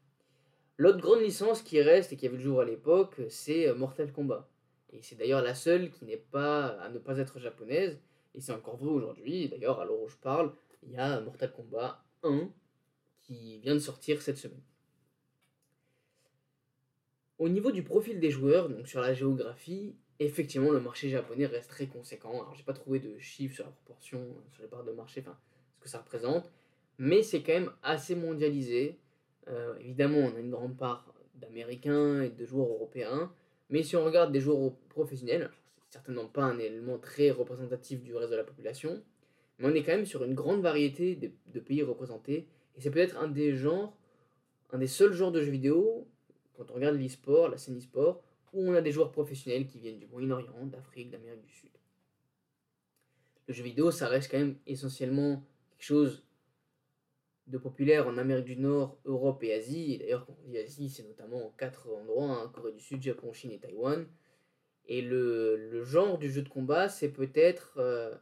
L'autre 0.77 0.99
grande 0.99 1.21
licence 1.21 1.63
qui 1.63 1.81
reste 1.81 2.13
et 2.13 2.17
qui 2.17 2.27
avait 2.27 2.37
le 2.37 2.43
jour 2.43 2.61
à 2.61 2.65
l'époque, 2.65 3.19
c'est 3.29 3.67
euh, 3.67 3.75
Mortal 3.75 4.11
Kombat. 4.11 4.47
Et 4.91 5.01
c'est 5.01 5.15
d'ailleurs 5.15 5.41
la 5.41 5.55
seule 5.55 5.91
qui 5.91 6.05
n'est 6.05 6.17
pas 6.17 6.67
à 6.67 6.89
ne 6.89 6.99
pas 6.99 7.17
être 7.17 7.39
japonaise, 7.39 7.99
et 8.37 8.41
c'est 8.41 8.53
encore 8.53 8.77
vrai 8.77 8.89
aujourd'hui. 8.89 9.49
D'ailleurs, 9.49 9.79
à 9.79 9.85
l'heure 9.85 9.99
où 9.99 10.07
je 10.07 10.15
parle, 10.15 10.53
il 10.83 10.91
y 10.91 10.97
a 10.97 11.19
Mortal 11.21 11.51
Kombat 11.51 12.03
1 12.23 12.49
qui 13.21 13.57
vient 13.59 13.73
de 13.73 13.79
sortir 13.79 14.21
cette 14.21 14.37
semaine. 14.37 14.61
Au 17.39 17.49
niveau 17.49 17.71
du 17.71 17.83
profil 17.83 18.19
des 18.19 18.29
joueurs, 18.29 18.69
donc 18.69 18.87
sur 18.87 19.01
la 19.01 19.13
géographie, 19.13 19.95
effectivement, 20.19 20.71
le 20.71 20.79
marché 20.79 21.09
japonais 21.09 21.47
reste 21.47 21.69
très 21.69 21.87
conséquent. 21.87 22.31
Alors, 22.31 22.53
j'ai 22.55 22.63
pas 22.63 22.73
trouvé 22.73 22.99
de 22.99 23.17
chiffres 23.19 23.55
sur 23.55 23.65
la 23.65 23.71
proportion, 23.71 24.19
euh, 24.19 24.53
sur 24.53 24.63
les 24.63 24.69
parts 24.69 24.83
de 24.83 24.91
marché, 24.91 25.21
enfin, 25.21 25.37
ce 25.75 25.79
que 25.81 25.89
ça 25.89 25.99
représente, 25.99 26.51
mais 26.99 27.23
c'est 27.23 27.41
quand 27.41 27.53
même 27.53 27.71
assez 27.83 28.15
mondialisé. 28.15 28.99
Euh, 29.47 29.77
évidemment, 29.79 30.19
on 30.19 30.35
a 30.35 30.39
une 30.39 30.51
grande 30.51 30.77
part 30.77 31.13
d'Américains 31.35 32.21
et 32.21 32.29
de 32.29 32.45
joueurs 32.45 32.69
européens, 32.69 33.31
mais 33.69 33.83
si 33.83 33.95
on 33.95 34.03
regarde 34.03 34.31
des 34.31 34.39
joueurs 34.39 34.73
professionnels, 34.89 35.51
certainement 35.89 36.27
pas 36.27 36.43
un 36.43 36.59
élément 36.59 36.97
très 36.97 37.31
représentatif 37.31 38.03
du 38.03 38.15
reste 38.15 38.31
de 38.31 38.35
la 38.35 38.43
population, 38.43 39.03
mais 39.59 39.67
on 39.67 39.73
est 39.73 39.83
quand 39.83 39.93
même 39.93 40.05
sur 40.05 40.23
une 40.23 40.33
grande 40.33 40.61
variété 40.61 41.15
de, 41.15 41.59
pays 41.59 41.83
représentés, 41.83 42.47
et 42.75 42.81
c'est 42.81 42.91
peut-être 42.91 43.17
un 43.17 43.27
des 43.27 43.55
genres, 43.55 43.97
un 44.71 44.77
des 44.77 44.87
seuls 44.87 45.13
genres 45.13 45.31
de 45.31 45.41
jeux 45.41 45.51
vidéo, 45.51 46.07
quand 46.55 46.69
on 46.71 46.75
regarde 46.75 46.95
l'e-sport, 46.95 47.49
la 47.49 47.57
scène 47.57 47.77
e-sport, 47.77 48.21
où 48.53 48.67
on 48.67 48.73
a 48.73 48.81
des 48.81 48.91
joueurs 48.91 49.11
professionnels 49.11 49.67
qui 49.67 49.79
viennent 49.79 49.99
du 49.99 50.07
Moyen-Orient, 50.07 50.65
d'Afrique, 50.65 51.09
d'Amérique 51.09 51.43
du 51.43 51.51
Sud. 51.51 51.69
Le 53.47 53.53
jeu 53.53 53.63
vidéo, 53.63 53.91
ça 53.91 54.07
reste 54.07 54.29
quand 54.29 54.37
même 54.37 54.57
essentiellement 54.65 55.43
quelque 55.69 55.83
chose 55.85 56.23
de 57.47 57.57
populaire 57.57 58.07
en 58.07 58.17
Amérique 58.17 58.45
du 58.45 58.57
Nord, 58.57 58.97
Europe 59.05 59.41
et 59.43 59.53
Asie. 59.53 59.97
D'ailleurs, 59.97 60.25
quand 60.25 60.35
on 60.45 60.49
dit 60.49 60.57
Asie, 60.57 60.89
c'est 60.89 61.07
notamment 61.07 61.53
quatre 61.57 61.89
endroits, 61.89 62.41
hein, 62.41 62.51
Corée 62.53 62.73
du 62.73 62.79
Sud, 62.79 63.01
Japon, 63.01 63.31
Chine 63.31 63.51
et 63.51 63.59
Taïwan. 63.59 64.05
Et 64.87 65.01
le, 65.01 65.83
genre 65.83 66.17
du 66.17 66.31
jeu 66.31 66.41
de 66.41 66.49
combat, 66.49 66.87
c'est 66.89 67.11
peut-être 67.11 67.73
euh, 67.77 68.15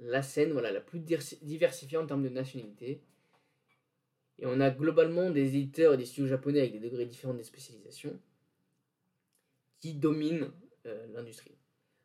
la 0.00 0.22
scène 0.22 0.52
voilà, 0.52 0.70
la 0.70 0.80
plus 0.80 1.00
diversifiée 1.00 1.98
en 1.98 2.06
termes 2.06 2.22
de 2.22 2.28
nationalité. 2.28 3.02
Et 4.38 4.46
on 4.46 4.60
a 4.60 4.70
globalement 4.70 5.30
des 5.30 5.56
éditeurs 5.56 5.94
et 5.94 5.96
des 5.96 6.04
studios 6.04 6.26
japonais 6.26 6.60
avec 6.60 6.72
des 6.72 6.80
degrés 6.80 7.06
différents 7.06 7.34
de 7.34 7.42
spécialisation 7.42 8.18
qui 9.80 9.94
dominent 9.94 10.50
euh, 10.86 11.06
l'industrie. 11.12 11.56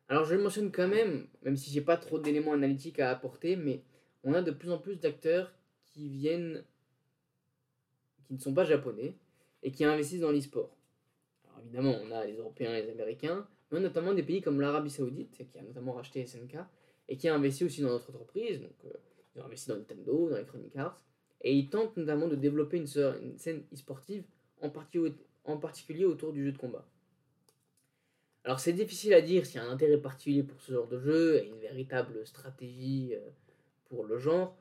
Alors 0.08 0.24
je 0.24 0.34
le 0.34 0.42
mentionne 0.42 0.72
quand 0.72 0.88
même, 0.88 1.28
même 1.42 1.56
si 1.56 1.70
j'ai 1.70 1.80
pas 1.80 1.96
trop 1.96 2.18
d'éléments 2.18 2.52
analytiques 2.52 2.98
à 2.98 3.10
apporter, 3.10 3.56
mais 3.56 3.82
on 4.24 4.34
a 4.34 4.42
de 4.42 4.50
plus 4.50 4.70
en 4.70 4.78
plus 4.78 4.96
d'acteurs 4.96 5.52
qui 5.84 6.08
viennent, 6.08 6.64
qui 8.24 8.34
ne 8.34 8.38
sont 8.38 8.54
pas 8.54 8.64
japonais 8.64 9.16
et 9.62 9.70
qui 9.70 9.84
investissent 9.84 10.20
dans 10.20 10.32
l'e-sport. 10.32 10.76
Alors 11.44 11.60
évidemment, 11.60 11.96
on 12.02 12.10
a 12.10 12.24
les 12.24 12.36
Européens 12.36 12.74
et 12.74 12.82
les 12.82 12.90
Américains, 12.90 13.46
mais 13.70 13.80
notamment 13.80 14.14
des 14.14 14.22
pays 14.22 14.40
comme 14.40 14.60
l'Arabie 14.60 14.90
Saoudite, 14.90 15.30
qui 15.30 15.58
a 15.58 15.62
notamment 15.62 15.92
racheté 15.92 16.26
SNK, 16.26 16.56
et 17.08 17.16
qui 17.16 17.28
a 17.28 17.34
investi 17.34 17.64
aussi 17.64 17.82
dans 17.82 17.90
notre 17.90 18.10
entreprise. 18.10 18.60
Donc, 18.60 18.72
euh, 18.84 18.92
ils 19.34 19.40
ont 19.40 19.44
investi 19.44 19.68
dans 19.68 19.76
Nintendo, 19.76 20.28
dans 20.28 20.36
Electronic 20.36 20.76
Arts, 20.76 21.02
et 21.42 21.54
ils 21.54 21.68
tentent 21.68 21.96
notamment 21.96 22.28
de 22.28 22.36
développer 22.36 22.76
une, 22.76 22.86
scène 22.86 23.64
e-sportive, 23.72 24.24
en, 24.60 24.70
en 25.44 25.56
particulier 25.56 26.04
autour 26.04 26.32
du 26.32 26.44
jeu 26.44 26.52
de 26.52 26.58
combat. 26.58 26.86
Alors 28.44 28.58
c'est 28.58 28.72
difficile 28.72 29.12
à 29.12 29.20
dire 29.20 29.44
s'il 29.44 29.60
y 29.60 29.64
a 29.64 29.66
un 29.66 29.70
intérêt 29.70 29.98
particulier 29.98 30.42
pour 30.42 30.60
ce 30.62 30.72
genre 30.72 30.86
de 30.86 30.98
jeu 30.98 31.36
et 31.36 31.46
une 31.46 31.58
véritable 31.58 32.26
stratégie 32.26 33.14
euh, 33.14 33.20
pour 33.88 34.04
le 34.04 34.18
genre 34.18 34.56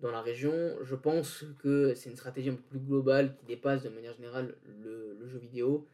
dans 0.00 0.10
la 0.10 0.22
région. 0.22 0.76
Je 0.82 0.94
pense 0.94 1.44
que 1.58 1.94
c'est 1.94 2.08
une 2.08 2.16
stratégie 2.16 2.48
un 2.50 2.54
peu 2.54 2.62
plus 2.62 2.80
globale 2.80 3.36
qui 3.36 3.44
dépasse 3.44 3.82
de 3.82 3.90
manière 3.90 4.14
générale 4.14 4.54
le, 4.82 5.26
jeu 5.26 5.38
vidéo 5.38 5.86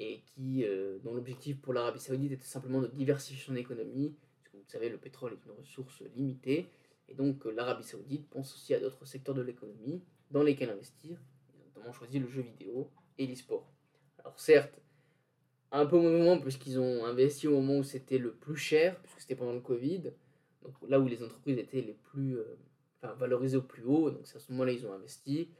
et 0.00 0.22
qui, 0.24 0.64
euh, 0.64 0.98
dont 1.04 1.14
l'objectif 1.14 1.60
pour 1.60 1.74
l'Arabie 1.74 2.00
Saoudite 2.00 2.32
était 2.32 2.44
simplement 2.44 2.80
de 2.80 2.88
diversifier 2.88 3.44
son 3.44 3.54
économie. 3.54 4.16
Parce 4.42 4.48
que 4.48 4.56
vous 4.56 4.68
savez, 4.68 4.88
le 4.88 4.96
pétrole 4.96 5.34
est 5.34 5.46
une 5.46 5.52
ressource 5.52 6.02
limitée 6.16 6.66
et 7.08 7.14
donc 7.14 7.46
euh, 7.46 7.50
l'Arabie 7.50 7.84
Saoudite 7.84 8.28
pense 8.30 8.54
aussi 8.54 8.74
à 8.74 8.80
d'autres 8.80 9.04
secteurs 9.04 9.34
de 9.34 9.42
l'économie 9.42 10.02
dans 10.30 10.42
lesquels 10.42 10.70
investir. 10.70 11.20
Ils 11.48 11.60
ont 11.60 11.66
notamment 11.66 11.92
choisi 11.92 12.18
le 12.18 12.28
jeu 12.28 12.40
vidéo 12.40 12.90
et 13.18 13.26
l'e-sport. 13.26 13.70
Alors 14.18 14.40
certes, 14.40 14.80
un 15.70 15.84
peu 15.84 15.96
au 15.96 16.02
moment 16.02 16.40
puisqu'ils 16.40 16.80
ont 16.80 17.04
investi 17.04 17.46
au 17.46 17.60
moment 17.60 17.78
où 17.78 17.84
c'était 17.84 18.18
le 18.18 18.32
plus 18.32 18.56
cher, 18.56 18.98
puisque 19.02 19.20
c'était 19.20 19.36
pendant 19.36 19.52
le 19.52 19.60
Covid, 19.60 20.12
donc 20.62 20.74
là 20.88 20.98
où 20.98 21.06
les 21.06 21.22
entreprises 21.22 21.58
étaient 21.58 21.82
les 21.82 21.94
plus 21.94 22.38
euh, 22.38 22.56
valorisées 23.18 23.58
au 23.58 23.62
plus 23.62 23.84
haut, 23.84 24.10
donc 24.10 24.26
c'est 24.26 24.36
à 24.36 24.40
ce 24.40 24.50
moment-là 24.52 24.72
ils 24.72 24.86
ont 24.86 24.92
investi. 24.92 25.50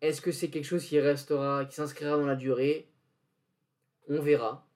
Est-ce 0.00 0.20
que 0.20 0.32
c'est 0.32 0.48
quelque 0.48 0.64
chose 0.64 0.84
qui 0.84 1.00
restera, 1.00 1.64
qui 1.64 1.74
s'inscrira 1.74 2.16
dans 2.16 2.26
la 2.26 2.36
durée? 2.36 2.88
On 4.08 4.20
verra. 4.20 4.66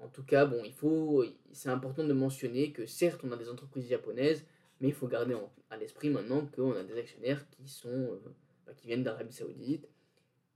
En 0.00 0.08
tout 0.08 0.22
cas, 0.22 0.44
bon, 0.44 0.62
il 0.64 0.72
faut, 0.72 1.24
c'est 1.52 1.70
important 1.70 2.04
de 2.04 2.12
mentionner 2.12 2.72
que 2.72 2.86
certes 2.86 3.22
on 3.24 3.32
a 3.32 3.36
des 3.36 3.48
entreprises 3.48 3.88
japonaises, 3.88 4.44
mais 4.80 4.88
il 4.88 4.94
faut 4.94 5.08
garder 5.08 5.34
à 5.70 5.76
l'esprit 5.76 6.10
maintenant 6.10 6.46
qu'on 6.46 6.72
a 6.72 6.82
des 6.82 6.98
actionnaires 6.98 7.48
qui 7.50 7.68
sont, 7.68 7.88
euh, 7.88 8.20
bah, 8.66 8.72
qui 8.76 8.86
viennent 8.86 9.02
d'Arabie 9.02 9.32
Saoudite. 9.32 9.88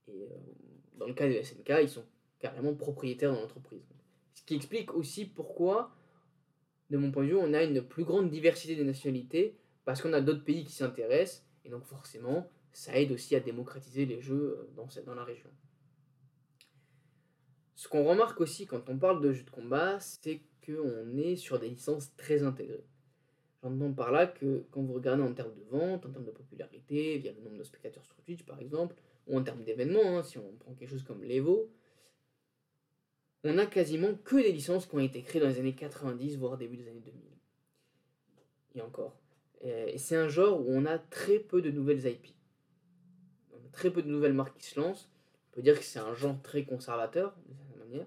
Et 0.09 0.22
euh, 0.22 0.26
dans 0.98 1.06
le 1.06 1.14
cas 1.14 1.26
de 1.26 1.40
SNK, 1.40 1.72
ils 1.83 1.88
sont 1.88 2.04
carrément 2.38 2.74
propriétaire 2.74 3.33
dans 3.33 3.40
l'entreprise. 3.40 3.83
Ce 4.35 4.42
qui 4.42 4.54
explique 4.54 4.94
aussi 4.94 5.24
pourquoi, 5.24 5.94
de 6.90 6.98
mon 6.98 7.11
point 7.11 7.24
de 7.24 7.28
vue, 7.28 7.37
on 7.37 7.54
a 7.54 7.62
une 7.62 7.83
plus 7.83 8.04
grande 8.04 8.30
diversité 8.30 8.76
des 8.76 8.85
nationalités, 8.85 9.56
parce 9.85 10.02
qu'on 10.02 10.12
a 10.12 10.20
d'autres 10.20 10.44
pays 10.44 10.64
qui 10.64 10.72
s'intéressent, 10.72 11.46
et 11.64 11.70
donc 11.70 11.85
forcément, 11.85 12.48
ça 12.72 12.96
aide 12.98 13.12
aussi 13.12 13.35
à 13.35 13.40
démocratiser 13.40 14.06
les 14.06 14.20
jeux 14.20 14.59
euh, 14.59 14.70
dans, 14.76 14.88
dans 15.06 15.14
la 15.14 15.24
région. 15.24 15.50
Ce 17.74 17.88
qu'on 17.88 18.04
remarque 18.04 18.40
aussi 18.40 18.66
quand 18.66 18.88
on 18.88 18.98
parle 18.98 19.22
de 19.22 19.33
jeux 19.33 19.44
de 19.44 19.50
combat, 19.50 19.98
c'est 20.00 20.42
qu'on 20.64 21.16
est 21.16 21.37
sur 21.37 21.59
des 21.59 21.68
licences 21.68 22.14
très 22.16 22.42
intégrées. 22.42 22.85
J'entends 23.62 23.92
par 23.92 24.11
là 24.11 24.26
que 24.26 24.66
quand 24.70 24.83
vous 24.83 24.94
regardez 24.94 25.22
en 25.22 25.35
termes 25.35 25.54
de 25.54 25.64
vente, 25.64 26.06
en 26.06 26.11
termes 26.11 26.24
de 26.24 26.30
popularité, 26.30 27.18
via 27.18 27.33
le 27.33 27.40
nombre 27.40 27.59
de 27.59 27.64
spectateurs 27.64 28.04
sur 28.04 28.16
Twitch 28.16 28.44
par 28.44 28.61
exemple, 28.61 28.96
ou 29.26 29.38
en 29.38 29.42
termes 29.42 29.64
d'événements, 29.64 30.18
hein, 30.18 30.22
si 30.22 30.38
on 30.38 30.52
prend 30.59 30.74
quelque 30.74 30.90
chose 30.90 31.04
comme 31.04 31.22
l'Evo, 31.22 31.70
on 33.44 33.56
a 33.59 33.66
quasiment 33.66 34.14
que 34.24 34.37
des 34.37 34.52
licences 34.52 34.87
qui 34.87 34.94
ont 34.94 35.00
été 35.00 35.22
créées 35.22 35.40
dans 35.40 35.48
les 35.48 35.59
années 35.59 35.74
90, 35.74 36.37
voire 36.37 36.59
début 36.59 36.76
des 36.76 36.88
années 36.88 37.00
2000. 37.00 37.22
Et 38.74 38.83
encore. 38.83 39.18
Et 39.62 39.98
c'est 39.98 40.16
un 40.16 40.28
genre 40.28 40.61
où 40.61 40.66
on 40.68 40.87
a 40.87 40.98
très 40.98 41.38
peu 41.38 41.61
de 41.61 41.70
nouvelles 41.70 42.06
IP. 42.06 42.35
Très 43.72 43.90
peu 43.90 44.02
de 44.02 44.09
nouvelles 44.09 44.33
marques 44.33 44.59
qui 44.59 44.66
se 44.66 44.80
lancent. 44.80 45.11
On 45.50 45.56
peut 45.56 45.62
dire 45.62 45.78
que 45.78 45.85
c'est 45.85 45.98
un 45.98 46.14
genre 46.14 46.40
très 46.42 46.64
conservateur, 46.64 47.35
de 47.48 47.54
certaine 47.54 47.78
manière. 47.78 48.06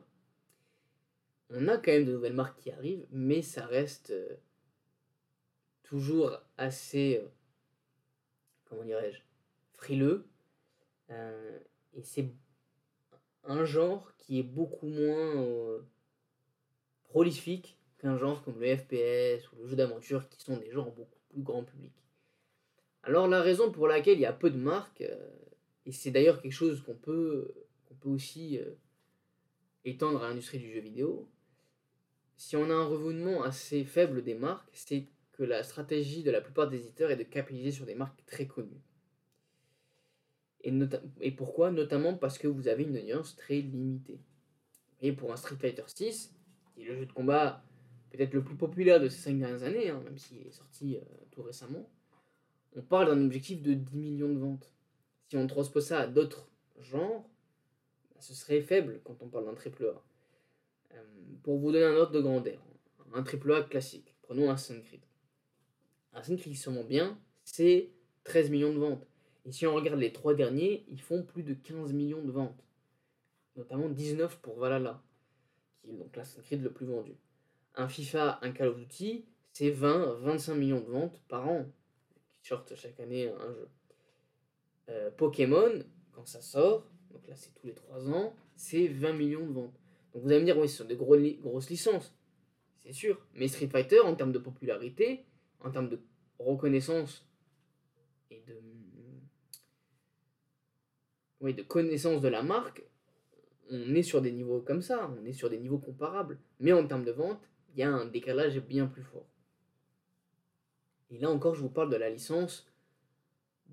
On 1.49 1.67
a 1.67 1.77
quand 1.77 1.91
même 1.91 2.05
de 2.05 2.13
nouvelles 2.13 2.33
marques 2.33 2.59
qui 2.59 2.71
arrivent, 2.71 3.05
mais 3.11 3.41
ça 3.41 3.65
reste 3.65 4.11
euh, 4.11 4.35
toujours 5.83 6.31
assez, 6.57 7.21
euh, 7.21 7.27
comment 8.65 8.83
dirais-je, 8.83 9.19
frileux. 9.73 10.25
Euh, 11.09 11.59
et 11.93 12.01
c'est 12.01 12.29
un 13.43 13.65
genre 13.65 14.15
qui 14.17 14.39
est 14.39 14.43
beaucoup 14.43 14.87
moins 14.87 15.79
prolifique 17.03 17.77
qu'un 17.99 18.17
genre 18.17 18.41
comme 18.43 18.59
le 18.59 18.75
FPS 18.75 19.51
ou 19.51 19.57
le 19.61 19.67
jeu 19.67 19.75
d'aventure 19.75 20.27
qui 20.29 20.41
sont 20.41 20.57
des 20.57 20.71
genres 20.71 20.91
beaucoup 20.91 21.19
plus 21.29 21.41
grand 21.41 21.63
public. 21.63 21.93
Alors 23.03 23.27
la 23.27 23.41
raison 23.41 23.69
pour 23.69 23.87
laquelle 23.87 24.17
il 24.17 24.21
y 24.21 24.25
a 24.25 24.33
peu 24.33 24.49
de 24.49 24.57
marques, 24.57 25.03
et 25.85 25.91
c'est 25.91 26.11
d'ailleurs 26.11 26.41
quelque 26.41 26.53
chose 26.53 26.81
qu'on 26.81 26.95
peut, 26.95 27.53
peut 27.99 28.09
aussi 28.09 28.57
euh, 28.59 28.71
étendre 29.85 30.23
à 30.23 30.29
l'industrie 30.29 30.59
du 30.59 30.71
jeu 30.71 30.79
vidéo, 30.79 31.29
si 32.35 32.55
on 32.55 32.69
a 32.69 32.73
un 32.73 32.85
revenant 32.85 33.43
assez 33.43 33.83
faible 33.83 34.23
des 34.23 34.35
marques, 34.35 34.69
c'est 34.73 35.07
que 35.33 35.43
la 35.43 35.63
stratégie 35.63 36.23
de 36.23 36.31
la 36.31 36.41
plupart 36.41 36.69
des 36.69 36.77
éditeurs 36.77 37.11
est 37.11 37.15
de 37.15 37.23
capitaliser 37.23 37.71
sur 37.71 37.85
des 37.85 37.95
marques 37.95 38.25
très 38.25 38.47
connues. 38.47 38.81
Et, 40.63 41.31
pourquoi? 41.31 41.71
Notamment 41.71 42.13
parce 42.13 42.37
que 42.37 42.47
vous 42.47 42.69
avez 42.69 42.83
une 42.83 42.97
audience 42.97 43.35
très 43.35 43.59
limitée. 43.59 44.19
Et 45.01 45.11
pour 45.11 45.33
un 45.33 45.35
Street 45.35 45.57
Fighter 45.57 45.83
6, 45.87 46.33
qui 46.73 46.83
est 46.83 46.85
le 46.85 46.95
jeu 46.95 47.05
de 47.05 47.11
combat 47.11 47.63
peut-être 48.11 48.33
le 48.33 48.43
plus 48.43 48.55
populaire 48.55 49.01
de 49.01 49.09
ces 49.09 49.19
5 49.19 49.39
dernières 49.39 49.63
années, 49.63 49.89
hein, 49.89 50.01
même 50.05 50.17
s'il 50.17 50.47
est 50.47 50.51
sorti 50.51 50.95
euh, 50.95 51.01
tout 51.31 51.41
récemment, 51.41 51.89
on 52.75 52.81
parle 52.81 53.07
d'un 53.07 53.25
objectif 53.25 53.61
de 53.61 53.73
10 53.73 53.97
millions 53.97 54.29
de 54.29 54.39
ventes. 54.39 54.71
Si 55.33 55.37
on 55.37 55.47
transpose 55.47 55.87
ça 55.87 56.01
à 56.01 56.05
d'autres 56.05 56.47
genres, 56.79 57.27
bah, 58.13 58.21
ce 58.21 58.35
serait 58.35 58.61
faible 58.61 59.01
quand 59.03 59.17
on 59.23 59.27
parle 59.29 59.45
d'un 59.45 59.55
triple 59.55 59.87
A. 59.87 60.03
Euh, 60.93 61.03
pour 61.41 61.57
vous 61.57 61.71
donner 61.71 61.85
un 61.85 61.95
ordre 61.95 62.11
de 62.11 62.21
grandeur, 62.21 62.59
un 63.15 63.23
triple 63.23 63.51
A 63.51 63.63
classique, 63.63 64.15
prenons 64.21 64.51
un 64.51 64.55
Creed. 64.55 65.01
Un 66.13 66.21
Creed 66.21 66.55
vend 66.67 66.83
bien, 66.83 67.19
c'est 67.43 67.89
13 68.25 68.51
millions 68.51 68.73
de 68.73 68.77
ventes. 68.77 69.07
Et 69.45 69.51
si 69.51 69.65
on 69.65 69.73
regarde 69.73 69.99
les 69.99 70.13
trois 70.13 70.35
derniers, 70.35 70.85
ils 70.87 71.01
font 71.01 71.23
plus 71.23 71.41
de 71.41 71.55
15 71.55 71.93
millions 71.93 72.21
de 72.21 72.31
ventes. 72.31 72.63
Notamment 73.55 73.89
19 73.89 74.37
pour 74.37 74.59
Valhalla, 74.59 75.01
qui 75.81 75.89
est 75.89 75.93
donc 75.93 76.15
l'Assassin's 76.15 76.45
Creed 76.45 76.61
le 76.61 76.71
plus 76.71 76.85
vendu. 76.85 77.15
Un 77.73 77.87
FIFA, 77.87 78.37
un 78.43 78.51
Call 78.51 78.67
of 78.67 78.77
Duty, 78.77 79.25
c'est 79.51 79.71
20-25 79.71 80.53
millions 80.53 80.81
de 80.81 80.91
ventes 80.91 81.19
par 81.27 81.49
an, 81.49 81.65
qui 82.39 82.49
sortent 82.49 82.75
chaque 82.75 82.99
année 82.99 83.29
un 83.29 83.51
jeu. 83.51 83.67
Euh, 84.89 85.11
Pokémon, 85.11 85.83
quand 86.11 86.25
ça 86.25 86.41
sort, 86.41 86.89
donc 87.11 87.27
là 87.27 87.35
c'est 87.35 87.53
tous 87.53 87.67
les 87.67 87.73
3 87.73 88.09
ans, 88.09 88.35
c'est 88.55 88.87
20 88.87 89.13
millions 89.13 89.45
de 89.45 89.53
ventes. 89.53 89.79
Donc 90.13 90.23
vous 90.23 90.29
allez 90.29 90.41
me 90.41 90.45
dire, 90.45 90.57
oui, 90.57 90.67
ce 90.67 90.77
sont 90.77 90.85
des 90.85 90.95
gros 90.95 91.17
grosses 91.41 91.69
licences, 91.69 92.13
c'est 92.83 92.93
sûr. 92.93 93.25
Mais 93.35 93.47
Street 93.47 93.67
Fighter, 93.67 94.01
en 94.01 94.15
termes 94.15 94.31
de 94.31 94.39
popularité, 94.39 95.25
en 95.61 95.71
termes 95.71 95.89
de 95.89 95.99
reconnaissance 96.37 97.25
et 98.29 98.41
de 98.41 98.61
de 101.51 101.61
connaissance 101.61 102.21
de 102.21 102.29
la 102.29 102.41
marque, 102.41 102.83
on 103.69 103.95
est 103.95 104.03
sur 104.03 104.21
des 104.21 104.31
niveaux 104.31 104.61
comme 104.61 104.81
ça, 104.81 105.11
on 105.19 105.25
est 105.25 105.33
sur 105.33 105.49
des 105.49 105.59
niveaux 105.59 105.77
comparables. 105.77 106.39
Mais 106.61 106.71
en 106.71 106.87
termes 106.87 107.03
de 107.03 107.11
vente, 107.11 107.49
il 107.73 107.79
y 107.79 107.83
a 107.83 107.91
un 107.91 108.05
décalage 108.05 108.57
bien 108.59 108.87
plus 108.87 109.03
fort. 109.03 109.27
Et 111.09 111.17
là 111.17 111.29
encore, 111.29 111.55
je 111.55 111.61
vous 111.61 111.69
parle 111.69 111.89
de 111.89 111.97
la 111.97 112.09
licence 112.09 112.65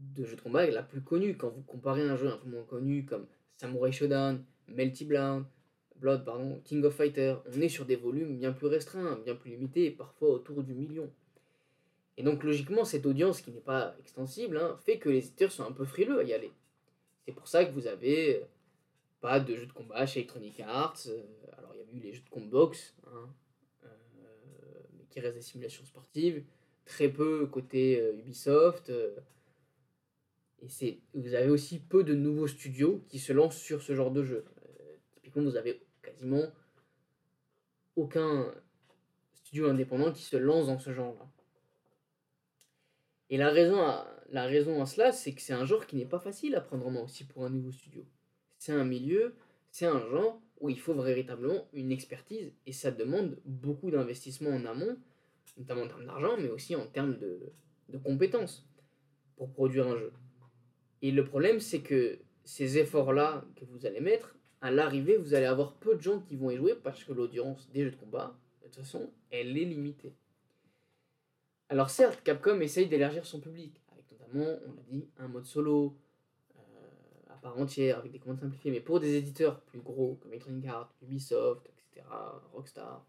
de 0.00 0.24
jeu 0.24 0.36
de 0.36 0.40
combat 0.40 0.66
la 0.66 0.82
plus 0.82 1.02
connue. 1.02 1.36
Quand 1.36 1.50
vous 1.50 1.62
comparez 1.62 2.02
un 2.02 2.16
jeu 2.16 2.28
un 2.28 2.36
peu 2.36 2.48
moins 2.48 2.64
connu 2.64 3.04
comme 3.04 3.26
Samurai 3.56 3.92
Shodown, 3.92 4.44
Melty 4.68 5.04
Blood, 5.04 5.44
Blood 5.96 6.24
pardon, 6.24 6.60
King 6.64 6.82
of 6.84 6.94
Fighter, 6.94 7.36
on 7.46 7.60
est 7.60 7.68
sur 7.68 7.84
des 7.84 7.96
volumes 7.96 8.38
bien 8.38 8.52
plus 8.52 8.66
restreints, 8.66 9.18
bien 9.24 9.34
plus 9.34 9.50
limités, 9.50 9.90
parfois 9.90 10.30
autour 10.30 10.62
du 10.62 10.74
million. 10.74 11.10
Et 12.16 12.22
donc 12.22 12.42
logiquement, 12.42 12.84
cette 12.84 13.06
audience 13.06 13.40
qui 13.40 13.50
n'est 13.50 13.60
pas 13.60 13.94
extensible 14.00 14.56
hein, 14.56 14.76
fait 14.84 14.98
que 14.98 15.08
les 15.08 15.18
éditeurs 15.18 15.52
sont 15.52 15.64
un 15.64 15.72
peu 15.72 15.84
frileux 15.84 16.18
à 16.18 16.22
y 16.22 16.32
aller. 16.32 16.52
C'est 17.24 17.32
pour 17.32 17.48
ça 17.48 17.64
que 17.64 17.72
vous 17.72 17.86
avez 17.86 18.36
euh, 18.36 18.44
pas 19.20 19.40
de 19.40 19.54
jeux 19.54 19.66
de 19.66 19.72
combat 19.72 20.06
chez 20.06 20.20
Electronic 20.20 20.60
Arts. 20.60 21.00
Euh, 21.06 21.22
alors 21.56 21.74
il 21.74 21.80
y 21.80 21.82
a 21.82 21.96
eu 21.96 22.00
les 22.00 22.12
jeux 22.12 22.22
de 22.22 22.30
combox, 22.30 22.94
hein, 23.06 23.28
euh, 23.84 23.88
qui 25.10 25.20
restent 25.20 25.36
des 25.36 25.42
simulations 25.42 25.84
sportives. 25.84 26.42
Très 26.86 27.08
peu 27.08 27.46
côté 27.46 28.02
Ubisoft. 28.18 28.90
Et 30.62 31.00
vous 31.14 31.34
avez 31.34 31.50
aussi 31.50 31.78
peu 31.78 32.04
de 32.04 32.14
nouveaux 32.14 32.46
studios 32.46 33.04
qui 33.08 33.18
se 33.18 33.32
lancent 33.32 33.58
sur 33.58 33.82
ce 33.82 33.94
genre 33.94 34.10
de 34.10 34.24
jeu. 34.24 34.44
typiquement, 35.14 35.44
vous 35.44 35.56
avez 35.56 35.82
quasiment 36.02 36.44
aucun 37.96 38.52
studio 39.32 39.68
indépendant 39.68 40.12
qui 40.12 40.22
se 40.22 40.36
lance 40.36 40.66
dans 40.66 40.78
ce 40.78 40.92
genre-là. 40.92 41.28
Et 43.30 43.36
la 43.36 43.50
raison 43.50 43.80
à, 43.80 44.06
la 44.30 44.44
raison 44.44 44.82
à 44.82 44.86
cela, 44.86 45.12
c'est 45.12 45.32
que 45.32 45.40
c'est 45.40 45.52
un 45.52 45.64
genre 45.64 45.86
qui 45.86 45.96
n'est 45.96 46.06
pas 46.06 46.18
facile 46.18 46.54
à 46.54 46.60
prendre 46.60 46.86
en 46.86 46.90
main 46.90 47.02
aussi 47.02 47.24
pour 47.24 47.44
un 47.44 47.50
nouveau 47.50 47.72
studio. 47.72 48.04
C'est 48.58 48.72
un 48.72 48.84
milieu, 48.84 49.34
c'est 49.70 49.86
un 49.86 50.00
genre 50.10 50.40
où 50.60 50.68
il 50.68 50.78
faut 50.78 50.94
véritablement 50.94 51.68
une 51.72 51.90
expertise 51.90 52.52
et 52.66 52.72
ça 52.72 52.90
demande 52.90 53.38
beaucoup 53.44 53.90
d'investissement 53.90 54.50
en 54.50 54.64
amont, 54.66 54.96
notamment 55.56 55.82
en 55.82 55.88
termes 55.88 56.06
d'argent, 56.06 56.36
mais 56.38 56.48
aussi 56.48 56.76
en 56.76 56.86
termes 56.86 57.16
de, 57.18 57.52
de 57.88 57.98
compétences 57.98 58.68
pour 59.36 59.50
produire 59.52 59.86
un 59.88 59.96
jeu. 59.96 60.12
Et 61.02 61.10
le 61.10 61.24
problème, 61.24 61.60
c'est 61.60 61.80
que 61.80 62.18
ces 62.44 62.78
efforts-là 62.78 63.44
que 63.56 63.64
vous 63.64 63.86
allez 63.86 64.00
mettre, 64.00 64.36
à 64.60 64.70
l'arrivée, 64.70 65.16
vous 65.16 65.34
allez 65.34 65.46
avoir 65.46 65.74
peu 65.74 65.94
de 65.94 66.02
gens 66.02 66.20
qui 66.20 66.36
vont 66.36 66.50
y 66.50 66.56
jouer 66.56 66.74
parce 66.74 67.02
que 67.02 67.12
l'audience 67.12 67.70
des 67.70 67.84
jeux 67.84 67.90
de 67.92 67.96
combat, 67.96 68.36
de 68.60 68.66
toute 68.66 68.76
façon, 68.76 69.10
elle 69.30 69.56
est 69.56 69.64
limitée. 69.64 70.14
Alors 71.68 71.88
certes, 71.88 72.22
Capcom 72.22 72.60
essaye 72.60 72.88
d'élargir 72.88 73.24
son 73.24 73.40
public, 73.40 73.80
avec 73.92 74.04
notamment, 74.10 74.58
on 74.66 74.72
l'a 74.74 74.82
dit, 74.90 75.08
un 75.18 75.28
mode 75.28 75.46
solo 75.46 75.96
euh, 76.56 77.32
à 77.32 77.36
part 77.36 77.58
entière, 77.58 77.98
avec 77.98 78.12
des 78.12 78.18
commandes 78.18 78.40
simplifiées, 78.40 78.72
mais 78.72 78.80
pour 78.80 79.00
des 79.00 79.14
éditeurs 79.14 79.60
plus 79.60 79.80
gros 79.80 80.16
comme 80.16 80.32
Electronic 80.32 80.66
Arts, 80.66 80.92
Ubisoft, 81.02 81.66
etc., 81.68 82.06
Rockstar, 82.52 83.06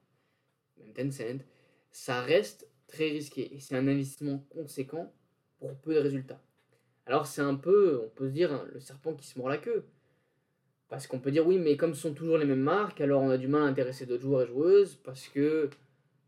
même 0.78 0.94
Tencent, 0.94 1.44
ça 1.92 2.22
reste 2.22 2.70
très 2.88 3.10
risqué 3.10 3.54
et 3.54 3.60
c'est 3.60 3.76
un 3.76 3.88
investissement 3.88 4.46
conséquent 4.50 5.12
pour 5.58 5.76
peu 5.78 5.96
de 5.96 6.00
résultats. 6.00 6.42
Alors 7.12 7.28
c'est 7.28 7.42
un 7.42 7.56
peu, 7.56 8.00
on 8.06 8.08
peut 8.08 8.30
se 8.30 8.34
dire, 8.34 8.54
hein, 8.54 8.66
le 8.74 8.80
serpent 8.80 9.14
qui 9.14 9.28
se 9.28 9.38
mord 9.38 9.50
la 9.50 9.58
queue. 9.58 9.84
Parce 10.88 11.08
qu'on 11.08 11.20
peut 11.20 11.30
dire 11.30 11.46
oui, 11.46 11.58
mais 11.58 11.76
comme 11.76 11.94
ce 11.94 12.04
sont 12.04 12.14
toujours 12.14 12.38
les 12.38 12.46
mêmes 12.46 12.62
marques, 12.62 13.02
alors 13.02 13.22
on 13.22 13.30
a 13.30 13.38
du 13.38 13.50
mal 13.50 13.64
à 13.64 13.66
intéresser 13.66 14.06
d'autres 14.06 14.22
joueurs 14.22 14.44
et 14.44 14.48
joueuses, 14.48 14.96
parce 15.04 15.28
que 15.28 15.70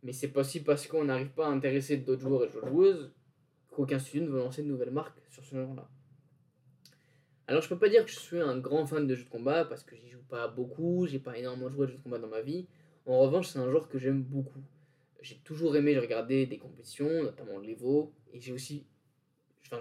mais 0.03 0.11
c'est 0.11 0.27
pas 0.27 0.41
aussi 0.41 0.61
parce 0.61 0.85
qu'on 0.85 1.05
n'arrive 1.05 1.29
pas 1.29 1.47
à 1.47 1.51
intéresser 1.51 1.95
d'autres 1.95 2.23
joueurs 2.23 2.43
et 2.43 2.49
joueuses 2.49 3.13
qu'aucun 3.71 3.97
studio 3.97 4.23
ne 4.23 4.31
veut 4.33 4.39
lancer 4.39 4.61
de 4.61 4.67
nouvelles 4.67 4.91
marques 4.91 5.21
sur 5.29 5.45
ce 5.45 5.55
genre-là. 5.55 5.87
Alors 7.47 7.61
je 7.61 7.69
peux 7.69 7.79
pas 7.79 7.87
dire 7.87 8.03
que 8.03 8.11
je 8.11 8.19
suis 8.19 8.41
un 8.41 8.57
grand 8.57 8.85
fan 8.85 9.07
de 9.07 9.15
jeux 9.15 9.23
de 9.23 9.29
combat 9.29 9.63
parce 9.63 9.83
que 9.83 9.95
j'y 9.95 10.09
joue 10.09 10.23
pas 10.27 10.49
beaucoup, 10.49 11.07
j'ai 11.07 11.19
pas 11.19 11.37
énormément 11.37 11.69
joué 11.69 11.85
de 11.85 11.91
jeux 11.93 11.97
de 11.97 12.03
combat 12.03 12.19
dans 12.19 12.27
ma 12.27 12.41
vie. 12.41 12.67
En 13.05 13.19
revanche, 13.19 13.47
c'est 13.47 13.59
un 13.59 13.71
genre 13.71 13.87
que 13.87 13.99
j'aime 13.99 14.21
beaucoup. 14.21 14.59
J'ai 15.21 15.37
toujours 15.45 15.77
aimé 15.77 15.97
regarder 15.97 16.45
des 16.45 16.57
compétitions, 16.57 17.23
notamment 17.23 17.57
l'Evo, 17.59 18.11
et 18.33 18.41
j'ai 18.41 18.51
aussi. 18.51 18.85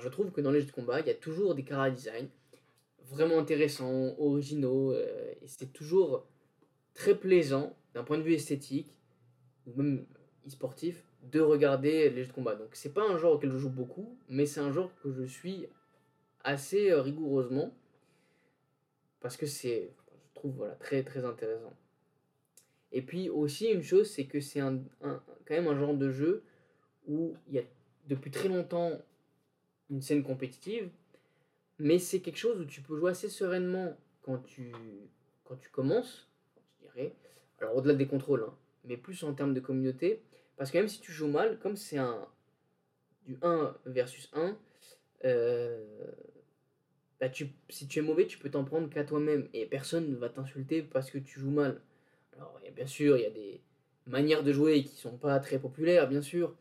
Je 0.01 0.09
trouve 0.09 0.31
que 0.31 0.41
dans 0.41 0.51
les 0.51 0.61
jeux 0.61 0.67
de 0.67 0.73
combat, 0.73 1.01
il 1.01 1.07
y 1.07 1.11
a 1.11 1.15
toujours 1.15 1.55
des 1.55 1.65
cara 1.65 1.91
design 1.91 2.29
vraiment 3.11 3.39
intéressants, 3.39 4.15
originaux, 4.19 4.93
euh, 4.93 5.33
et 5.43 5.47
c'est 5.47 5.73
toujours 5.73 6.27
très 6.95 7.15
plaisant 7.15 7.77
d'un 7.95 8.05
point 8.05 8.19
de 8.19 8.23
vue 8.23 8.35
esthétique 8.35 8.97
ou 9.67 9.83
même 9.83 10.07
e-sportif, 10.47 11.05
de 11.31 11.41
regarder 11.41 12.11
les 12.11 12.23
jeux 12.23 12.29
de 12.29 12.33
combat. 12.33 12.55
Donc 12.55 12.71
c'est 12.73 12.93
pas 12.95 13.09
un 13.09 13.19
genre 13.19 13.35
auquel 13.35 13.53
je 13.53 13.59
joue 13.59 13.71
beaucoup, 13.71 14.17
mais 14.29 14.47
c'est 14.47 14.61
un 14.61 14.73
genre 14.73 14.91
que 15.03 15.13
je 15.13 15.25
suis 15.25 15.67
assez 16.43 16.91
euh, 16.91 17.01
rigoureusement 17.01 17.73
parce 19.21 19.37
que 19.37 19.47
c'est, 19.47 19.93
je 20.31 20.35
trouve, 20.35 20.53
voilà, 20.57 20.75
très 20.75 21.03
très 21.05 21.25
intéressant. 21.25 21.73
Et 22.91 23.03
puis 23.03 23.31
aussi 23.31 23.69
une 23.69 23.83
chose, 23.83 24.11
c'est 24.11 24.27
que 24.27 24.41
c'est 24.41 24.61
un, 24.61 24.81
quand 25.01 25.55
même 25.55 25.69
un 25.69 25.79
genre 25.79 25.95
de 25.95 26.11
jeu 26.11 26.43
où 27.07 27.35
il 27.49 27.55
y 27.55 27.59
a 27.59 27.63
depuis 28.09 28.31
très 28.31 28.49
longtemps 28.49 28.99
une 29.93 30.01
scène 30.01 30.25
compétitive, 30.25 30.91
mais 31.79 31.99
c'est 31.99 32.21
quelque 32.21 32.39
chose 32.39 32.61
où 32.61 32.65
tu 32.65 32.81
peux 32.81 32.97
jouer 32.97 33.11
assez 33.11 33.29
sereinement 33.29 33.97
quand 34.23 34.39
tu, 34.39 34.73
quand 35.45 35.57
tu 35.57 35.69
commences, 35.69 36.29
je 36.57 36.87
dirais. 36.87 37.15
Alors 37.61 37.77
au-delà 37.77 37.95
des 37.95 38.07
contrôles, 38.07 38.45
hein, 38.49 38.55
mais 38.85 38.97
plus 38.97 39.23
en 39.23 39.35
termes 39.35 39.55
de 39.55 39.61
communauté. 39.61 40.23
Parce 40.57 40.71
que 40.71 40.79
même 40.79 40.89
si 40.89 41.01
tu 41.01 41.13
joues 41.13 41.29
mal, 41.29 41.59
comme 41.59 41.77
c'est 41.77 41.99
un 41.99 42.27
du 43.27 43.37
1 43.43 43.77
versus 43.87 44.31
1, 44.33 44.57
euh, 45.25 45.85
bah 47.21 47.29
tu, 47.29 47.51
si 47.69 47.87
tu 47.87 48.01
es 48.01 48.03
mauvais, 48.03 48.27
tu 48.27 48.39
peux 48.39 48.51
t'en 48.51 48.65
prendre 48.65 48.89
qu'à 48.89 49.05
toi-même 49.05 49.49
et 49.53 49.67
personne 49.67 50.11
ne 50.11 50.17
va 50.17 50.29
t'insulter 50.29 50.83
parce 50.83 51.11
que 51.11 51.19
tu 51.19 51.39
joues 51.39 51.51
mal. 51.51 51.81
Alors, 52.37 52.61
bien 52.75 52.87
sûr, 52.87 53.17
il 53.17 53.23
y 53.23 53.27
a 53.27 53.31
des 53.31 53.61
manières 54.07 54.43
de 54.43 54.53
jouer 54.53 54.83
qui 54.83 54.97
sont 54.97 55.19
pas 55.19 55.39
très 55.39 55.59
populaires, 55.59 56.09
bien 56.09 56.23
sûr, 56.23 56.57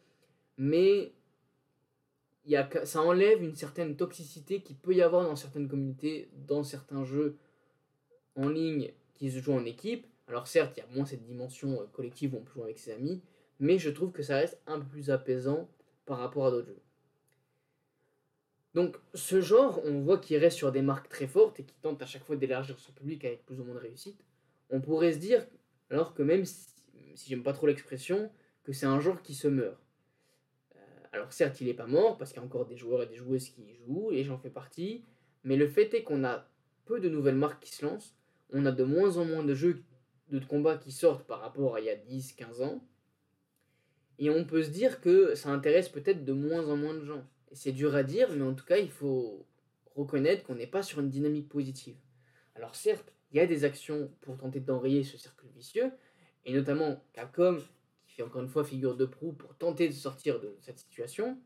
mais 0.58 1.14
y 2.46 2.56
a, 2.56 2.68
ça 2.86 3.02
enlève 3.02 3.44
une 3.44 3.56
certaine 3.56 3.96
toxicité 3.96 4.62
qui 4.62 4.74
peut 4.74 4.94
y 4.94 5.02
avoir 5.02 5.24
dans 5.24 5.36
certaines 5.36 5.68
communautés, 5.68 6.30
dans 6.48 6.64
certains 6.64 7.04
jeux 7.04 7.38
en 8.36 8.50
ligne 8.50 8.92
qui 9.16 9.30
se 9.30 9.40
jouent 9.40 9.54
en 9.54 9.66
équipe, 9.66 10.08
alors 10.32 10.48
certes, 10.48 10.78
il 10.78 10.80
y 10.80 10.84
a 10.84 10.96
moins 10.96 11.06
cette 11.06 11.24
dimension 11.24 11.82
euh, 11.82 11.86
collective 11.92 12.34
où 12.34 12.38
on 12.38 12.42
peut 12.42 12.54
jouer 12.54 12.64
avec 12.64 12.80
ses 12.80 12.94
amis, 12.94 13.22
mais 13.60 13.78
je 13.78 13.90
trouve 13.90 14.12
que 14.12 14.24
ça 14.24 14.38
reste 14.38 14.62
un 14.66 14.80
peu 14.80 14.86
plus 14.86 15.10
apaisant 15.10 15.70
par 16.06 16.20
rapport 16.20 16.48
à 16.48 16.52
d'autres 16.52 16.68
jeux. 16.68 16.82
Donc 18.74 18.96
ce 19.14 19.42
genre, 19.42 19.82
on 19.84 20.00
voit 20.00 20.18
qu'il 20.18 20.38
reste 20.38 20.56
sur 20.56 20.72
des 20.72 20.82
marques 20.82 21.10
très 21.10 21.28
fortes 21.28 21.60
et 21.60 21.64
qui 21.64 21.76
tente 21.82 22.02
à 22.02 22.06
chaque 22.06 22.24
fois 22.24 22.38
d'élargir 22.38 22.80
son 22.80 22.94
public 22.94 23.26
avec 23.26 23.46
plus 23.46 23.60
ou 23.60 23.66
moins 23.66 23.76
de 23.76 23.80
réussite. 23.82 24.24
On 24.70 24.80
pourrait 24.80 25.12
se 25.12 25.18
dire, 25.18 25.46
alors 25.90 26.14
que 26.14 26.24
même 26.24 26.46
si, 26.46 26.66
j'aime 27.28 27.44
pas 27.44 27.52
trop 27.52 27.68
l'expression, 27.68 28.32
que 28.64 28.72
c'est 28.72 28.86
un 28.86 29.02
genre 29.02 29.22
qui 29.22 29.36
se 29.36 29.50
meurt. 29.50 29.78
Alors 31.12 31.34
certes, 31.34 31.60
il 31.62 31.68
n'est 31.68 31.74
pas 31.74 31.88
mort 31.88 32.18
parce 32.18 32.32
qu'il 32.32 32.40
y 32.40 32.44
a 32.44 32.46
encore 32.46 32.66
des 32.66 32.78
joueurs 32.78 33.04
et 33.04 33.08
des 33.08 33.16
joueuses 33.16 33.50
qui 33.50 33.62
y 33.64 33.76
jouent 33.76 34.12
et 34.12 34.24
j'en 34.24 34.38
fais 34.38 34.50
partie, 34.50 35.04
mais 35.44 35.58
le 35.58 35.68
fait 35.68 35.94
est 35.94 36.04
qu'on 36.04 36.24
a 36.24 36.48
peu 36.86 37.00
de 37.00 37.10
nouvelles 37.10 37.36
marques 37.36 37.64
qui 37.64 37.74
se 37.74 37.86
lancent, 37.86 38.16
on 38.52 38.66
a 38.66 38.72
de 38.72 38.84
moins 38.84 39.18
en 39.18 39.26
moins 39.26 39.44
de 39.44 39.54
jeux 39.54 39.84
de 40.30 40.46
combats 40.46 40.78
qui 40.78 40.92
sortent 40.92 41.26
par 41.26 41.42
rapport 41.42 41.76
à 41.76 41.82
il 41.82 41.86
y 41.86 41.90
a 41.90 41.96
10-15 41.96 42.64
ans. 42.64 42.84
Et 44.20 44.30
on 44.30 44.46
peut 44.46 44.64
se 44.64 44.70
dire 44.70 45.02
que 45.02 45.36
ça 45.36 45.50
intéresse 45.50 45.90
peut-être 45.90 46.24
de 46.24 46.34
moins 46.34 46.68
en 46.70 46.78
moins 46.78 46.94
de 46.94 47.04
gens. 47.04 47.26
Et 47.52 47.56
c'est 47.56 47.72
dur 47.72 47.96
à 47.96 48.04
dire, 48.04 48.30
mais 48.32 48.44
en 48.44 48.54
tout 48.54 48.66
cas, 48.66 48.78
il 48.78 48.92
faut 48.92 49.46
reconnaître 49.96 50.44
qu'on 50.44 50.56
n'est 50.56 50.68
pas 50.68 50.84
sur 50.84 51.00
une 51.00 51.10
dynamique 51.10 51.50
positive. 51.50 51.98
Alors 52.56 52.76
certes, 52.76 53.14
il 53.32 53.38
y 53.38 53.40
a 53.40 53.48
des 53.48 53.64
actions 53.64 54.12
pour 54.22 54.38
tenter 54.38 54.60
d'enrayer 54.60 55.04
ce 55.04 55.18
cercle 55.18 55.46
vicieux, 55.56 55.92
et 56.46 56.54
notamment 56.54 57.04
Capcom, 57.14 57.58
qui 58.12 58.18
fait 58.18 58.24
encore 58.24 58.42
une 58.42 58.50
fois 58.50 58.66
figure 58.66 58.98
de 58.98 59.06
proue 59.06 59.32
pour 59.32 59.56
tenter 59.56 59.88
de 59.88 59.94
sortir 59.94 60.42
de 60.42 60.58
cette 60.60 60.80
situation. 60.80 61.38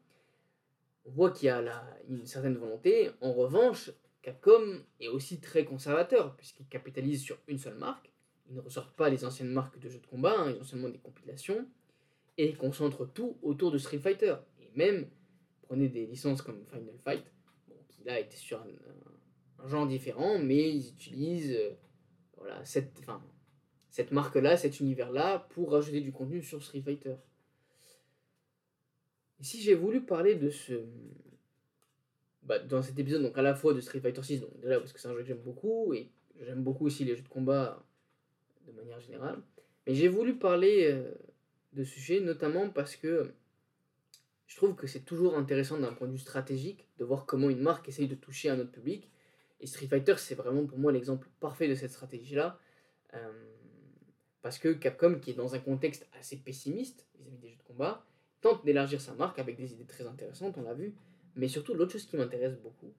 On 1.06 1.12
voit 1.12 1.30
qu'il 1.30 1.46
y 1.46 1.50
a 1.50 1.62
là 1.62 1.86
une 2.10 2.26
certaine 2.26 2.58
volonté. 2.58 3.12
En 3.22 3.34
revanche, 3.34 3.92
Capcom 4.24 4.82
est 5.00 5.08
aussi 5.08 5.40
très 5.40 5.64
conservateur, 5.64 6.36
puisqu'il 6.36 6.66
capitalise 6.66 7.22
sur 7.22 7.38
une 7.48 7.60
seule 7.60 7.76
marque, 7.76 8.12
ils 8.50 8.56
ne 8.56 8.62
ressortent 8.62 8.96
pas 8.96 9.10
les 9.10 9.24
anciennes 9.24 9.52
marques 9.52 9.78
de 9.80 9.90
jeux 9.90 10.00
de 10.00 10.08
combat, 10.08 10.36
hein, 10.40 10.52
ils 10.52 10.60
ont 10.60 10.64
seulement 10.64 10.90
des 10.90 10.98
compilations, 10.98 11.68
et 12.38 12.50
ils 12.50 12.58
concentrent 12.58 13.06
tout 13.06 13.38
autour 13.44 13.72
de 13.72 13.78
Street 13.78 14.00
Fighter. 14.00 14.36
Et 14.60 14.72
même, 14.76 15.08
prenez 15.62 15.90
des 15.90 16.08
licences 16.08 16.42
comme 16.42 16.66
Final 16.66 16.98
Fight, 17.04 17.26
qui 17.90 18.04
là 18.04 18.20
était 18.20 18.36
sur 18.36 18.60
un, 18.60 19.68
genre 19.68 19.86
différent, 19.86 20.40
mais 20.40 20.72
ils 20.76 20.90
utilisent 20.90 21.56
euh, 21.56 21.76
voilà, 22.38 22.66
cette, 22.66 23.00
cette 23.96 24.12
marque-là, 24.12 24.58
cet 24.58 24.82
univers-là, 24.82 25.48
pour 25.52 25.72
rajouter 25.72 26.02
du 26.02 26.12
contenu 26.12 26.44
sur 26.44 26.62
Street 26.62 26.82
Fighter. 26.82 27.16
Et 29.40 29.44
si 29.46 29.62
j'ai 29.62 29.74
voulu 29.74 30.02
parler 30.02 30.36
de 30.36 30.50
ce... 30.50 30.74
Bah, 32.44 32.60
dans 32.60 32.82
cet 32.82 33.00
épisode, 33.00 33.22
donc 33.22 33.38
à 33.38 33.42
la 33.42 33.56
fois 33.56 33.74
de 33.74 33.80
Street 33.80 34.02
Fighter 34.02 34.22
6, 34.22 34.42
donc 34.42 34.60
déjà 34.60 34.82
parce 34.82 34.92
que 34.92 35.00
c'est 35.00 35.08
un 35.08 35.14
jeu 35.14 35.20
que 35.20 35.28
j'aime 35.28 35.38
beaucoup, 35.38 35.94
et 35.94 36.12
j'aime 36.42 36.62
beaucoup 36.62 36.86
aussi 36.86 37.06
les 37.06 37.16
jeux 37.16 37.22
de 37.22 37.30
combat 37.30 37.86
de 38.68 38.74
manière 38.74 39.00
générale. 39.00 39.42
Mais 39.88 39.96
j'ai 39.96 40.10
voulu 40.10 40.38
parler 40.38 40.92
euh, 40.92 41.14
de 41.72 41.86
ce 41.86 41.94
sujet 41.94 42.20
notamment 42.20 42.70
parce 42.70 42.98
que 42.98 43.32
je 44.48 44.58
trouve 44.58 44.76
que 44.76 44.88
c'est 44.88 45.06
toujours 45.06 45.38
intéressant 45.38 45.78
d'un 45.78 45.94
point 45.94 46.08
de 46.08 46.12
vue 46.12 46.20
stratégique 46.20 46.90
de 46.98 47.06
voir 47.06 47.26
comment 47.26 47.50
une 47.50 47.62
marque 47.62 47.88
essaye 47.88 48.10
de 48.10 48.16
toucher 48.16 48.50
un 48.50 48.60
autre 48.60 48.72
public 48.74 49.10
Et 49.62 49.68
Street 49.68 49.88
Fighter, 49.88 50.16
c'est 50.18 50.36
vraiment 50.36 50.66
pour 50.66 50.80
moi 50.80 50.92
l'exemple 50.92 51.30
parfait 51.40 51.70
de 51.70 51.76
cette 51.76 51.92
stratégie-là. 51.92 52.60
Euh, 53.14 53.32
parce 54.46 54.60
que 54.60 54.74
Capcom, 54.74 55.16
qui 55.16 55.32
est 55.32 55.34
dans 55.34 55.56
un 55.56 55.60
contexte 55.60 56.08
assez 56.20 56.38
pessimiste 56.38 57.08
vis-à-vis 57.18 57.38
des 57.40 57.50
jeux 57.50 57.56
de 57.56 57.64
combat, 57.64 58.06
tente 58.42 58.64
d'élargir 58.64 59.02
sa 59.02 59.16
marque 59.16 59.40
avec 59.40 59.58
des 59.58 59.74
idées 59.74 59.88
très 59.88 60.06
intéressantes, 60.06 60.56
on 60.60 60.62
l'a 60.62 60.76
vu. 60.76 60.94
Mais 61.36 61.48
surtout, 61.48 61.74
l'autre 61.74 61.94
chose 61.94 62.06
qui 62.06 62.16
m'intéresse 62.16 62.56
beaucoup, 62.58 62.94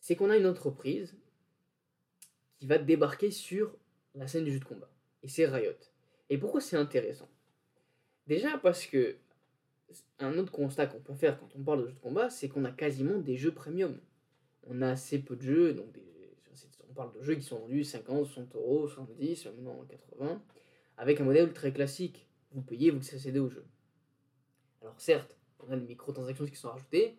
c'est 0.00 0.16
qu'on 0.16 0.30
a 0.30 0.38
une 0.38 0.46
entreprise 0.46 1.14
qui 2.56 2.66
va 2.66 2.78
débarquer 2.78 3.30
sur 3.30 3.76
la 4.14 4.26
scène 4.26 4.44
du 4.44 4.52
jeu 4.52 4.58
de 4.58 4.64
combat. 4.64 4.88
Et 5.22 5.28
c'est 5.28 5.44
Riot. 5.44 5.76
Et 6.30 6.38
pourquoi 6.38 6.62
c'est 6.62 6.78
intéressant? 6.78 7.28
Déjà 8.26 8.56
parce 8.56 8.86
que 8.86 9.16
un 10.18 10.38
autre 10.38 10.50
constat 10.50 10.86
qu'on 10.86 11.00
peut 11.00 11.12
faire 11.12 11.38
quand 11.38 11.54
on 11.56 11.62
parle 11.62 11.82
de 11.82 11.88
jeux 11.88 11.92
de 11.92 12.00
combat, 12.00 12.30
c'est 12.30 12.48
qu'on 12.48 12.64
a 12.64 12.72
quasiment 12.72 13.18
des 13.18 13.36
jeux 13.36 13.52
premium. 13.52 14.00
On 14.66 14.80
a 14.80 14.92
assez 14.92 15.18
peu 15.18 15.36
de 15.36 15.42
jeux, 15.42 15.74
donc 15.74 15.92
on 16.92 16.94
parle 16.94 17.12
de 17.14 17.22
jeux 17.22 17.34
qui 17.36 17.42
sont 17.42 17.58
vendus 17.58 17.84
50, 17.84 18.26
60 18.26 18.54
euros, 18.54 18.86
70, 18.86 19.46
maintenant 19.46 19.82
80, 19.88 20.42
avec 20.98 21.20
un 21.20 21.24
modèle 21.24 21.52
très 21.54 21.72
classique. 21.72 22.28
Vous 22.52 22.60
payez, 22.60 22.90
vous 22.90 22.98
accédez 22.98 23.38
au 23.38 23.48
jeu. 23.48 23.64
Alors 24.82 25.00
certes, 25.00 25.38
on 25.60 25.72
a 25.72 25.76
les 25.76 25.86
microtransactions 25.86 26.44
qui 26.44 26.56
sont 26.56 26.68
rajoutées, 26.68 27.16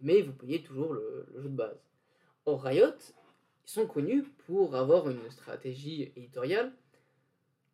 mais 0.00 0.22
vous 0.22 0.32
payez 0.32 0.62
toujours 0.62 0.92
le, 0.92 1.26
le 1.34 1.42
jeu 1.42 1.48
de 1.48 1.56
base. 1.56 1.76
Or 2.44 2.62
Riot, 2.62 2.94
ils 3.66 3.70
sont 3.70 3.86
connus 3.88 4.22
pour 4.46 4.76
avoir 4.76 5.10
une 5.10 5.28
stratégie 5.30 6.12
éditoriale 6.14 6.72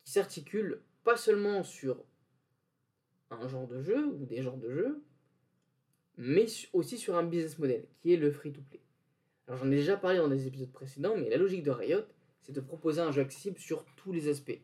qui 0.03 0.11
s'articule 0.11 0.81
pas 1.03 1.17
seulement 1.17 1.63
sur 1.63 2.03
un 3.29 3.47
genre 3.47 3.67
de 3.67 3.83
jeu 3.83 4.07
ou 4.07 4.25
des 4.25 4.41
genres 4.41 4.57
de 4.57 4.71
jeux, 4.71 5.03
mais 6.17 6.47
aussi 6.73 6.97
sur 6.97 7.15
un 7.15 7.23
business 7.23 7.59
model 7.59 7.85
qui 8.01 8.13
est 8.13 8.17
le 8.17 8.31
free-to-play. 8.31 8.82
Alors 9.47 9.59
j'en 9.59 9.71
ai 9.71 9.75
déjà 9.75 9.97
parlé 9.97 10.17
dans 10.17 10.27
des 10.27 10.47
épisodes 10.47 10.71
précédents, 10.71 11.15
mais 11.17 11.29
la 11.29 11.37
logique 11.37 11.63
de 11.63 11.71
Riot, 11.71 12.03
c'est 12.41 12.53
de 12.53 12.61
proposer 12.61 13.01
un 13.01 13.11
jeu 13.11 13.21
accessible 13.21 13.57
sur 13.59 13.85
tous 13.97 14.11
les 14.11 14.29
aspects. 14.29 14.59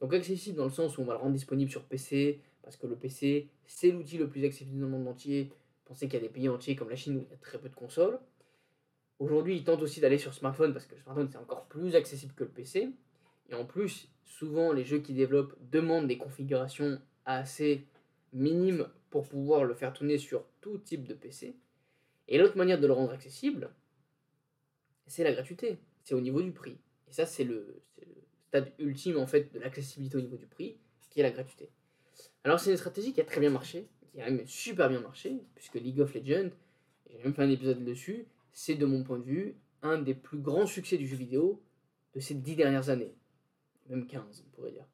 Donc 0.00 0.14
accessible 0.14 0.56
dans 0.56 0.64
le 0.64 0.70
sens 0.70 0.98
où 0.98 1.02
on 1.02 1.04
va 1.04 1.14
le 1.14 1.18
rendre 1.18 1.34
disponible 1.34 1.70
sur 1.70 1.84
PC, 1.84 2.40
parce 2.62 2.76
que 2.76 2.86
le 2.86 2.96
PC, 2.96 3.48
c'est 3.66 3.90
l'outil 3.90 4.18
le 4.18 4.28
plus 4.28 4.44
accessible 4.44 4.78
dans 4.80 4.86
le 4.86 4.92
monde 4.92 5.08
entier. 5.08 5.52
Pensez 5.84 6.06
qu'il 6.06 6.14
y 6.14 6.22
a 6.22 6.26
des 6.26 6.32
pays 6.32 6.48
entiers 6.48 6.76
comme 6.76 6.90
la 6.90 6.96
Chine 6.96 7.16
où 7.16 7.20
il 7.20 7.28
y 7.28 7.34
a 7.34 7.36
très 7.36 7.58
peu 7.58 7.68
de 7.68 7.74
consoles. 7.74 8.18
Aujourd'hui, 9.18 9.56
ils 9.56 9.64
tentent 9.64 9.82
aussi 9.82 10.00
d'aller 10.00 10.18
sur 10.18 10.32
smartphone, 10.32 10.72
parce 10.72 10.86
que 10.86 10.94
le 10.94 11.00
smartphone, 11.00 11.28
c'est 11.30 11.38
encore 11.38 11.66
plus 11.66 11.94
accessible 11.94 12.32
que 12.34 12.44
le 12.44 12.50
PC. 12.50 12.90
Et 13.50 13.54
en 13.54 13.64
plus, 13.64 14.08
souvent, 14.24 14.72
les 14.72 14.84
jeux 14.84 15.00
qui 15.00 15.12
développent 15.12 15.56
demandent 15.70 16.06
des 16.06 16.16
configurations 16.16 17.00
assez 17.26 17.86
minimes 18.32 18.88
pour 19.10 19.28
pouvoir 19.28 19.64
le 19.64 19.74
faire 19.74 19.92
tourner 19.92 20.16
sur 20.16 20.44
tout 20.60 20.78
type 20.78 21.06
de 21.06 21.14
PC. 21.14 21.54
Et 22.28 22.38
l'autre 22.38 22.56
manière 22.56 22.80
de 22.80 22.86
le 22.86 22.92
rendre 22.92 23.12
accessible, 23.12 23.70
c'est 25.10 25.24
la 25.24 25.32
gratuité. 25.32 25.78
C'est 26.04 26.14
au 26.14 26.20
niveau 26.20 26.40
du 26.40 26.52
prix. 26.52 26.78
Et 27.08 27.12
ça, 27.12 27.26
c'est 27.26 27.44
le, 27.44 27.82
stade 28.50 28.72
ultime 28.80 29.16
en 29.16 29.26
fait 29.26 29.52
de 29.54 29.60
l'accessibilité 29.60 30.16
au 30.16 30.20
niveau 30.20 30.36
du 30.36 30.46
prix, 30.46 30.76
qui 31.08 31.20
est 31.20 31.22
la 31.22 31.30
gratuité. 31.30 31.70
Alors 32.42 32.58
c'est 32.58 32.72
une 32.72 32.76
stratégie 32.76 33.12
qui 33.12 33.20
a 33.20 33.24
très 33.24 33.40
bien 33.40 33.50
marché, 33.50 33.86
qui 34.12 34.20
a 34.20 34.28
même 34.28 34.46
super 34.46 34.88
bien 34.88 35.00
marché, 35.00 35.40
puisque 35.54 35.74
League 35.74 36.00
of 36.00 36.12
Legends, 36.14 36.50
j'ai 37.08 37.18
même 37.18 37.32
fait 37.32 37.42
un 37.42 37.50
épisode 37.50 37.84
dessus, 37.84 38.26
c'est 38.52 38.74
de 38.74 38.86
mon 38.86 39.04
point 39.04 39.18
de 39.18 39.24
vue 39.24 39.54
un 39.82 39.98
des 39.98 40.14
plus 40.14 40.38
grands 40.38 40.66
succès 40.66 40.98
du 40.98 41.06
jeu 41.06 41.16
vidéo 41.16 41.62
de 42.14 42.20
ces 42.20 42.34
dix 42.34 42.56
dernières 42.56 42.90
années. 42.90 43.14
Même 43.88 44.06
15, 44.08 44.44
on 44.46 44.50
pourrait 44.56 44.72
dire. 44.72 44.86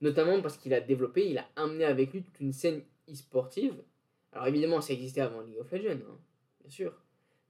Notamment 0.00 0.42
parce 0.42 0.56
qu'il 0.56 0.74
a 0.74 0.80
développé, 0.80 1.30
il 1.30 1.38
a 1.38 1.48
amené 1.54 1.84
avec 1.84 2.12
lui 2.12 2.22
toute 2.22 2.40
une 2.40 2.52
scène 2.52 2.82
e-sportive. 3.08 3.76
Alors 4.32 4.48
évidemment, 4.48 4.80
ça 4.80 4.92
existait 4.92 5.20
avant 5.20 5.40
League 5.40 5.58
of 5.58 5.70
Legends, 5.70 6.02
hein, 6.08 6.18
bien 6.60 6.70
sûr. 6.70 7.00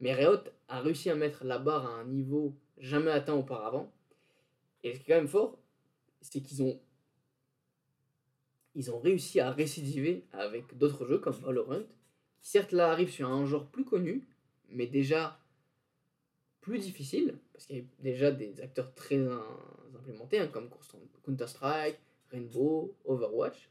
Mais 0.00 0.14
Riot 0.14 0.38
a 0.68 0.80
réussi 0.80 1.10
à 1.10 1.14
mettre 1.14 1.44
la 1.44 1.58
barre 1.58 1.86
à 1.86 1.94
un 1.94 2.04
niveau 2.04 2.54
jamais 2.78 3.10
atteint 3.10 3.34
auparavant. 3.34 3.92
Et 4.84 4.94
ce 4.94 5.00
qui 5.00 5.10
est 5.10 5.14
quand 5.14 5.20
même 5.20 5.28
fort, 5.28 5.58
c'est 6.20 6.40
qu'ils 6.40 6.62
ont, 6.62 6.80
ils 8.74 8.90
ont 8.90 8.98
réussi 9.00 9.40
à 9.40 9.50
récidiver 9.50 10.24
avec 10.32 10.76
d'autres 10.76 11.06
jeux 11.06 11.18
comme 11.18 11.34
Valorant, 11.34 11.82
qui 12.40 12.50
certes 12.50 12.72
là 12.72 12.90
arrive 12.90 13.10
sur 13.10 13.28
un 13.28 13.44
genre 13.44 13.66
plus 13.66 13.84
connu, 13.84 14.26
mais 14.68 14.86
déjà 14.86 15.40
plus 16.60 16.78
difficile, 16.78 17.38
parce 17.52 17.66
qu'il 17.66 17.78
y 17.78 17.80
a 17.80 17.84
déjà 18.00 18.30
des 18.30 18.60
acteurs 18.60 18.94
très 18.94 19.18
implémentés, 19.96 20.38
hein, 20.38 20.48
comme 20.48 20.68
Counter-Strike, 21.24 21.98
Rainbow, 22.30 22.94
Overwatch. 23.04 23.70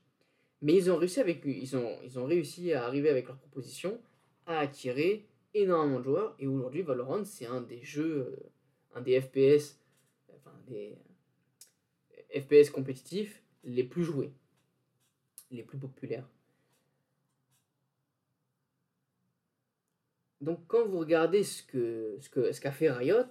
Mais 0.62 0.74
ils 0.74 0.90
ont 0.90 0.98
réussi 0.98 1.20
avec 1.20 1.44
ils 1.46 1.78
ont, 1.78 2.00
ils 2.04 2.18
ont 2.18 2.26
réussi 2.26 2.74
à 2.74 2.86
arriver 2.86 3.10
avec 3.10 3.28
leur 3.28 3.38
proposition 3.38 4.02
à 4.48 4.60
attirer 4.60 5.28
énormément 5.62 6.00
de 6.00 6.04
joueurs. 6.04 6.36
Et 6.40 6.48
aujourd'hui, 6.48 6.82
Valorant, 6.82 7.24
c'est 7.26 7.46
un 7.46 7.62
des 7.62 7.84
jeux, 7.84 8.28
euh, 8.32 8.50
un 8.96 9.02
des 9.02 9.20
FPS, 9.22 9.80
enfin 10.36 10.54
des 10.68 10.98
FPS 12.36 12.70
compétitifs 12.70 13.44
les 13.64 13.84
plus 13.84 14.04
joués, 14.04 14.34
les 15.52 15.64
plus 15.64 15.78
populaires. 15.78 16.28
Donc 20.42 20.60
quand 20.68 20.86
vous 20.86 21.00
regardez 21.00 21.44
ce 21.44 21.64
que 21.64 22.18
ce 22.22 22.30
que 22.30 22.52
ce 22.52 22.62
qu'a 22.62 22.72
fait 22.72 22.92
Riot, 22.92 23.24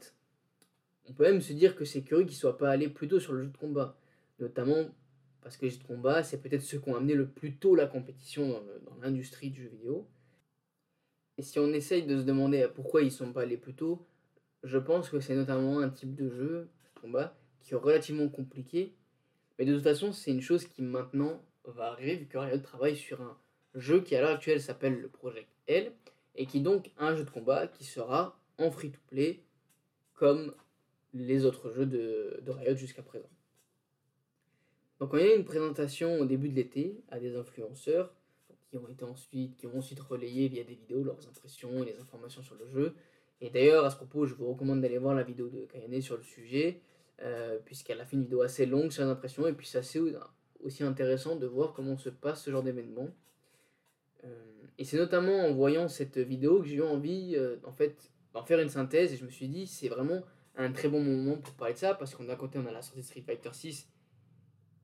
on 1.09 1.13
peut 1.13 1.25
même 1.25 1.41
se 1.41 1.53
dire 1.53 1.77
que 1.77 1.85
c'est 1.85 2.03
curieux 2.03 2.27
qu'ils 2.27 2.37
soient 2.37 2.59
pas 2.59 2.71
allés 2.71 2.89
plus 2.89 3.07
tôt 3.09 3.21
sur 3.21 3.33
le 3.33 3.45
jeu 3.45 3.51
de 3.51 3.57
combat, 3.57 3.97
notamment 4.41 4.91
parce 5.41 5.57
que 5.57 5.67
les 5.67 5.71
jeux 5.71 5.79
de 5.79 5.85
combat, 5.85 6.25
c'est 6.25 6.43
peut-être 6.43 6.63
ceux 6.63 6.81
qui 6.81 6.89
ont 6.89 6.97
amené 6.97 7.15
le 7.15 7.29
plus 7.29 7.57
tôt 7.57 7.77
la 7.77 7.87
compétition 7.87 8.61
dans 8.85 8.97
l'industrie 9.01 9.51
du 9.51 9.63
jeu 9.63 9.69
vidéo. 9.69 10.09
Et 11.39 11.43
si 11.43 11.59
on 11.59 11.73
essaye 11.73 12.05
de 12.05 12.19
se 12.19 12.23
demander 12.23 12.67
pourquoi 12.75 13.03
ils 13.03 13.13
sont 13.13 13.33
pas 13.33 13.43
allés 13.43 13.57
plus 13.57 13.75
tôt, 13.75 14.07
je 14.63 14.79
pense 14.79 15.11
que 15.11 15.21
c'est 15.21 15.35
notamment 15.35 15.81
un 15.81 15.91
type 15.91 16.15
de 16.15 16.29
jeu, 16.31 16.69
de 16.95 17.01
combat, 17.01 17.37
qui 17.61 17.75
est 17.75 17.77
relativement 17.77 18.29
compliqué. 18.29 18.95
Mais 19.59 19.65
de 19.65 19.75
toute 19.75 19.85
façon, 19.85 20.13
c'est 20.13 20.31
une 20.31 20.41
chose 20.41 20.67
qui 20.67 20.83
maintenant 20.83 21.43
va 21.65 21.93
arriver 21.93 22.17
vu 22.17 22.27
que 22.27 22.39
Riot 22.39 22.59
travaille 22.59 22.97
sur 22.97 23.21
un 23.21 23.37
jeu 23.75 24.01
qui 24.01 24.17
à 24.17 24.21
l'heure 24.21 24.37
actuelle 24.37 24.61
s'appelle 24.61 25.01
le 25.01 25.09
Project 25.09 25.49
L 25.67 25.93
et 26.35 26.47
qui 26.47 26.59
est 26.59 26.63
donc 26.63 26.91
un 26.99 27.15
jeu 27.15 27.25
de 27.25 27.31
combat 27.31 27.67
qui 27.67 27.85
sera 27.85 28.39
en 28.59 28.71
free-to-play 28.71 29.43
comme 30.15 30.55
les 31.13 31.45
autres 31.45 31.71
jeux 31.71 31.87
de, 31.87 32.43
Riot 32.47 32.77
jusqu'à 32.77 33.03
présent. 33.03 33.29
Donc 35.01 35.13
on 35.13 35.19
a 35.19 35.25
eu 35.25 35.37
une 35.37 35.45
présentation 35.45 36.21
au 36.21 36.25
début 36.25 36.49
de 36.49 36.55
l'été 36.55 37.03
à 37.11 37.19
des 37.19 37.37
influenceurs 37.37 38.15
qui 38.69 38.79
ont 38.79 38.89
été 38.89 39.05
ensuite, 39.05 39.57
qui 39.57 39.67
ont 39.67 39.79
ensuite 39.79 40.01
relayé 40.01 40.49
via 40.49 40.65
des 40.65 40.75
vidéos 40.75 41.03
leurs 41.03 41.27
impressions 41.29 41.83
et 41.83 41.87
les 41.87 41.99
informations 41.99 42.43
sur 42.43 42.57
le 42.57 42.67
jeu. 42.69 42.95
Et 43.41 43.51
d'ailleurs, 43.51 43.85
à 43.85 43.91
ce 43.91 43.97
propos, 43.97 44.27
je 44.27 44.35
vous 44.35 44.47
recommande 44.47 44.81
d'aller 44.81 44.99
voir 44.99 45.15
la 45.15 45.23
vidéo 45.23 45.49
de 45.49 45.67
Kayane 45.67 46.01
sur 46.01 46.17
le 46.17 46.23
sujet, 46.23 46.81
euh, 47.23 47.59
puisqu'elle 47.65 48.01
a 48.01 48.07
fait 48.07 48.17
une 48.17 48.23
vidéo 48.23 48.43
assez 48.43 48.67
longue 48.67 48.91
sur 48.91 49.05
les 49.05 49.11
impressions, 49.11 49.47
et 49.47 49.53
puis 49.53 49.67
c'est 49.67 49.79
assez 49.79 50.01
aussi 50.63 50.83
intéressant 50.83 51.37
de 51.37 51.47
voir 51.47 51.73
comment 51.75 51.97
se 51.97 52.09
passe 52.09 52.43
ce 52.45 52.51
genre 52.51 52.63
d'événement. 52.63 53.09
Euh, 54.25 54.29
et 54.79 54.85
c'est 54.85 54.97
notamment 54.97 55.47
en 55.47 55.53
voyant 55.53 55.89
cette 55.89 56.19
vidéo 56.19 56.61
que 56.61 56.69
j'ai 56.69 56.77
eu 56.77 56.83
envie, 56.83 57.35
euh, 57.37 57.57
en 57.65 57.73
fait, 57.73 58.11
d'en 58.33 58.43
faire 58.43 58.59
une 58.59 58.69
synthèse, 58.69 59.13
et 59.13 59.17
je 59.17 59.25
me 59.25 59.31
suis 59.31 59.49
dit, 59.49 59.67
c'est 59.67 59.89
vraiment 59.89 60.23
un 60.57 60.73
très 60.73 60.89
bon 60.89 61.03
moment 61.03 61.37
pour 61.37 61.55
parler 61.55 61.75
de 61.75 61.79
ça, 61.79 61.95
parce 61.95 62.15
qu'on 62.15 62.25
d'un 62.25 62.37
côté, 62.37 62.59
on 62.59 62.67
a 62.67 62.73
la 62.73 62.83
sortie 62.83 63.01
de 63.01 63.05
Street 63.05 63.23
Fighter 63.23 63.51
6, 63.53 63.89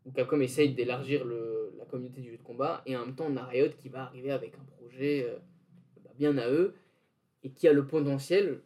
où 0.05 0.13
Capcom 0.13 0.41
essaye 0.41 0.75
d'élargir 0.75 1.25
la 1.25 1.85
communauté 1.87 2.21
du 2.21 2.31
jeu 2.31 2.37
de 2.37 2.43
combat, 2.43 2.83
et 2.87 2.97
en 2.97 3.07
même 3.07 3.15
temps 3.15 3.27
on 3.29 3.37
a 3.37 3.45
Riot 3.45 3.71
qui 3.79 3.89
va 3.89 4.03
arriver 4.05 4.31
avec 4.31 4.55
un 4.55 4.65
projet 4.77 5.25
euh, 5.29 5.39
bah, 6.05 6.11
bien 6.17 6.37
à 6.39 6.49
eux, 6.51 6.75
et 7.45 7.51
qui 7.51 7.69
a 7.69 7.73
le 7.73 7.87
potentiel 7.87 8.61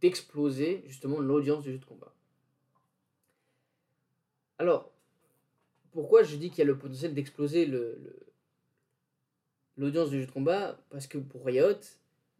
d'exploser 0.00 0.82
justement 0.86 1.20
l'audience 1.20 1.62
du 1.64 1.72
jeu 1.72 1.78
de 1.78 1.84
combat. 1.84 2.12
Alors, 4.58 4.90
pourquoi 5.92 6.22
je 6.22 6.36
dis 6.36 6.50
qu'il 6.50 6.58
y 6.58 6.62
a 6.62 6.66
le 6.66 6.78
potentiel 6.78 7.14
d'exploser 7.14 7.70
l'audience 9.76 10.10
du 10.10 10.20
jeu 10.20 10.26
de 10.26 10.30
combat? 10.30 10.78
Parce 10.90 11.06
que 11.06 11.18
pour 11.18 11.44
Riot, 11.44 11.80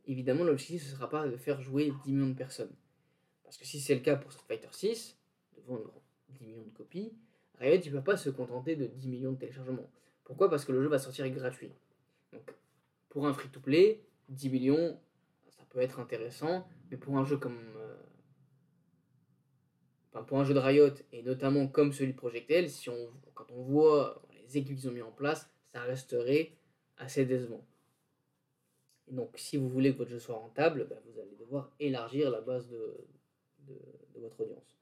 évidemment, 0.06 0.44
l'objectif 0.44 0.84
ne 0.84 0.88
sera 0.90 1.08
pas 1.08 1.26
de 1.26 1.36
faire 1.36 1.60
jouer 1.60 1.92
10 2.04 2.12
millions 2.12 2.28
de 2.28 2.34
personnes. 2.34 2.74
Parce 3.44 3.56
que 3.56 3.64
si 3.64 3.80
c'est 3.80 3.94
le 3.94 4.00
cas 4.00 4.16
pour 4.16 4.32
Street 4.32 4.44
Fighter 4.48 4.68
6, 4.72 5.16
de 5.56 5.62
vendre 5.62 5.92
10 6.30 6.44
millions 6.44 6.64
de 6.64 6.70
copies, 6.70 7.12
Riot 7.58 7.78
ne 7.84 7.90
peut 7.90 8.02
pas 8.02 8.16
se 8.16 8.30
contenter 8.30 8.76
de 8.76 8.86
10 8.86 9.08
millions 9.08 9.32
de 9.32 9.38
téléchargements. 9.38 9.90
Pourquoi? 10.24 10.50
Parce 10.50 10.64
que 10.64 10.72
le 10.72 10.82
jeu 10.82 10.88
va 10.88 10.98
sortir 10.98 11.28
gratuit. 11.30 11.72
Donc, 12.32 12.54
pour 13.08 13.26
un 13.26 13.32
free-to-play, 13.32 14.02
10 14.28 14.50
millions, 14.50 15.00
ça 15.48 15.64
peut 15.70 15.80
être 15.80 16.00
intéressant, 16.00 16.66
mais 16.90 16.96
pour 16.96 17.16
un 17.16 17.24
jeu 17.24 17.36
comme. 17.36 17.58
Euh, 17.76 17.96
enfin, 20.12 20.24
pour 20.24 20.38
un 20.38 20.44
jeu 20.44 20.52
de 20.52 20.58
Riot, 20.58 20.94
et 21.12 21.22
notamment 21.22 21.66
comme 21.68 21.92
celui 21.92 22.12
de 22.12 22.16
Project 22.16 22.68
si 22.68 22.90
on, 22.90 23.10
quand 23.34 23.50
on 23.52 23.62
voit 23.62 24.22
les 24.42 24.58
équipes 24.58 24.76
qu'ils 24.76 24.88
ont 24.88 24.92
mis 24.92 25.02
en 25.02 25.12
place, 25.12 25.48
ça 25.72 25.82
resterait 25.82 26.52
assez 26.98 27.24
décevant. 27.24 27.64
Et 29.08 29.12
donc, 29.12 29.30
si 29.36 29.56
vous 29.56 29.68
voulez 29.68 29.92
que 29.92 29.98
votre 29.98 30.10
jeu 30.10 30.18
soit 30.18 30.36
rentable, 30.36 30.86
bah, 30.90 30.96
vous 31.06 31.20
allez 31.20 31.36
devoir 31.36 31.70
élargir 31.78 32.30
la 32.30 32.40
base 32.40 32.68
de 32.68 32.96
votre 34.16 34.40
audience. 34.40 34.75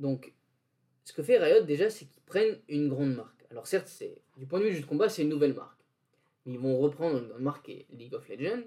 Donc, 0.00 0.34
ce 1.04 1.12
que 1.12 1.22
fait 1.22 1.38
Riot 1.38 1.62
déjà, 1.64 1.88
c'est 1.88 2.06
qu'ils 2.06 2.22
prennent 2.22 2.58
une 2.68 2.88
grande 2.88 3.14
marque. 3.14 3.46
Alors 3.50 3.66
certes, 3.66 3.86
c'est 3.86 4.22
du 4.36 4.46
point 4.46 4.58
de 4.58 4.64
vue 4.64 4.80
du 4.80 4.84
combat, 4.84 5.08
c'est 5.08 5.22
une 5.22 5.28
nouvelle 5.28 5.54
marque. 5.54 5.80
Mais 6.44 6.54
ils 6.54 6.58
vont 6.58 6.78
reprendre 6.78 7.18
une 7.18 7.42
marque 7.42 7.68
League 7.90 8.14
of 8.14 8.28
Legends 8.28 8.62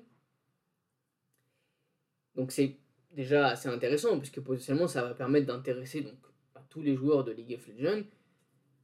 Donc 2.35 2.51
c'est 2.51 2.77
déjà 3.11 3.47
assez 3.47 3.67
intéressant, 3.67 4.17
puisque 4.19 4.39
potentiellement 4.39 4.87
ça 4.87 5.03
va 5.03 5.13
permettre 5.13 5.47
d'intéresser 5.47 6.01
donc 6.01 6.15
tous 6.73 6.81
les 6.81 6.95
joueurs 6.95 7.23
de 7.23 7.31
League 7.31 7.53
of 7.53 7.67
Legends. 7.67 8.03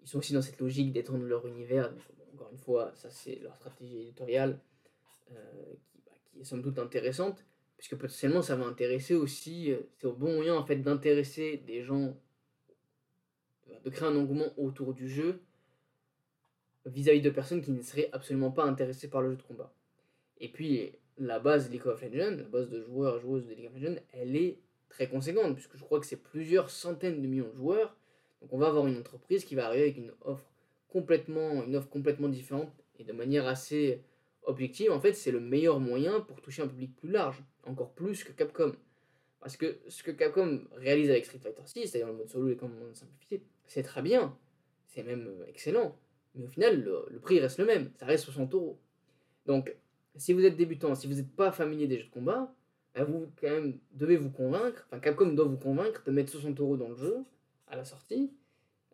Ils 0.01 0.07
sont 0.07 0.19
aussi 0.19 0.33
dans 0.33 0.43
cette 0.43 0.59
logique 0.59 0.93
d'étendre 0.93 1.25
leur 1.25 1.45
univers. 1.47 1.91
encore 2.33 2.51
une 2.51 2.57
fois, 2.59 2.91
ça 2.93 3.09
c'est 3.09 3.39
leur 3.41 3.55
stratégie 3.55 4.01
éditoriale 4.01 4.59
euh, 5.31 5.73
bah, 6.05 6.11
qui, 6.31 6.39
est 6.39 6.43
somme 6.43 6.61
toute 6.61 6.77
intéressante, 6.77 7.43
puisque 7.77 7.95
potentiellement 7.95 8.43
ça 8.43 8.55
va 8.55 8.65
intéresser 8.65 9.15
aussi, 9.15 9.71
euh, 9.71 9.79
c'est 9.97 10.05
au 10.05 10.13
bon 10.13 10.35
moyen 10.35 10.55
en 10.55 10.63
fait 10.63 10.77
d'intéresser 10.77 11.57
des 11.57 11.83
gens, 11.83 12.15
de 13.83 13.89
créer 13.89 14.07
un 14.07 14.15
engouement 14.15 14.53
autour 14.57 14.93
du 14.93 15.09
jeu 15.09 15.41
vis-à-vis 16.85 17.21
de 17.21 17.29
personnes 17.29 17.61
qui 17.61 17.71
ne 17.71 17.81
seraient 17.81 18.09
absolument 18.11 18.51
pas 18.51 18.63
intéressées 18.63 19.09
par 19.09 19.21
le 19.21 19.31
jeu 19.31 19.37
de 19.37 19.43
combat. 19.43 19.73
Et 20.39 20.49
puis 20.49 20.93
la 21.17 21.39
base 21.39 21.69
League 21.69 21.85
of 21.85 22.01
Legends, 22.01 22.37
la 22.37 22.43
base 22.43 22.69
de 22.69 22.81
joueurs 22.81 23.17
et 23.17 23.19
joueuses 23.19 23.47
de 23.47 23.53
League 23.53 23.67
of 23.67 23.75
Legends, 23.75 24.01
elle 24.13 24.35
est 24.35 24.59
très 24.87 25.07
conséquente, 25.07 25.53
puisque 25.53 25.77
je 25.77 25.83
crois 25.83 25.99
que 25.99 26.05
c'est 26.05 26.21
plusieurs 26.21 26.69
centaines 26.69 27.21
de 27.21 27.27
millions 27.27 27.49
de 27.49 27.55
joueurs. 27.55 27.95
Donc 28.41 28.53
on 28.53 28.57
va 28.57 28.67
avoir 28.67 28.87
une 28.87 28.97
entreprise 28.97 29.43
qui 29.43 29.55
va 29.55 29.67
arriver 29.67 29.83
avec 29.83 29.97
une 29.97 30.13
offre 30.21 30.49
complètement, 30.87 31.63
une 31.63 31.75
offre 31.75 31.89
complètement 31.89 32.29
différente 32.29 32.71
et 32.97 33.03
de 33.03 33.13
manière 33.13 33.47
assez 33.47 34.01
objective. 34.43 34.91
En 34.91 34.99
fait, 34.99 35.13
c'est 35.13 35.31
le 35.31 35.39
meilleur 35.39 35.79
moyen 35.79 36.21
pour 36.21 36.41
toucher 36.41 36.61
un 36.61 36.67
public 36.67 36.95
plus 36.95 37.09
large, 37.09 37.43
encore 37.65 37.91
plus 37.91 38.23
que 38.23 38.31
Capcom. 38.31 38.73
Parce 39.39 39.55
que 39.55 39.79
ce 39.87 40.03
que 40.03 40.11
Capcom 40.11 40.61
réalise 40.73 41.09
avec 41.09 41.25
Street 41.25 41.39
Fighter 41.39 41.61
6, 41.65 41.87
c'est-à-dire 41.87 42.07
le 42.07 42.13
mode 42.13 42.29
solo 42.29 42.49
et 42.49 42.55
le 42.55 42.67
mode 42.67 42.95
simplifié, 42.95 43.43
c'est 43.65 43.83
très 43.83 44.01
bien, 44.01 44.37
c'est 44.87 45.03
même 45.03 45.27
euh, 45.27 45.45
excellent. 45.47 45.97
Mais 46.35 46.43
au 46.43 46.47
final, 46.47 46.81
le, 46.81 47.19
prix 47.19 47.39
reste 47.39 47.59
le 47.59 47.65
même, 47.65 47.91
ça 47.99 48.05
reste 48.05 48.25
60 48.25 48.53
euros. 48.53 48.79
Donc, 49.45 49.75
si 50.15 50.33
vous 50.33 50.43
êtes 50.43 50.57
débutant, 50.57 50.93
si 50.95 51.07
vous 51.07 51.15
n'êtes 51.15 51.35
pas 51.35 51.51
familier 51.51 51.87
des 51.87 51.99
jeux 51.99 52.07
de 52.07 52.11
combat, 52.11 52.53
bah, 52.93 53.03
vous 53.03 53.31
quand 53.39 53.49
même 53.49 53.79
devez 53.91 54.17
vous 54.17 54.29
convaincre, 54.29 54.85
enfin 54.87 54.99
Capcom 54.99 55.27
doit 55.27 55.45
vous 55.45 55.57
convaincre 55.57 56.03
de 56.03 56.11
mettre 56.11 56.31
60 56.31 56.59
euros 56.59 56.77
dans 56.77 56.89
le 56.89 56.95
jeu 56.95 57.23
à 57.67 57.75
la 57.75 57.85
sortie 57.85 58.31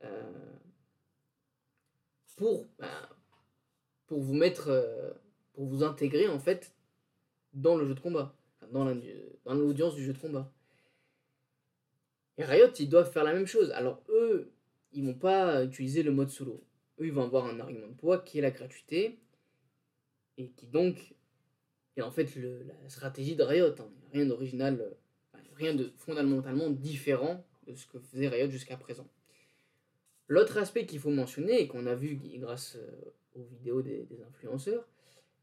euh, 0.04 0.32
pour, 2.36 2.68
bah, 2.78 3.10
pour 4.08 4.22
vous 4.22 4.34
mettre, 4.34 4.70
euh, 4.70 5.12
pour 5.54 5.66
vous 5.66 5.84
intégrer 5.84 6.28
en 6.28 6.40
fait 6.40 6.76
dans 7.54 7.78
le 7.78 7.86
jeu 7.86 7.96
de 7.96 8.00
combat, 8.00 8.36
dans 8.72 9.54
l'audience 9.54 9.96
du 9.96 10.04
jeu 10.04 10.14
de 10.14 10.18
combat. 10.18 10.52
Et 12.38 12.44
Riot, 12.44 12.72
ils 12.80 12.90
doivent 12.90 13.12
faire 13.12 13.24
la 13.24 13.34
même 13.34 13.48
chose. 13.48 13.72
Alors 13.72 14.04
eux, 14.10 14.52
ils 14.94 15.06
vont 15.06 15.14
pas 15.14 15.64
utiliser 15.64 16.04
le 16.04 16.12
mode 16.12 16.30
solo. 16.30 16.64
Eux, 17.00 17.06
ils 17.06 17.14
vont 17.14 17.24
avoir 17.24 17.46
un 17.46 17.60
argument 17.60 17.88
de 17.88 17.94
poids 17.94 18.20
qui 18.20 18.40
est 18.40 18.42
la 18.42 18.52
gratuité 18.52 19.20
et 20.38 20.50
qui 20.50 20.68
donc 20.68 21.16
est 21.96 22.02
en 22.02 22.12
fait 22.12 22.36
la 22.36 22.90
stratégie 22.90 23.36
de 23.36 23.44
Riot. 23.44 23.76
Hein. 23.80 23.90
Rien 24.14 24.26
d'original, 24.26 24.82
euh, 24.82 25.40
rien 25.56 25.74
de 25.74 25.92
fondamentalement 25.98 26.70
différent 26.70 27.46
de 27.68 27.76
ce 27.76 27.86
que 27.88 28.00
faisait 28.00 28.28
Riot 28.28 28.50
jusqu'à 28.50 28.78
présent. 28.78 29.08
L'autre 30.28 30.58
aspect 30.58 30.86
qu'il 30.86 31.00
faut 31.00 31.12
mentionner 31.12 31.62
et 31.62 31.68
qu'on 31.68 31.86
a 31.86 31.96
vu 31.96 32.20
grâce 32.38 32.78
euh, 32.78 33.14
aux 33.36 33.44
vidéos 33.44 33.82
des, 33.82 34.08
influenceurs, 34.28 34.88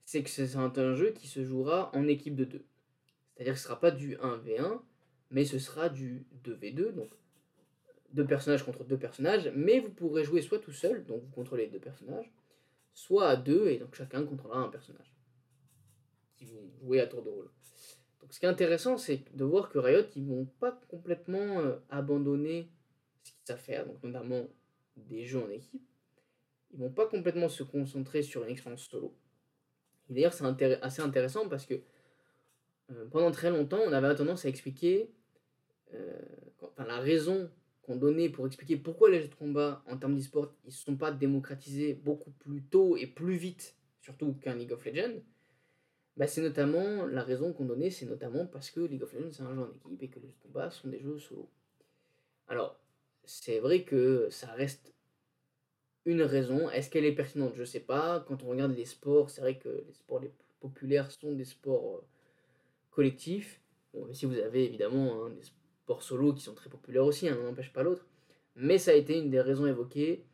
c'est 0.05 0.23
que 0.23 0.31
c'est 0.31 0.57
un 0.57 0.95
jeu 0.95 1.12
qui 1.12 1.29
se 1.29 1.45
jouera 1.45 1.91
en 1.95 2.09
équipe 2.09 2.35
de 2.35 2.45
deux. 2.45 2.64
C'est-à-dire 3.35 3.55
que 3.55 3.59
ce 3.59 3.64
ne 3.64 3.68
sera 3.68 3.80
pas 3.80 3.91
du 3.91 4.16
1v1, 4.16 4.80
mais 5.30 5.45
ce 5.45 5.59
sera 5.59 5.89
du 5.89 6.26
2v2, 6.45 6.93
donc 6.93 7.11
deux 8.12 8.26
personnages 8.26 8.64
contre 8.64 8.85
deux 8.85 8.99
personnages, 8.99 9.51
mais 9.55 9.80
vous 9.80 9.91
pourrez 9.91 10.24
jouer 10.24 10.43
soit 10.43 10.59
tout 10.59 10.72
seul, 10.72 11.05
donc 11.07 11.22
vous 11.22 11.30
contrôlez 11.30 11.66
deux 11.68 11.78
personnages, 11.78 12.30
soit 12.93 13.28
à 13.28 13.37
deux, 13.37 13.68
et 13.68 13.78
donc 13.78 13.95
chacun 13.95 14.24
contrôlera 14.24 14.61
un 14.61 14.68
personnage 14.68 15.12
qui 16.37 16.45
vont 16.45 16.70
jouer 16.80 17.01
à 17.01 17.07
tour 17.07 17.22
de 17.22 17.30
rôle. 17.30 17.51
Donc 18.20 18.33
ce 18.33 18.39
qui 18.39 18.47
est 18.47 18.51
intéressant, 18.51 18.99
c'est 18.99 19.24
de 19.35 19.45
voir 19.45 19.70
que 19.70 19.78
Riot, 19.78 20.05
ils 20.14 20.26
vont 20.26 20.45
pas 20.61 20.78
complètement 20.89 21.61
euh, 21.61 21.76
abandonner 21.89 22.68
ce 23.22 23.30
qu'ils 23.30 23.47
savent 23.47 23.59
faire, 23.59 23.87
donc 23.87 24.03
notamment 24.03 24.47
des 24.97 25.24
jeux 25.24 25.43
en 25.43 25.51
équipe. 25.51 25.83
Ils 26.72 26.78
vont 26.78 26.91
pas 26.91 27.07
complètement 27.07 27.49
se 27.49 27.62
concentrer 27.62 28.22
sur 28.22 28.45
une 28.45 28.51
expérience 28.51 28.83
solo. 28.83 29.14
D'ailleurs, 30.09 30.33
c'est 30.33 30.45
assez 30.83 31.03
intéressant 31.03 31.49
parce 31.49 31.66
que 31.66 31.80
pendant 33.11 33.30
très 33.30 33.51
longtemps, 33.51 33.80
on 33.87 33.93
avait 33.93 34.14
tendance 34.14 34.45
à 34.45 34.49
expliquer 34.49 35.11
euh, 35.95 36.18
enfin, 36.61 36.85
la 36.85 36.99
raison 36.99 37.51
qu'on 37.83 37.97
donnait 37.97 38.28
pour 38.28 38.47
expliquer 38.47 38.76
pourquoi 38.76 39.11
les 39.11 39.20
jeux 39.20 39.28
de 39.28 39.35
combat 39.35 39.83
en 39.87 39.97
termes 39.97 40.16
d'e-sport 40.16 40.53
ils 40.64 40.68
ne 40.68 40.72
sont 40.72 40.97
pas 40.97 41.11
démocratisés 41.11 41.95
beaucoup 41.95 42.30
plus 42.30 42.62
tôt 42.62 42.97
et 42.97 43.07
plus 43.07 43.35
vite, 43.35 43.76
surtout 44.01 44.35
qu'un 44.35 44.55
League 44.55 44.72
of 44.72 44.85
Legends, 44.85 45.20
bah, 46.16 46.26
c'est 46.26 46.43
notamment 46.43 47.07
la 47.07 47.22
raison 47.22 47.53
qu'on 47.53 47.64
donnait, 47.64 47.91
c'est 47.91 48.07
notamment 48.07 48.47
parce 48.47 48.70
que 48.70 48.80
League 48.80 49.03
of 49.03 49.12
Legends 49.12 49.33
c'est 49.33 49.43
un 49.43 49.55
jeu 49.55 49.62
en 49.62 49.70
équipe 49.70 50.03
et 50.03 50.09
que 50.09 50.20
les 50.20 50.28
jeux 50.28 50.35
de 50.35 50.43
combat 50.43 50.70
sont 50.70 50.89
des 50.89 51.01
jeux 51.01 51.18
solo. 51.18 51.49
Alors, 52.49 52.78
c'est 53.24 53.61
vrai 53.61 53.85
que 53.85 54.28
ça 54.30 54.49
reste 54.49 54.93
une 56.05 56.22
raison. 56.22 56.68
Est-ce 56.70 56.91
qu'elle 56.91 57.05
est 57.05 57.14
pertinente? 57.14 57.55
Je 57.55 57.64
sais 57.64 57.80
pas. 57.80 58.24
Quand 58.26 58.43
on 58.43 58.49
regarde 58.49 58.72
les 58.76 58.85
sports, 58.85 59.30
c'est 59.30 59.41
vrai 59.41 59.59
que 59.59 59.85
les 59.87 59.93
sports 59.93 60.20
les 60.20 60.28
plus 60.28 60.53
populaires 60.61 61.11
sont 61.11 61.33
des 61.33 61.45
sports 61.45 61.97
euh, 61.97 62.05
collectifs. 62.93 63.61
Bon, 63.93 64.07
mais 64.07 64.14
si 64.14 64.26
vous 64.26 64.38
avez 64.38 64.64
évidemment 64.64 65.24
hein, 65.24 65.30
des 65.30 65.43
sports 65.43 66.03
solo 66.03 66.32
qui 66.32 66.43
sont 66.43 66.55
très 66.55 66.70
populaires 66.70 67.05
aussi, 67.05 67.28
hein, 67.28 67.36
n'empêche 67.43 67.72
pas 67.72 67.82
l'autre. 67.82 68.07
Mais 68.55 68.78
ça 68.78 68.93
a 68.93 68.95
été 68.95 69.18
une 69.18 69.30
des 69.30 69.40
raisons 69.40 69.66
évoquées. 69.66 70.24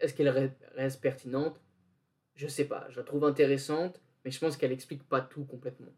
Est-ce 0.00 0.12
qu'elle 0.14 0.28
reste 0.76 1.00
pertinente? 1.00 1.60
Je 2.34 2.46
sais 2.46 2.66
pas. 2.66 2.86
Je 2.90 2.96
la 2.98 3.04
trouve 3.04 3.24
intéressante 3.24 4.00
mais 4.24 4.30
je 4.30 4.38
pense 4.38 4.56
qu'elle 4.56 4.72
explique 4.72 5.02
pas 5.08 5.20
tout 5.20 5.44
complètement. 5.44 5.92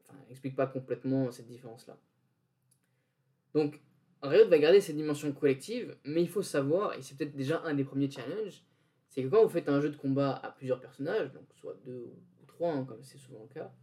Enfin, 0.00 0.14
elle 0.24 0.32
explique 0.32 0.56
pas 0.56 0.66
complètement 0.66 1.30
cette 1.30 1.46
différence-là. 1.46 1.98
Donc, 3.54 3.80
Riot 4.22 4.48
va 4.48 4.58
garder 4.58 4.80
cette 4.80 4.96
dimension 4.96 5.32
collective, 5.32 5.96
mais 6.04 6.22
il 6.22 6.28
faut 6.28 6.42
savoir, 6.42 6.94
et 6.94 7.02
c'est 7.02 7.16
peut-être 7.16 7.34
déjà 7.34 7.60
un 7.64 7.74
des 7.74 7.84
premiers 7.84 8.10
challenges, 8.10 8.64
c'est 9.08 9.22
que 9.22 9.28
quand 9.28 9.42
vous 9.42 9.48
faites 9.48 9.68
un 9.68 9.80
jeu 9.80 9.90
de 9.90 9.96
combat 9.96 10.30
à 10.30 10.50
plusieurs 10.52 10.80
personnages, 10.80 11.32
donc 11.32 11.44
soit 11.54 11.76
deux 11.84 12.12
ou 12.40 12.46
trois, 12.46 12.72
hein, 12.72 12.84
comme 12.84 13.02
c'est 13.02 13.18
souvent 13.18 13.42
le 13.42 13.48
cas, 13.48 13.66
euh, 13.66 13.81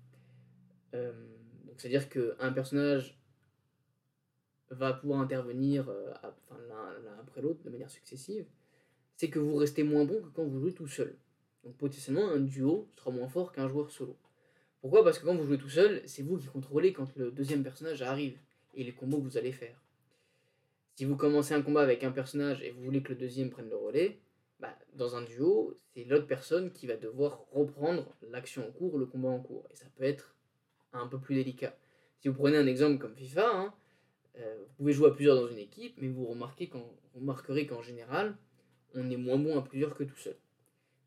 c'est-à-dire 1.77 2.09
qu'un 2.09 2.51
personnage 2.51 3.19
va 4.69 4.93
pouvoir 4.93 5.19
intervenir 5.19 5.89
euh, 5.89 6.11
l'un 6.67 7.19
après 7.19 7.41
l'autre 7.41 7.63
de 7.63 7.69
manière 7.69 7.89
successive, 7.89 8.45
c'est 9.15 9.29
que 9.29 9.39
vous 9.39 9.55
restez 9.55 9.83
moins 9.83 10.05
bon 10.05 10.21
que 10.21 10.27
quand 10.29 10.45
vous 10.45 10.59
jouez 10.59 10.73
tout 10.73 10.87
seul. 10.87 11.15
Donc 11.63 11.75
potentiellement, 11.77 12.29
un 12.29 12.39
duo 12.39 12.87
sera 12.95 13.11
moins 13.11 13.27
fort 13.27 13.51
qu'un 13.51 13.67
joueur 13.67 13.91
solo. 13.91 14.17
Pourquoi? 14.81 15.03
Parce 15.03 15.19
que 15.19 15.25
quand 15.25 15.35
vous 15.35 15.43
jouez 15.45 15.57
tout 15.57 15.69
seul, 15.69 16.01
c'est 16.05 16.21
vous 16.21 16.37
qui 16.37 16.47
contrôlez 16.47 16.93
quand 16.93 17.13
le 17.17 17.31
deuxième 17.31 17.63
personnage 17.63 18.01
arrive 18.01 18.37
et 18.75 18.83
les 18.83 18.93
combos 18.93 19.17
que 19.17 19.23
vous 19.23 19.37
allez 19.37 19.51
faire. 19.51 19.81
Si 20.95 21.05
vous 21.05 21.17
commencez 21.17 21.53
un 21.53 21.61
combat 21.61 21.81
avec 21.81 22.03
un 22.03 22.11
personnage 22.11 22.61
et 22.61 22.71
vous 22.71 22.83
voulez 22.83 23.01
que 23.01 23.09
le 23.09 23.17
deuxième 23.17 23.49
prenne 23.49 23.69
le 23.69 23.75
relais, 23.75 24.19
bah, 24.59 24.77
dans 24.93 25.15
un 25.15 25.21
duo, 25.21 25.77
c'est 25.93 26.03
l'autre 26.03 26.27
personne 26.27 26.71
qui 26.71 26.87
va 26.87 26.95
devoir 26.95 27.45
reprendre 27.51 28.15
l'action 28.29 28.67
en 28.67 28.71
cours, 28.71 28.97
le 28.97 29.05
combat 29.05 29.29
en 29.29 29.39
cours. 29.39 29.65
Et 29.71 29.75
ça 29.75 29.85
peut 29.97 30.03
être 30.03 30.35
un 30.93 31.07
peu 31.07 31.19
plus 31.19 31.35
délicat. 31.35 31.75
Si 32.19 32.27
vous 32.27 32.33
prenez 32.33 32.57
un 32.57 32.67
exemple 32.67 32.97
comme 32.97 33.15
FIFA, 33.15 33.49
hein, 33.49 33.73
euh, 34.37 34.55
vous 34.57 34.73
pouvez 34.77 34.93
jouer 34.93 35.09
à 35.09 35.11
plusieurs 35.11 35.35
dans 35.35 35.47
une 35.47 35.57
équipe, 35.57 35.95
mais 35.97 36.07
vous, 36.07 36.25
remarquez 36.25 36.67
quand, 36.67 36.79
vous 37.13 37.19
remarquerez 37.19 37.65
qu'en 37.65 37.81
général, 37.81 38.35
on 38.95 39.09
est 39.09 39.17
moins 39.17 39.37
bon 39.37 39.57
à 39.57 39.61
plusieurs 39.61 39.95
que 39.95 40.03
tout 40.03 40.17
seul. 40.17 40.35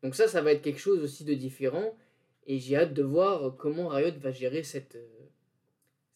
Donc 0.01 0.15
ça, 0.15 0.27
ça 0.27 0.41
va 0.41 0.51
être 0.51 0.61
quelque 0.61 0.79
chose 0.79 1.01
aussi 1.03 1.23
de 1.23 1.33
différent. 1.33 1.95
Et 2.45 2.59
j'ai 2.59 2.75
hâte 2.75 2.93
de 2.93 3.03
voir 3.03 3.55
comment 3.55 3.87
Riot 3.87 4.19
va 4.19 4.31
gérer 4.31 4.63
cette, 4.63 4.95
euh, 4.95 5.29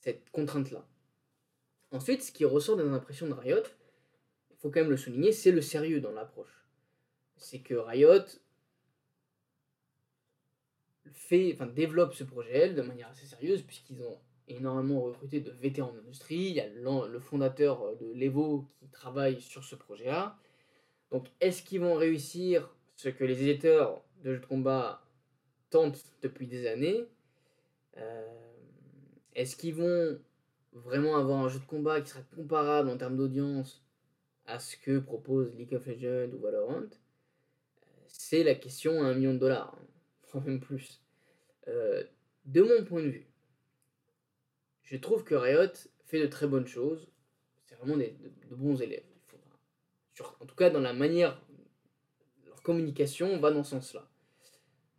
cette 0.01 0.30
contrainte-là. 0.32 0.86
Ensuite, 1.91 2.22
ce 2.22 2.34
qui 2.34 2.43
ressort 2.43 2.76
des 2.76 2.84
impressions 2.84 3.28
de 3.28 3.34
Riot, 3.34 3.63
il 4.51 4.57
faut 4.57 4.70
quand 4.70 4.82
même 4.82 4.89
le 4.89 4.97
souligner, 4.97 5.32
c'est 5.32 5.51
le 5.51 5.61
sérieux 5.61 6.01
dans 6.01 6.11
l'approche. 6.11 6.65
C'est 7.38 7.59
que 7.59 7.76
Riot 7.76 8.26
fait, 11.14 11.53
enfin, 11.53 11.68
développe 11.68 12.14
ce 12.14 12.24
projet 12.24 12.74
de 12.74 12.82
manière 12.82 13.10
assez 13.10 13.26
sérieuse, 13.26 13.62
puisqu'ils 13.62 14.01
ont 14.01 14.18
énormément 14.47 15.01
recruté 15.01 15.41
de 15.41 15.51
vétérans 15.51 15.91
de 15.91 15.97
l'industrie. 15.97 16.38
Il 16.38 16.53
y 16.53 16.62
a 16.62 16.68
le 16.68 17.20
fondateur 17.20 17.95
de 17.97 18.12
l'Evo 18.14 18.66
qui 18.80 18.88
travaille 18.89 19.41
sur 19.41 19.64
ce 19.64 19.76
projet-là. 19.76 20.38
Donc, 21.12 21.28
est-ce 21.41 21.64
qu'ils 21.64 21.82
vont 21.82 21.95
réussir 21.95 22.70
ce 22.97 23.10
que 23.10 23.24
les 23.24 23.41
éditeurs 23.43 24.01
de 24.24 24.34
jeux 24.34 24.39
de 24.39 24.45
combat 24.45 25.01
tentent 25.70 26.03
depuis 26.22 26.47
des 26.47 26.68
années. 26.68 27.05
Euh, 27.97 28.26
est-ce 29.36 29.55
qu'ils 29.55 29.76
vont 29.76 30.20
vraiment 30.74 31.18
avoir 31.18 31.43
un 31.43 31.49
jeu 31.49 31.60
de 31.60 31.66
combat 31.66 32.01
qui 32.01 32.10
sera 32.10 32.22
comparable 32.36 32.89
en 32.89 32.97
termes 32.97 33.18
d'audience 33.18 33.84
à 34.45 34.60
ce 34.60 34.78
que 34.78 34.99
propose 34.99 35.53
League 35.55 35.74
of 35.74 35.86
Legends 35.86 36.34
ou 36.36 36.39
Valorant? 36.39 36.89
C'est 38.08 38.43
la 38.43 38.55
question 38.55 39.03
à 39.03 39.08
un 39.08 39.14
million 39.14 39.34
de 39.34 39.39
dollars, 39.39 39.78
même 40.36 40.59
plus. 40.59 41.01
Euh, 41.67 42.03
de 42.45 42.61
mon 42.61 42.86
point 42.86 43.01
de 43.01 43.09
vue, 43.09 43.28
je 44.84 44.97
trouve 44.97 45.23
que 45.23 45.36
Riot 45.36 45.73
fait 46.05 46.21
de 46.21 46.28
très 46.28 46.47
bonnes 46.47 46.67
choses. 46.67 47.07
C'est 47.65 47.75
vraiment 47.75 47.97
de, 47.97 48.55
bons 48.55 48.82
élèves. 48.82 49.03
en 50.39 50.45
tout 50.45 50.55
cas, 50.55 50.69
dans 50.69 50.80
la 50.80 50.93
manière 50.93 51.41
communication 52.67 53.39
va 53.39 53.51
dans 53.51 53.63
ce 53.63 53.71
sens-là. 53.71 54.09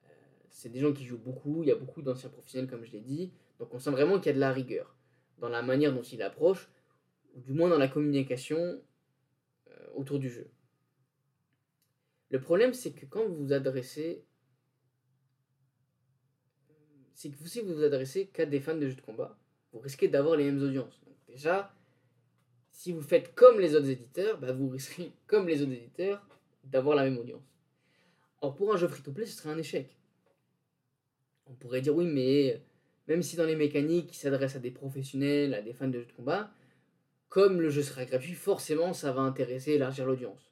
Euh, 0.07 0.12
c'est 0.49 0.70
des 0.70 0.81
gens 0.81 0.95
qui 0.95 1.05
jouent 1.05 1.18
beaucoup, 1.18 1.62
il 1.62 1.68
y 1.68 1.72
a 1.72 1.74
beaucoup 1.74 2.01
d'anciens 2.01 2.31
professionnels, 2.31 2.70
comme 2.70 2.83
je 2.83 2.93
l'ai 2.93 3.03
dit, 3.03 3.31
donc 3.59 3.74
on 3.74 3.79
sent 3.79 3.91
vraiment 3.91 4.18
qu'il 4.18 4.29
y 4.29 4.31
a 4.31 4.33
de 4.33 4.41
la 4.41 4.55
rigueur. 4.55 4.97
dans 5.37 5.51
la 5.51 5.61
manière 5.61 5.93
dont 5.95 6.03
il 6.03 6.22
approche, 6.22 6.70
ou 7.35 7.41
du 7.43 7.53
moins 7.53 7.68
dans 7.68 7.76
la 7.76 7.89
communication 7.89 8.59
euh, 9.68 9.87
autour 9.95 10.18
du 10.18 10.31
jeu. 10.31 10.51
Le 12.31 12.41
problème, 12.41 12.72
c'est 12.72 12.93
que 12.93 13.05
quand 13.05 13.24
vous 13.26 13.37
vous 13.37 13.53
adressez. 13.53 14.24
C'est 17.19 17.31
que 17.31 17.49
si 17.49 17.62
vous 17.62 17.75
vous 17.75 17.83
adressez 17.83 18.29
qu'à 18.29 18.47
des 18.47 18.61
fans 18.61 18.77
de 18.77 18.89
jeux 18.89 18.95
de 18.95 19.01
combat, 19.01 19.37
vous 19.73 19.81
risquez 19.81 20.07
d'avoir 20.07 20.37
les 20.37 20.45
mêmes 20.45 20.62
audiences. 20.62 21.01
Déjà, 21.27 21.75
si 22.71 22.93
vous 22.93 23.03
faites 23.03 23.35
comme 23.35 23.59
les 23.59 23.75
autres 23.75 23.91
éditeurs, 23.91 24.39
bah 24.39 24.53
vous 24.53 24.69
risquez, 24.69 25.11
comme 25.27 25.49
les 25.49 25.61
autres 25.61 25.73
éditeurs, 25.73 26.25
d'avoir 26.62 26.95
la 26.95 27.03
même 27.03 27.19
audience. 27.19 27.43
Or, 28.41 28.55
pour 28.55 28.73
un 28.73 28.77
jeu 28.77 28.87
free-to-play, 28.87 29.27
ce 29.27 29.37
serait 29.37 29.51
un 29.51 29.59
échec. 29.59 29.97
On 31.47 31.55
pourrait 31.55 31.81
dire 31.81 31.97
oui, 31.97 32.07
mais 32.07 32.62
même 33.09 33.25
si 33.25 33.35
dans 33.35 33.47
les 33.47 33.57
mécaniques, 33.57 34.11
il 34.12 34.16
s'adresse 34.16 34.55
à 34.55 34.61
des 34.61 34.71
professionnels, 34.71 35.55
à 35.55 35.61
des 35.61 35.73
fans 35.73 35.89
de 35.89 35.99
jeux 35.99 36.07
de 36.07 36.12
combat, 36.12 36.53
comme 37.29 37.61
le 37.61 37.69
jeu 37.69 37.83
sera 37.83 38.05
gratuit, 38.05 38.35
forcément, 38.35 38.93
ça 38.93 39.11
va 39.11 39.23
intéresser 39.23 39.73
et 39.73 39.75
élargir 39.75 40.07
l'audience. 40.07 40.48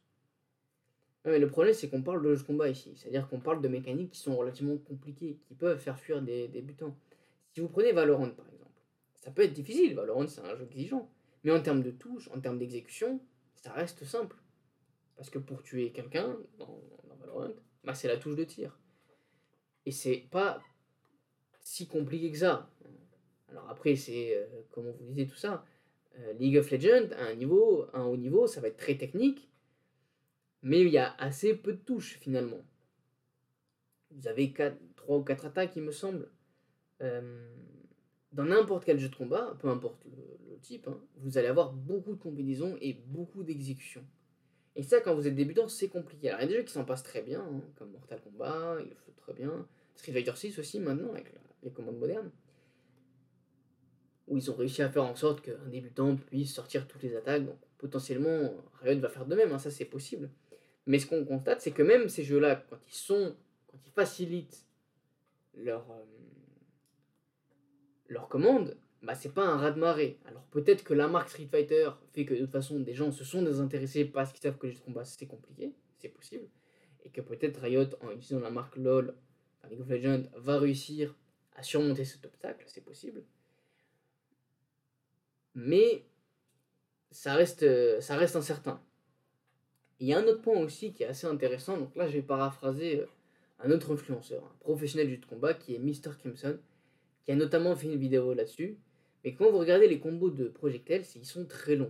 Le 1.26 1.48
problème, 1.48 1.74
c'est 1.74 1.88
qu'on 1.88 2.02
parle 2.02 2.22
de 2.22 2.34
jeux 2.34 2.42
de 2.42 2.46
combat 2.46 2.68
ici. 2.68 2.92
C'est-à-dire 2.96 3.28
qu'on 3.28 3.40
parle 3.40 3.60
de 3.60 3.68
mécaniques 3.68 4.12
qui 4.12 4.20
sont 4.20 4.36
relativement 4.36 4.76
compliquées, 4.78 5.38
qui 5.46 5.54
peuvent 5.54 5.78
faire 5.78 5.98
fuir 5.98 6.22
des 6.22 6.48
débutants. 6.48 6.96
Si 7.52 7.60
vous 7.60 7.68
prenez 7.68 7.92
Valorant, 7.92 8.30
par 8.30 8.46
exemple, 8.48 8.80
ça 9.16 9.30
peut 9.30 9.42
être 9.42 9.52
difficile. 9.52 9.94
Valorant, 9.94 10.28
c'est 10.28 10.42
un 10.42 10.54
jeu 10.56 10.64
exigeant. 10.64 11.10
Mais 11.42 11.50
en 11.50 11.60
termes 11.60 11.82
de 11.82 11.90
touche, 11.90 12.28
en 12.34 12.40
termes 12.40 12.58
d'exécution, 12.58 13.20
ça 13.56 13.72
reste 13.72 14.04
simple. 14.04 14.36
Parce 15.16 15.30
que 15.30 15.38
pour 15.38 15.62
tuer 15.62 15.90
quelqu'un 15.90 16.36
dans, 16.58 16.80
Valorant, 17.20 17.52
bah, 17.82 17.94
c'est 17.94 18.08
la 18.08 18.18
touche 18.18 18.36
de 18.36 18.44
tir. 18.44 18.78
Et 19.84 19.90
c'est 19.90 20.26
pas 20.30 20.60
si 21.60 21.88
compliqué 21.88 22.30
que 22.30 22.38
ça. 22.38 22.70
Alors 23.48 23.68
après, 23.68 23.96
c'est, 23.96 24.36
euh, 24.36 24.46
comme 24.70 24.86
on 24.86 24.92
vous 24.92 25.04
disait 25.06 25.26
tout 25.26 25.36
ça, 25.36 25.64
euh, 26.18 26.32
League 26.34 26.56
of 26.56 26.70
Legends, 26.70 27.10
à 27.18 27.26
un, 27.26 27.34
niveau, 27.34 27.86
un 27.92 28.04
haut 28.04 28.16
niveau, 28.16 28.46
ça 28.46 28.60
va 28.60 28.68
être 28.68 28.76
très 28.76 28.96
technique, 28.96 29.48
mais 30.62 30.80
il 30.80 30.88
y 30.88 30.98
a 30.98 31.14
assez 31.18 31.54
peu 31.54 31.72
de 31.72 31.78
touches 31.78 32.18
finalement. 32.18 32.64
Vous 34.10 34.28
avez 34.28 34.52
3 34.96 35.18
ou 35.18 35.22
4 35.22 35.46
attaques, 35.46 35.76
il 35.76 35.82
me 35.82 35.92
semble. 35.92 36.30
Euh, 37.02 37.48
dans 38.32 38.44
n'importe 38.44 38.84
quel 38.84 38.98
jeu 38.98 39.08
de 39.08 39.14
combat, 39.14 39.56
peu 39.60 39.68
importe 39.68 40.04
le, 40.04 40.58
type, 40.60 40.88
hein, 40.88 40.98
vous 41.18 41.38
allez 41.38 41.48
avoir 41.48 41.72
beaucoup 41.72 42.14
de 42.14 42.20
combinaisons 42.20 42.76
et 42.80 42.94
beaucoup 42.94 43.42
d'exécutions. 43.42 44.04
Et 44.74 44.82
ça, 44.82 45.00
quand 45.00 45.14
vous 45.14 45.26
êtes 45.26 45.34
débutant, 45.34 45.68
c'est 45.68 45.88
compliqué. 45.88 46.28
Alors, 46.28 46.40
il 46.40 46.42
y 46.42 46.46
a 46.46 46.48
des 46.48 46.56
jeux 46.56 46.64
qui 46.64 46.72
s'en 46.72 46.84
passent 46.84 47.02
très 47.02 47.22
bien, 47.22 47.40
hein, 47.40 47.62
comme 47.76 47.92
Mortal 47.92 48.20
Kombat, 48.20 48.78
il 48.80 48.88
le 48.88 48.94
fait 48.94 49.12
très 49.16 49.32
bien. 49.32 49.66
Street 49.94 50.12
Fighter 50.12 50.32
6 50.34 50.58
aussi, 50.58 50.80
maintenant, 50.80 51.10
avec 51.12 51.32
les 51.62 51.70
commandes 51.70 51.98
modernes. 51.98 52.30
Où 54.28 54.36
ils 54.36 54.50
ont 54.50 54.54
réussi 54.54 54.82
à 54.82 54.90
faire 54.90 55.04
en 55.04 55.14
sorte 55.14 55.40
qu'un 55.40 55.68
débutant 55.68 56.16
puisse 56.16 56.52
sortir 56.52 56.86
toutes 56.88 57.02
les 57.02 57.16
attaques. 57.16 57.46
Donc, 57.46 57.58
potentiellement, 57.78 58.54
Riot 58.82 59.00
va 59.00 59.08
faire 59.08 59.24
de 59.24 59.34
même, 59.34 59.52
hein, 59.52 59.58
ça 59.58 59.70
c'est 59.70 59.84
possible. 59.84 60.30
Mais 60.86 60.98
ce 60.98 61.06
qu'on 61.06 61.24
constate, 61.24 61.60
c'est 61.60 61.72
que 61.72 61.82
même 61.82 62.08
ces 62.08 62.22
jeux-là, 62.22 62.64
quand 62.70 62.78
ils 62.86 62.94
sont, 62.94 63.36
quand 63.66 63.78
ils 63.84 63.92
facilitent 63.92 64.64
leur, 65.54 65.90
euh, 65.90 66.04
leur 68.08 68.28
commande, 68.28 68.76
bah, 69.02 69.14
c'est 69.14 69.32
pas 69.34 69.46
un 69.46 69.56
raz-de-marée. 69.56 70.18
Alors 70.26 70.42
peut-être 70.44 70.84
que 70.84 70.94
la 70.94 71.08
marque 71.08 71.28
Street 71.28 71.48
Fighter 71.50 71.90
fait 72.12 72.24
que 72.24 72.34
de 72.34 72.40
toute 72.40 72.52
façon 72.52 72.80
des 72.80 72.94
gens 72.94 73.12
se 73.12 73.24
sont 73.24 73.42
désintéressés 73.42 74.04
parce 74.04 74.32
qu'ils 74.32 74.42
savent 74.42 74.58
que 74.58 74.66
les 74.66 74.72
jeux 74.72 74.78
de 74.78 74.84
combat 74.84 75.04
c'est 75.04 75.26
compliqué, 75.26 75.74
c'est 75.98 76.08
possible. 76.08 76.48
Et 77.04 77.10
que 77.10 77.20
peut-être 77.20 77.60
Riot, 77.60 77.86
en 78.00 78.10
utilisant 78.10 78.40
la 78.40 78.50
marque 78.50 78.76
LOL, 78.76 79.14
League 79.68 79.80
of 79.80 79.88
Legends, 79.88 80.24
va 80.36 80.58
réussir 80.58 81.14
à 81.54 81.62
surmonter 81.62 82.04
cet 82.04 82.24
obstacle, 82.24 82.64
c'est 82.68 82.84
possible. 82.84 83.24
Mais 85.54 86.04
ça 87.10 87.34
reste, 87.34 88.00
ça 88.00 88.16
reste 88.16 88.36
incertain. 88.36 88.82
Il 89.98 90.06
y 90.06 90.12
a 90.12 90.18
un 90.18 90.24
autre 90.24 90.42
point 90.42 90.58
aussi 90.58 90.92
qui 90.92 91.02
est 91.04 91.06
assez 91.06 91.26
intéressant, 91.26 91.78
donc 91.78 91.96
là 91.96 92.06
je 92.06 92.12
vais 92.14 92.22
paraphraser 92.22 93.00
euh, 93.00 93.06
un 93.60 93.70
autre 93.70 93.92
influenceur, 93.92 94.42
un 94.44 94.56
professionnel 94.60 95.08
du 95.08 95.20
combat 95.20 95.54
qui 95.54 95.74
est 95.74 95.78
Mr. 95.78 96.10
Crimson, 96.18 96.58
qui 97.24 97.32
a 97.32 97.36
notamment 97.36 97.74
fait 97.74 97.86
une 97.86 97.96
vidéo 97.96 98.34
là-dessus. 98.34 98.76
Mais 99.24 99.34
quand 99.34 99.50
vous 99.50 99.58
regardez 99.58 99.88
les 99.88 99.98
combos 99.98 100.30
de 100.30 100.48
projectiles, 100.48 101.02
ils 101.14 101.24
sont 101.24 101.46
très 101.46 101.76
longs. 101.76 101.86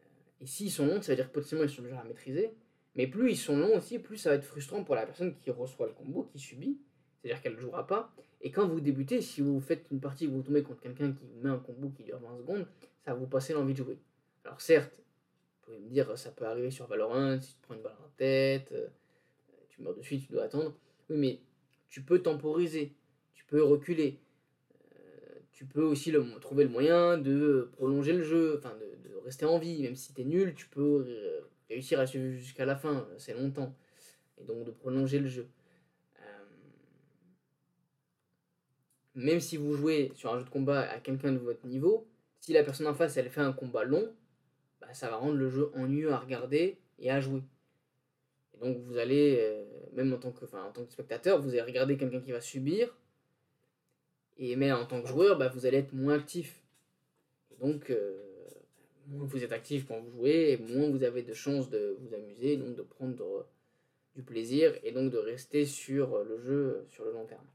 Euh, 0.00 0.42
et 0.42 0.46
s'ils 0.46 0.70
sont 0.70 0.86
longs, 0.86 1.00
ça 1.00 1.12
veut 1.12 1.16
dire 1.16 1.28
que 1.28 1.32
potentiellement 1.32 1.64
ils 1.64 1.70
sont 1.70 1.82
déjà 1.82 1.98
à 1.98 2.04
maîtriser. 2.04 2.50
Mais 2.94 3.06
plus 3.06 3.30
ils 3.30 3.36
sont 3.36 3.56
longs 3.56 3.76
aussi, 3.76 3.98
plus 3.98 4.18
ça 4.18 4.30
va 4.30 4.36
être 4.36 4.44
frustrant 4.44 4.84
pour 4.84 4.94
la 4.94 5.06
personne 5.06 5.34
qui 5.42 5.50
reçoit 5.50 5.86
le 5.86 5.92
combo, 5.94 6.28
qui 6.32 6.38
subit. 6.38 6.78
C'est-à-dire 7.22 7.42
qu'elle 7.42 7.54
ne 7.54 7.60
jouera 7.60 7.86
pas. 7.86 8.12
Et 8.42 8.50
quand 8.50 8.68
vous 8.68 8.80
débutez, 8.80 9.22
si 9.22 9.40
vous 9.40 9.58
faites 9.60 9.86
une 9.90 10.00
partie 10.00 10.26
où 10.26 10.32
vous 10.32 10.42
tombez 10.42 10.62
contre 10.62 10.80
quelqu'un 10.80 11.12
qui 11.12 11.24
met 11.42 11.50
un 11.50 11.58
combo 11.58 11.88
qui 11.96 12.04
dure 12.04 12.18
20 12.20 12.36
secondes, 12.38 12.66
ça 13.04 13.12
va 13.12 13.18
vous 13.18 13.26
passer 13.26 13.54
l'envie 13.54 13.72
de 13.72 13.78
jouer. 13.78 13.98
Alors 14.44 14.60
certes, 14.60 15.00
pouvez 15.66 15.78
me 15.78 15.88
dire, 15.88 16.16
ça 16.18 16.30
peut 16.30 16.46
arriver 16.46 16.70
sur 16.70 16.86
Valorant, 16.86 17.40
si 17.40 17.54
tu 17.54 17.60
prends 17.62 17.74
une 17.74 17.82
balle 17.82 17.96
en 18.04 18.08
tête, 18.16 18.72
euh, 18.72 18.88
tu 19.68 19.82
meurs 19.82 19.94
de 19.94 20.02
suite, 20.02 20.26
tu 20.26 20.32
dois 20.32 20.44
attendre. 20.44 20.74
Oui, 21.10 21.16
mais 21.18 21.40
tu 21.88 22.02
peux 22.02 22.20
temporiser, 22.20 22.94
tu 23.34 23.44
peux 23.44 23.62
reculer 23.62 24.20
tu 25.56 25.64
peux 25.64 25.82
aussi 25.82 26.12
trouver 26.42 26.64
le 26.64 26.70
moyen 26.70 27.16
de 27.16 27.70
prolonger 27.72 28.12
le 28.12 28.22
jeu, 28.22 28.56
enfin 28.58 28.76
de, 28.76 29.16
rester 29.24 29.46
en 29.46 29.58
vie, 29.58 29.82
même 29.82 29.96
si 29.96 30.12
t'es 30.12 30.22
nul, 30.22 30.54
tu 30.54 30.68
peux 30.68 31.04
réussir 31.70 31.98
à 31.98 32.06
suivre 32.06 32.30
jusqu'à 32.36 32.66
la 32.66 32.76
fin, 32.76 33.08
c'est 33.16 33.32
longtemps, 33.32 33.74
et 34.38 34.44
donc 34.44 34.64
de 34.64 34.70
prolonger 34.70 35.18
le 35.18 35.28
jeu. 35.28 35.48
Euh, 36.20 36.44
même 39.14 39.40
si 39.40 39.56
vous 39.56 39.72
jouez 39.72 40.12
sur 40.14 40.32
un 40.32 40.38
jeu 40.38 40.44
de 40.44 40.50
combat 40.50 40.82
à 40.82 41.00
quelqu'un 41.00 41.32
de 41.32 41.38
votre 41.38 41.66
niveau, 41.66 42.06
si 42.38 42.52
la 42.52 42.62
personne 42.62 42.86
en 42.86 42.94
face 42.94 43.16
elle 43.16 43.30
fait 43.30 43.40
un 43.40 43.54
combat 43.54 43.82
long, 43.82 44.14
bah, 44.86 44.94
ça 44.94 45.10
va 45.10 45.16
rendre 45.16 45.36
le 45.36 45.50
jeu 45.50 45.70
ennuyeux 45.74 46.12
à 46.12 46.18
regarder 46.18 46.78
et 46.98 47.10
à 47.10 47.20
jouer. 47.20 47.42
Et 48.54 48.58
donc 48.64 48.78
vous 48.78 48.98
allez, 48.98 49.38
euh, 49.40 49.64
même 49.92 50.12
en 50.12 50.18
tant, 50.18 50.30
que, 50.30 50.44
en 50.44 50.70
tant 50.72 50.84
que 50.84 50.92
spectateur, 50.92 51.40
vous 51.40 51.50
allez 51.50 51.62
regarder 51.62 51.96
quelqu'un 51.96 52.20
qui 52.20 52.32
va 52.32 52.40
subir, 52.40 52.96
et, 54.38 54.54
mais 54.56 54.70
en 54.72 54.86
tant 54.86 55.02
que 55.02 55.08
joueur, 55.08 55.38
bah, 55.38 55.48
vous 55.48 55.66
allez 55.66 55.78
être 55.78 55.92
moins 55.92 56.14
actif. 56.14 56.62
Et 57.50 57.56
donc, 57.56 57.90
euh, 57.90 58.16
moins 59.08 59.26
vous 59.26 59.42
êtes 59.42 59.52
actif 59.52 59.86
quand 59.86 60.00
vous 60.00 60.10
jouez, 60.10 60.58
moins 60.58 60.88
vous 60.90 61.02
avez 61.02 61.22
de 61.22 61.32
chances 61.32 61.68
de 61.68 61.96
vous 62.00 62.14
amuser, 62.14 62.56
donc 62.56 62.76
de 62.76 62.82
prendre 62.82 63.46
du 64.14 64.22
plaisir, 64.22 64.74
et 64.84 64.92
donc 64.92 65.10
de 65.10 65.18
rester 65.18 65.64
sur 65.64 66.22
le 66.22 66.38
jeu 66.38 66.86
sur 66.88 67.04
le 67.04 67.12
long 67.12 67.26
terme. 67.26 67.46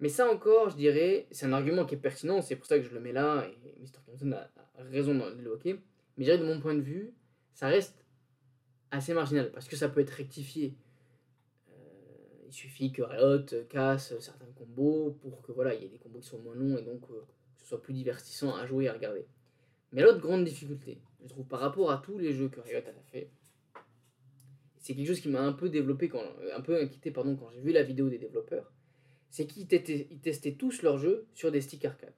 Mais 0.00 0.08
ça 0.08 0.30
encore, 0.30 0.70
je 0.70 0.76
dirais, 0.76 1.26
c'est 1.30 1.46
un 1.46 1.52
argument 1.52 1.86
qui 1.86 1.94
est 1.94 1.98
pertinent, 1.98 2.42
c'est 2.42 2.56
pour 2.56 2.66
ça 2.66 2.78
que 2.78 2.84
je 2.84 2.92
le 2.92 3.00
mets 3.00 3.12
là, 3.12 3.46
et 3.46 3.80
Mr. 3.80 4.00
Crimson 4.04 4.32
a, 4.32 4.50
raison 4.78 5.14
de 5.14 5.42
l'évoquer. 5.42 5.74
Mais 6.16 6.24
je 6.24 6.30
dirais, 6.30 6.38
de 6.38 6.44
mon 6.44 6.60
point 6.60 6.74
de 6.74 6.80
vue, 6.80 7.12
ça 7.54 7.68
reste 7.68 8.04
assez 8.90 9.14
marginal, 9.14 9.50
parce 9.52 9.68
que 9.68 9.76
ça 9.76 9.88
peut 9.88 10.00
être 10.00 10.10
rectifié 10.10 10.76
il 12.54 12.56
suffit 12.56 12.92
que 12.92 13.02
Riot 13.02 13.44
casse 13.68 14.16
certains 14.20 14.46
combos 14.54 15.18
pour 15.20 15.42
que 15.42 15.50
voilà, 15.50 15.74
il 15.74 15.82
y 15.82 15.86
ait 15.86 15.88
des 15.88 15.98
combos 15.98 16.20
qui 16.20 16.28
soient 16.28 16.38
moins 16.38 16.54
longs 16.54 16.78
et 16.78 16.82
donc 16.82 17.02
euh, 17.10 17.22
que 17.56 17.62
ce 17.62 17.66
soit 17.66 17.82
plus 17.82 17.94
divertissant 17.94 18.54
à 18.54 18.64
jouer 18.64 18.84
et 18.84 18.88
à 18.88 18.92
regarder. 18.92 19.26
Mais 19.90 20.02
l'autre 20.02 20.20
grande 20.20 20.44
difficulté, 20.44 21.00
je 21.20 21.28
trouve, 21.28 21.46
par 21.46 21.58
rapport 21.58 21.90
à 21.90 21.98
tous 21.98 22.16
les 22.16 22.32
jeux 22.32 22.48
que 22.48 22.60
Riot 22.60 22.78
a 22.78 23.10
fait, 23.10 23.28
c'est 24.78 24.94
quelque 24.94 25.08
chose 25.08 25.20
qui 25.20 25.28
m'a 25.28 25.40
un 25.40 25.52
peu 25.52 25.68
développé, 25.68 26.08
quand, 26.08 26.22
un 26.54 26.60
peu 26.60 26.80
inquiété 26.80 27.12
quand 27.12 27.50
j'ai 27.52 27.60
vu 27.60 27.72
la 27.72 27.82
vidéo 27.82 28.08
des 28.08 28.18
développeurs, 28.18 28.72
c'est 29.30 29.46
qu'ils 29.46 29.66
testaient 29.66 30.54
tous 30.54 30.82
leurs 30.82 30.98
jeux 30.98 31.26
sur 31.34 31.50
des 31.50 31.60
sticks 31.60 31.84
arcade. 31.84 32.14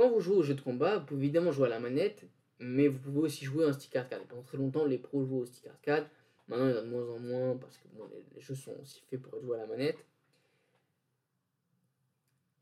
Quand 0.00 0.08
vous 0.08 0.20
jouez 0.20 0.36
au 0.36 0.42
jeu 0.42 0.54
de 0.54 0.62
combat, 0.62 0.96
vous 0.96 1.04
pouvez 1.04 1.24
évidemment 1.24 1.52
jouer 1.52 1.66
à 1.66 1.68
la 1.68 1.78
manette, 1.78 2.24
mais 2.58 2.88
vous 2.88 2.98
pouvez 2.98 3.18
aussi 3.18 3.44
jouer 3.44 3.66
un 3.66 3.74
stick 3.74 3.94
arcade. 3.96 4.22
Pendant 4.28 4.40
très 4.40 4.56
longtemps, 4.56 4.86
les 4.86 4.96
pros 4.96 5.26
jouaient 5.26 5.42
au 5.42 5.44
stick 5.44 5.66
arcade, 5.66 6.08
Maintenant, 6.48 6.68
il 6.68 6.70
y 6.70 6.74
en 6.74 6.78
a 6.78 6.80
de 6.80 6.88
moins 6.88 7.10
en 7.10 7.18
moins 7.18 7.56
parce 7.58 7.76
que 7.76 7.86
les, 8.34 8.40
jeux 8.40 8.54
sont 8.54 8.74
aussi 8.80 9.02
faits 9.02 9.20
pour 9.20 9.34
être 9.34 9.42
joués 9.42 9.58
à 9.58 9.60
la 9.60 9.66
manette. 9.66 10.06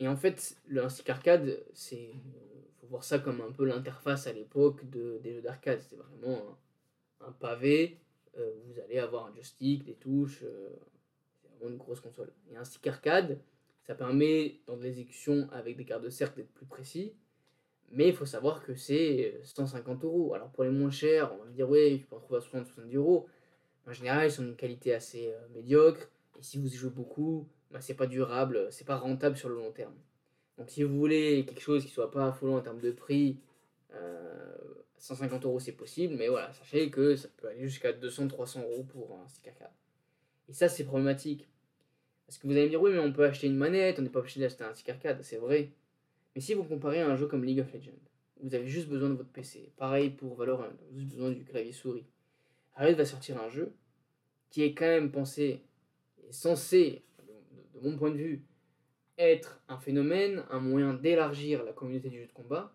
Et 0.00 0.08
en 0.08 0.16
fait, 0.16 0.56
le 0.66 0.88
stick 0.88 1.08
arcade, 1.10 1.64
c'est 1.74 2.10
faut 2.80 2.88
voir 2.88 3.04
ça 3.04 3.20
comme 3.20 3.40
un 3.40 3.52
peu 3.52 3.64
l'interface 3.64 4.26
à 4.26 4.32
l'époque 4.32 4.90
de, 4.90 5.20
des 5.22 5.34
jeux 5.34 5.42
d'arcade. 5.42 5.78
C'est 5.88 5.94
vraiment 5.94 6.58
un, 7.20 7.30
pavé. 7.30 8.00
Euh, 8.36 8.50
vous 8.64 8.80
allez 8.80 8.98
avoir 8.98 9.26
un 9.26 9.32
joystick, 9.32 9.84
des 9.84 9.94
touches. 9.94 10.42
Euh, 10.42 10.70
c'est 11.40 11.48
vraiment 11.50 11.70
une 11.70 11.78
grosse 11.78 12.00
console. 12.00 12.32
Et 12.50 12.56
un 12.56 12.64
stick 12.64 12.88
arcade, 12.88 13.38
ça 13.84 13.94
permet 13.94 14.58
dans 14.66 14.74
l'exécution 14.74 15.48
avec 15.52 15.76
des 15.76 15.84
cartes 15.84 16.02
de 16.02 16.10
cercle 16.10 16.38
d'être 16.38 16.52
plus 16.52 16.66
précis. 16.66 17.14
Mais 17.90 18.08
il 18.08 18.14
faut 18.14 18.26
savoir 18.26 18.62
que 18.62 18.74
c'est 18.74 19.40
150 19.44 20.04
euros. 20.04 20.34
Alors 20.34 20.50
pour 20.50 20.64
les 20.64 20.70
moins 20.70 20.90
chers, 20.90 21.32
on 21.34 21.38
va 21.38 21.44
me 21.44 21.52
dire, 21.52 21.68
oui, 21.68 22.00
tu 22.00 22.06
peux 22.06 22.16
en 22.16 22.20
trouver 22.20 22.40
à 22.40 22.60
60-70 22.60 22.96
euros. 22.96 23.26
En 23.86 23.92
général, 23.92 24.26
ils 24.26 24.30
sont 24.30 24.42
d'une 24.42 24.56
qualité 24.56 24.94
assez 24.94 25.28
euh, 25.28 25.48
médiocre. 25.54 26.10
Et 26.38 26.42
si 26.42 26.58
vous 26.58 26.72
y 26.72 26.76
jouez 26.76 26.90
beaucoup, 26.90 27.48
bah, 27.70 27.80
c'est 27.80 27.94
pas 27.94 28.06
durable, 28.06 28.68
c'est 28.70 28.86
pas 28.86 28.96
rentable 28.96 29.36
sur 29.36 29.48
le 29.48 29.56
long 29.56 29.72
terme. 29.72 29.94
Donc 30.58 30.70
si 30.70 30.82
vous 30.82 30.98
voulez 30.98 31.44
quelque 31.46 31.60
chose 31.60 31.84
qui 31.84 31.90
soit 31.90 32.10
pas 32.10 32.26
affolant 32.26 32.56
en 32.56 32.60
termes 32.60 32.80
de 32.80 32.90
prix, 32.90 33.38
150 34.98 35.44
euh, 35.44 35.48
euros 35.48 35.60
c'est 35.60 35.72
possible, 35.72 36.14
mais 36.16 36.28
voilà, 36.28 36.52
sachez 36.52 36.90
que 36.90 37.16
ça 37.16 37.28
peut 37.36 37.48
aller 37.48 37.62
jusqu'à 37.62 37.92
200-300 37.92 38.62
euros 38.62 38.82
pour 38.84 39.18
un 39.24 39.28
stick 39.28 39.48
arcade. 39.48 39.70
Et 40.48 40.52
ça 40.52 40.68
c'est 40.68 40.84
problématique. 40.84 41.48
Parce 42.26 42.38
que 42.38 42.46
vous 42.46 42.52
allez 42.52 42.64
me 42.64 42.68
dire, 42.68 42.82
oui, 42.82 42.90
mais 42.92 42.98
on 42.98 43.12
peut 43.12 43.24
acheter 43.24 43.46
une 43.46 43.56
manette, 43.56 43.98
on 43.98 44.02
n'est 44.02 44.10
pas 44.10 44.18
obligé 44.18 44.40
d'acheter 44.40 44.64
un 44.64 44.74
stick 44.74 44.88
arcade, 44.90 45.22
c'est 45.22 45.38
vrai. 45.38 45.70
Mais 46.38 46.42
si 46.42 46.54
vous 46.54 46.62
comparez 46.62 47.02
à 47.02 47.10
un 47.10 47.16
jeu 47.16 47.26
comme 47.26 47.44
League 47.44 47.58
of 47.58 47.72
Legends, 47.72 47.90
vous 48.40 48.54
avez 48.54 48.68
juste 48.68 48.88
besoin 48.88 49.08
de 49.08 49.14
votre 49.14 49.30
PC. 49.30 49.72
Pareil 49.76 50.10
pour 50.10 50.36
Valorant, 50.36 50.68
vous 50.68 50.84
avez 50.84 51.00
juste 51.00 51.14
besoin 51.14 51.32
du 51.32 51.42
clavier 51.42 51.72
souris. 51.72 52.06
Riot 52.76 52.94
va 52.94 53.04
sortir 53.04 53.42
un 53.42 53.48
jeu 53.48 53.72
qui 54.48 54.62
est 54.62 54.72
quand 54.72 54.86
même 54.86 55.10
pensé, 55.10 55.64
et 56.22 56.32
censé, 56.32 57.02
de 57.74 57.80
mon 57.80 57.98
point 57.98 58.12
de 58.12 58.18
vue, 58.18 58.44
être 59.18 59.60
un 59.66 59.78
phénomène, 59.78 60.44
un 60.50 60.60
moyen 60.60 60.94
d'élargir 60.94 61.64
la 61.64 61.72
communauté 61.72 62.08
du 62.08 62.20
jeu 62.20 62.26
de 62.28 62.32
combat. 62.32 62.72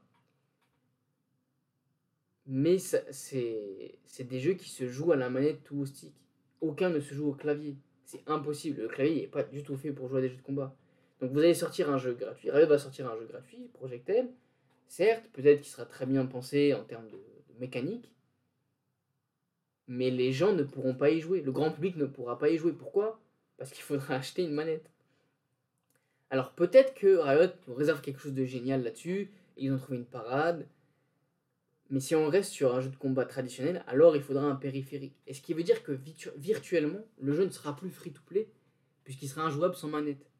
Mais 2.46 2.80
c'est 2.80 3.98
des 4.20 4.40
jeux 4.42 4.56
qui 4.56 4.70
se 4.70 4.90
jouent 4.90 5.14
à 5.14 5.16
la 5.16 5.30
manette 5.30 5.72
ou 5.72 5.84
au 5.84 5.86
stick. 5.86 6.14
Aucun 6.60 6.90
ne 6.90 7.00
se 7.00 7.14
joue 7.14 7.30
au 7.30 7.34
clavier. 7.34 7.78
C'est 8.04 8.24
impossible. 8.28 8.82
Le 8.82 8.88
clavier 8.90 9.22
n'est 9.22 9.28
pas 9.28 9.44
du 9.44 9.64
tout 9.64 9.78
fait 9.78 9.94
pour 9.94 10.10
jouer 10.10 10.18
à 10.18 10.22
des 10.24 10.30
jeux 10.32 10.36
de 10.36 10.42
combat. 10.42 10.76
Donc 11.24 11.32
vous 11.32 11.40
allez 11.40 11.54
sortir 11.54 11.90
un 11.90 11.98
jeu 11.98 12.16
gratuit. 12.16 12.52
Riot 12.52 12.68
va 12.68 12.78
sortir 12.78 13.10
un 13.10 13.16
jeu 13.16 13.26
gratuit, 13.26 13.70
Projectel. 13.72 14.28
Certes, 14.90 15.24
peut-être 15.32 15.62
qu'il 15.62 15.72
sera 15.72 15.86
très 15.86 16.06
bien 16.06 16.26
pensé 16.26 16.74
en 16.74 16.84
termes 16.84 17.08
de, 17.08 17.18
mécanique. 17.62 18.12
Mais 19.88 20.10
les 20.10 20.34
gens 20.34 20.52
ne 20.52 20.64
pourront 20.64 20.96
pas 20.96 21.12
y 21.12 21.22
jouer. 21.22 21.40
Le 21.40 21.54
grand 21.54 21.72
public 21.72 21.96
ne 21.96 22.08
pourra 22.08 22.38
pas 22.38 22.50
y 22.50 22.58
jouer. 22.58 22.74
Pourquoi? 22.74 23.22
Parce 23.56 23.72
qu'il 23.72 23.84
faudra 23.84 24.16
acheter 24.18 24.44
une 24.44 24.52
manette. 24.52 24.92
Alors 26.30 26.52
peut-être 26.52 26.94
que 26.94 27.16
Riot 27.16 27.54
réserve 27.70 28.02
quelque 28.02 28.20
chose 28.20 28.34
de 28.34 28.44
génial 28.44 28.84
là-dessus. 28.84 29.32
Ils 29.56 29.72
ont 29.72 29.78
trouvé 29.78 30.00
une 30.00 30.06
parade. 30.06 30.68
Mais 31.90 32.02
si 32.02 32.16
on 32.16 32.28
reste 32.28 32.52
sur 32.52 32.76
un 32.76 32.82
jeu 32.82 32.90
de 32.90 32.98
combat 32.98 33.24
traditionnel, 33.24 33.82
alors 33.88 34.18
il 34.18 34.24
faudra 34.24 34.44
un 34.44 34.56
périphérique. 34.56 35.16
Et 35.28 35.34
ce 35.34 35.42
qui 35.42 35.54
veut 35.54 35.64
dire 35.64 35.84
que 35.84 35.98
virtuellement, 36.36 37.06
le 37.22 37.32
jeu 37.32 37.46
ne 37.46 37.50
sera 37.50 37.78
plus 37.78 37.92
free-to-play, 37.92 38.50
puisqu'il 39.06 39.30
sera 39.30 39.44
injouable 39.44 39.76
sans 39.76 39.88
manette. 39.88 40.33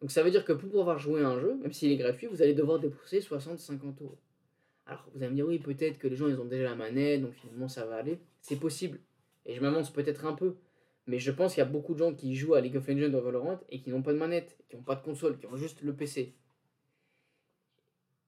Donc 0.00 0.10
ça 0.10 0.22
veut 0.22 0.30
dire 0.30 0.44
que 0.44 0.52
pour 0.52 0.70
pouvoir 0.70 0.98
jouer 0.98 1.22
à 1.22 1.28
un 1.28 1.40
jeu, 1.40 1.56
même 1.56 1.72
s'il 1.72 1.92
est 1.92 1.96
gratuit, 1.96 2.26
vous 2.26 2.40
allez 2.42 2.54
devoir 2.54 2.78
débourser 2.78 3.20
60-50 3.20 4.02
euros. 4.02 4.18
Alors 4.86 5.06
vous 5.14 5.22
allez 5.22 5.30
me 5.30 5.36
dire, 5.36 5.46
oui, 5.46 5.58
peut-être 5.58 5.98
que 5.98 6.08
les 6.08 6.16
gens, 6.16 6.28
ils 6.28 6.40
ont 6.40 6.46
déjà 6.46 6.64
la 6.64 6.74
manette, 6.74 7.22
donc 7.22 7.34
finalement 7.34 7.68
ça 7.68 7.84
va 7.84 7.96
aller. 7.96 8.18
C'est 8.40 8.58
possible. 8.58 8.98
Et 9.46 9.54
je 9.54 9.60
m'avance 9.60 9.92
peut-être 9.92 10.24
un 10.24 10.32
peu. 10.32 10.56
Mais 11.06 11.18
je 11.18 11.30
pense 11.30 11.54
qu'il 11.54 11.60
y 11.60 11.66
a 11.66 11.68
beaucoup 11.68 11.94
de 11.94 11.98
gens 11.98 12.14
qui 12.14 12.34
jouent 12.34 12.54
à 12.54 12.60
League 12.60 12.76
of 12.76 12.86
Legends 12.86 13.12
ou 13.18 13.22
Valorant 13.22 13.60
et 13.68 13.80
qui 13.80 13.90
n'ont 13.90 14.02
pas 14.02 14.12
de 14.12 14.18
manette, 14.18 14.56
qui 14.68 14.76
n'ont 14.76 14.82
pas 14.82 14.94
de 14.94 15.02
console, 15.02 15.38
qui 15.38 15.46
ont 15.46 15.56
juste 15.56 15.82
le 15.82 15.94
PC. 15.94 16.34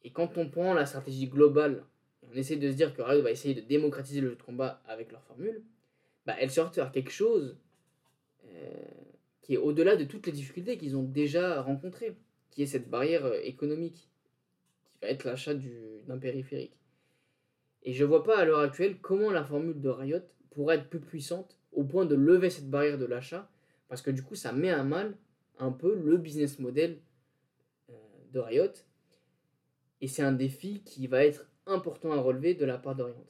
Et 0.05 0.11
quand 0.11 0.37
on 0.37 0.49
prend 0.49 0.75
la 0.75 0.85
stratégie 0.87 1.29
globale, 1.29 1.85
on 2.23 2.35
essaie 2.37 2.57
de 2.57 2.71
se 2.71 2.77
dire 2.77 2.95
que 2.95 3.03
Riot 3.03 3.23
va 3.23 3.31
essayer 3.31 3.55
de 3.55 3.61
démocratiser 3.61 4.21
le 4.21 4.31
jeu 4.31 4.37
de 4.37 4.43
combat 4.43 4.83
avec 4.87 5.13
leur 5.13 5.23
formule, 5.23 5.63
bah, 6.27 6.35
elle 6.39 6.51
sort 6.51 6.71
quelque 6.71 7.11
chose 7.11 7.57
euh, 8.47 9.12
qui 9.43 9.55
est 9.55 9.59
au-delà 9.59 9.97
de 9.97 10.05
toutes 10.05 10.27
les 10.27 10.33
difficultés 10.33 10.79
qu'ils 10.79 10.97
ont 10.97 11.03
déjà 11.03 11.61
rencontrées, 11.61 12.17
qui 12.51 12.63
est 12.63 12.67
cette 12.67 12.89
barrière 12.89 13.27
euh, 13.27 13.41
économique, 13.43 14.09
qui 14.87 14.99
va 15.03 15.09
être 15.09 15.25
l'achat 15.25 15.55
d'un 15.55 16.19
périphérique. 16.19 16.77
Et 17.83 17.93
je 17.93 18.05
vois 18.05 18.23
pas 18.23 18.39
à 18.39 18.45
l'heure 18.45 18.61
actuelle 18.61 18.99
comment 19.01 19.31
la 19.31 19.45
formule 19.45 19.81
de 19.81 19.89
Riot 19.89 20.23
pourrait 20.51 20.77
être 20.77 20.89
plus 20.89 21.01
puissante 21.01 21.57
au 21.73 21.85
point 21.85 22.05
de 22.05 22.15
lever 22.15 22.51
cette 22.51 22.71
barrière 22.71 22.99
de 22.99 23.07
l'achat, 23.07 23.51
parce 23.89 24.03
que 24.03 24.11
du 24.11 24.23
coup 24.23 24.37
ça 24.37 24.53
met 24.53 24.71
à 24.71 24.85
mal 24.85 25.17
un 25.59 25.73
peu 25.73 25.95
le 25.95 26.17
business 26.17 26.59
model 26.59 26.99
euh, 27.91 27.95
de 28.33 28.39
Riot, 28.39 28.73
et 30.01 30.09
c'est 30.09 30.23
un 30.23 30.33
défi 30.33 30.83
qui 30.85 31.07
va 31.07 31.25
être 31.25 31.49
important 31.67 32.13
à 32.13 32.21
relever 32.21 32.55
de 32.55 32.65
la 32.65 32.79
part 32.79 32.95
d'Orient. 32.95 33.27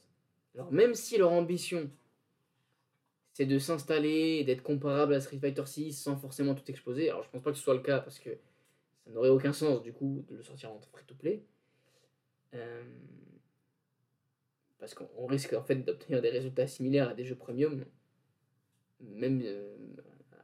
Alors 0.55 0.71
même 0.71 0.93
si 0.93 1.17
leur 1.17 1.31
ambition 1.31 1.89
c'est 3.33 3.45
de 3.47 3.57
s'installer 3.57 4.43
d'être 4.43 4.61
comparable 4.61 5.13
à 5.15 5.19
Street 5.19 5.39
Fighter 5.39 5.65
6 5.65 5.93
sans 5.93 6.15
forcément 6.17 6.53
tout 6.53 6.69
exploser. 6.69 7.09
Alors 7.09 7.23
je 7.23 7.29
pense 7.29 7.41
pas 7.41 7.51
que 7.51 7.57
ce 7.57 7.63
soit 7.63 7.73
le 7.73 7.81
cas 7.81 7.99
parce 7.99 8.19
que 8.19 8.29
ça 9.03 9.11
n'aurait 9.11 9.29
aucun 9.29 9.53
sens 9.53 9.81
du 9.81 9.91
coup 9.91 10.23
de 10.29 10.35
le 10.35 10.43
sortir 10.43 10.71
en 10.71 10.79
free-to-play. 10.79 11.43
Euh, 12.53 12.83
parce 14.77 14.93
qu'on 14.93 15.25
risque 15.25 15.53
en 15.53 15.63
fait 15.63 15.75
d'obtenir 15.77 16.21
des 16.21 16.29
résultats 16.29 16.67
similaires 16.67 17.09
à 17.09 17.13
des 17.15 17.25
jeux 17.25 17.35
premium, 17.35 17.83
même 18.99 19.41
euh, 19.43 19.75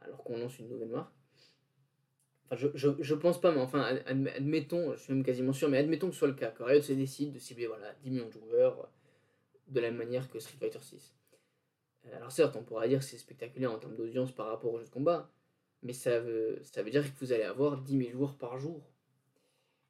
alors 0.00 0.24
qu'on 0.24 0.38
lance 0.38 0.58
une 0.58 0.68
nouvelle 0.68 0.88
marque. 0.88 1.12
Enfin, 2.46 2.56
je, 2.74 2.88
je, 2.98 3.14
pense 3.14 3.40
pas, 3.40 3.52
mais 3.52 3.60
enfin, 3.60 3.82
admettons, 4.06 4.94
je 4.94 5.00
suis 5.00 5.12
même 5.12 5.22
quasiment 5.22 5.52
sûr, 5.52 5.68
mais 5.68 5.78
admettons 5.78 6.08
que 6.08 6.14
ce 6.14 6.18
soit 6.18 6.28
le 6.28 6.34
cas, 6.34 6.50
que 6.50 6.64
Riot 6.64 6.82
se 6.82 6.94
décide 6.94 7.32
de 7.32 7.38
cibler 7.38 7.66
voilà, 7.66 7.94
10 8.02 8.10
millions 8.10 8.26
de 8.26 8.32
joueurs 8.32 8.90
de 9.68 9.78
la 9.78 9.90
même 9.90 9.98
manière 9.98 10.28
que 10.28 10.40
Street 10.40 10.56
Fighter 10.58 10.80
6. 10.80 11.14
Euh, 12.06 12.16
alors 12.16 12.32
certes, 12.32 12.56
on 12.56 12.62
pourra 12.62 12.88
dire 12.88 12.98
que 13.00 13.04
c'est 13.04 13.18
spectaculaire 13.18 13.72
en 13.72 13.78
termes 13.78 13.96
d'audience 13.96 14.32
par 14.32 14.46
rapport 14.46 14.72
au 14.72 14.78
jeu 14.78 14.84
de 14.84 14.90
combat, 14.90 15.30
mais 15.82 15.92
ça 15.92 16.20
veut, 16.20 16.60
ça 16.62 16.82
veut 16.82 16.90
dire 16.90 17.04
que 17.04 17.18
vous 17.20 17.32
allez 17.32 17.44
avoir 17.44 17.78
10 17.78 17.98
000 17.98 18.10
joueurs 18.10 18.36
par 18.36 18.58
jour. 18.58 18.82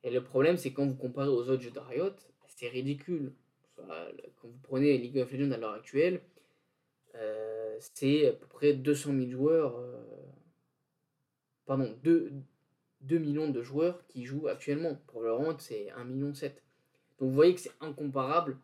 Et 0.03 0.11
le 0.11 0.23
problème, 0.23 0.57
c'est 0.57 0.73
quand 0.73 0.87
vous 0.87 0.97
comparez 0.97 1.29
aux 1.29 1.49
autres 1.49 1.61
jeux 1.63 1.71
de 1.71 1.81
c'est 2.57 2.69
ridicule. 2.69 3.33
Quand 3.77 4.49
vous 4.49 4.59
prenez 4.63 4.99
League 4.99 5.19
of 5.19 5.33
Legends 5.33 5.53
à 5.53 5.57
l'heure 5.57 5.73
actuelle, 5.73 6.21
euh, 7.15 7.77
c'est 7.81 8.29
à 8.29 8.33
peu 8.33 8.47
près 8.47 8.75
200 8.75 9.13
000 9.15 9.31
joueurs, 9.31 9.77
euh, 9.79 10.03
pardon, 11.65 11.97
2, 12.03 12.33
2 13.01 13.19
millions 13.19 13.49
de 13.49 13.63
joueurs 13.63 14.07
qui 14.09 14.27
jouent 14.27 14.49
actuellement. 14.49 14.97
Pour 15.07 15.23
Valorant, 15.23 15.59
c'est 15.59 15.89
1,7 15.97 16.05
million. 16.05 16.29
Donc 16.33 16.51
vous 17.19 17.33
voyez 17.33 17.55
que 17.55 17.61
c'est 17.61 17.73
incomparable 17.81 18.59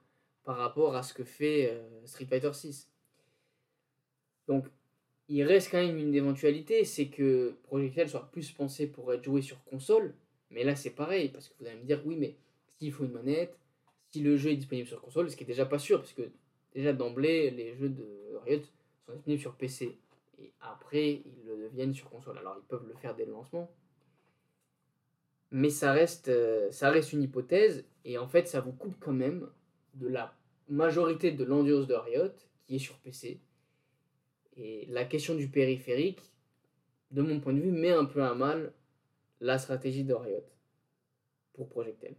par 0.44 0.58
rapport 0.58 0.94
à 0.94 1.02
ce 1.02 1.14
que 1.14 1.24
fait 1.24 1.74
Street 2.04 2.26
Fighter 2.26 2.52
6. 2.52 2.90
Donc, 4.48 4.66
il 5.28 5.42
reste 5.42 5.70
quand 5.70 5.82
même 5.84 5.98
une 5.98 6.14
éventualité, 6.14 6.84
c'est 6.84 7.08
que 7.08 7.56
Project 7.64 8.08
soit 8.08 8.30
plus 8.30 8.52
pensé 8.52 8.86
pour 8.86 9.12
être 9.12 9.24
joué 9.24 9.42
sur 9.42 9.62
console. 9.64 10.14
Mais 10.50 10.62
là, 10.62 10.76
c'est 10.76 10.90
pareil, 10.90 11.28
parce 11.28 11.48
que 11.48 11.54
vous 11.58 11.66
allez 11.66 11.78
me 11.78 11.84
dire, 11.84 12.00
oui, 12.06 12.16
mais 12.16 12.36
s'il 12.68 12.92
faut 12.92 13.04
une 13.04 13.12
manette, 13.12 13.58
si 14.12 14.20
le 14.20 14.36
jeu 14.36 14.50
est 14.50 14.56
disponible 14.56 14.86
sur 14.86 15.00
console, 15.00 15.30
ce 15.30 15.36
qui 15.36 15.44
est 15.44 15.46
déjà 15.46 15.66
pas 15.66 15.78
sûr, 15.78 15.98
parce 15.98 16.12
que 16.12 16.30
déjà 16.74 16.92
d'emblée, 16.92 17.50
les 17.50 17.74
jeux 17.74 17.88
de 17.88 18.06
Riot 18.44 18.62
sont 19.04 19.14
disponibles 19.14 19.40
sur 19.40 19.54
PC. 19.56 19.98
Et 20.38 20.52
après, 20.60 21.22
ils 21.24 21.44
le 21.46 21.56
deviennent 21.64 21.94
sur 21.94 22.08
console. 22.08 22.38
Alors, 22.38 22.56
ils 22.58 22.66
peuvent 22.66 22.86
le 22.86 22.94
faire 22.94 23.16
dès 23.16 23.24
le 23.24 23.32
lancement. 23.32 23.70
Mais 25.50 25.70
ça 25.70 25.92
reste, 25.92 26.28
euh, 26.28 26.70
ça 26.70 26.90
reste 26.90 27.12
une 27.12 27.22
hypothèse, 27.22 27.84
et 28.04 28.18
en 28.18 28.28
fait, 28.28 28.46
ça 28.46 28.60
vous 28.60 28.72
coupe 28.72 28.96
quand 29.00 29.12
même 29.12 29.48
de 29.94 30.08
la 30.08 30.34
majorité 30.68 31.32
de 31.32 31.44
l'endurance 31.44 31.86
de 31.86 31.94
Riot, 31.94 32.32
qui 32.66 32.76
est 32.76 32.78
sur 32.80 32.98
PC, 32.98 33.40
et 34.56 34.86
la 34.86 35.04
question 35.04 35.34
du 35.34 35.48
périphérique, 35.48 36.20
de 37.10 37.22
mon 37.22 37.40
point 37.40 37.52
de 37.52 37.60
vue, 37.60 37.70
met 37.70 37.90
un 37.90 38.04
peu 38.04 38.22
à 38.22 38.34
mal 38.34 38.72
la 39.40 39.58
stratégie 39.58 40.04
de 40.04 40.14
pour 41.52 41.68
Projectel. 41.68 42.16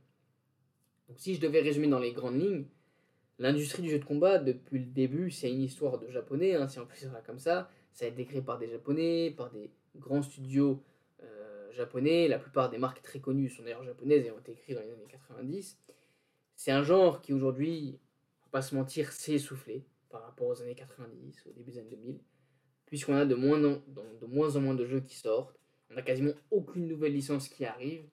Donc 1.07 1.19
si 1.19 1.35
je 1.35 1.41
devais 1.41 1.61
résumer 1.61 1.87
dans 1.87 1.99
les 1.99 2.11
grandes 2.11 2.39
lignes, 2.39 2.65
l'industrie 3.39 3.81
du 3.81 3.89
jeu 3.89 3.99
de 3.99 4.05
combat, 4.05 4.37
depuis 4.39 4.79
le 4.79 4.85
début, 4.85 5.31
c'est 5.31 5.51
une 5.51 5.61
histoire 5.61 5.97
de 5.99 6.09
japonais, 6.09 6.55
hein, 6.55 6.67
si 6.67 6.79
on 6.79 6.85
peut 6.85 6.97
dire 6.97 7.11
ça 7.11 7.21
comme 7.21 7.39
ça. 7.39 7.69
Ça 7.91 8.05
a 8.05 8.07
été 8.07 8.25
créé 8.25 8.41
par 8.41 8.59
des 8.59 8.69
japonais, 8.69 9.33
par 9.35 9.49
des 9.51 9.71
grands 9.95 10.21
studios 10.21 10.83
euh, 11.23 11.71
japonais. 11.71 12.27
La 12.27 12.37
plupart 12.37 12.69
des 12.69 12.77
marques 12.77 13.01
très 13.01 13.19
connues 13.19 13.49
sont 13.49 13.63
d'ailleurs 13.63 13.83
japonaises 13.83 14.25
et 14.25 14.31
ont 14.31 14.39
été 14.39 14.53
créées 14.53 14.75
dans 14.75 14.81
les 14.81 14.91
années 14.91 15.07
90. 15.09 15.79
C'est 16.55 16.71
un 16.71 16.83
genre 16.83 17.21
qui 17.21 17.33
aujourd'hui, 17.33 17.99
faut 18.41 18.49
pas 18.49 18.61
se 18.61 18.75
mentir, 18.75 19.11
s'est 19.11 19.33
essoufflé 19.33 19.85
par 20.09 20.23
rapport 20.23 20.47
aux 20.47 20.61
années 20.61 20.75
90, 20.75 21.43
au 21.47 21.53
début 21.53 21.71
des 21.71 21.79
années 21.79 21.89
2000, 21.89 22.19
puisqu'on 22.85 23.15
a 23.15 23.25
de 23.25 23.35
moins, 23.35 23.63
en, 23.63 23.81
de 24.21 24.25
moins 24.25 24.55
en 24.55 24.61
moins 24.61 24.75
de 24.75 24.85
jeux 24.85 25.01
qui 25.01 25.15
sortent, 25.15 25.59
on 25.89 25.95
n'a 25.95 26.01
quasiment 26.01 26.33
aucune 26.51 26.87
nouvelle 26.87 27.13
licence 27.13 27.49
qui 27.49 27.65
arrive, 27.65 28.05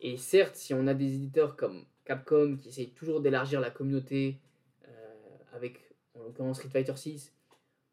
et 0.00 0.16
certes, 0.16 0.56
si 0.56 0.72
on 0.72 0.86
a 0.86 0.94
des 0.94 1.14
éditeurs 1.14 1.56
comme 1.56 1.84
Capcom 2.04 2.56
qui 2.56 2.68
essayent 2.68 2.92
toujours 2.92 3.20
d'élargir 3.20 3.60
la 3.60 3.70
communauté 3.70 4.38
euh, 4.88 5.14
avec, 5.52 5.78
en 6.14 6.22
l'occurrence, 6.22 6.58
Street 6.58 6.70
Fighter 6.70 6.96
6, 6.96 7.34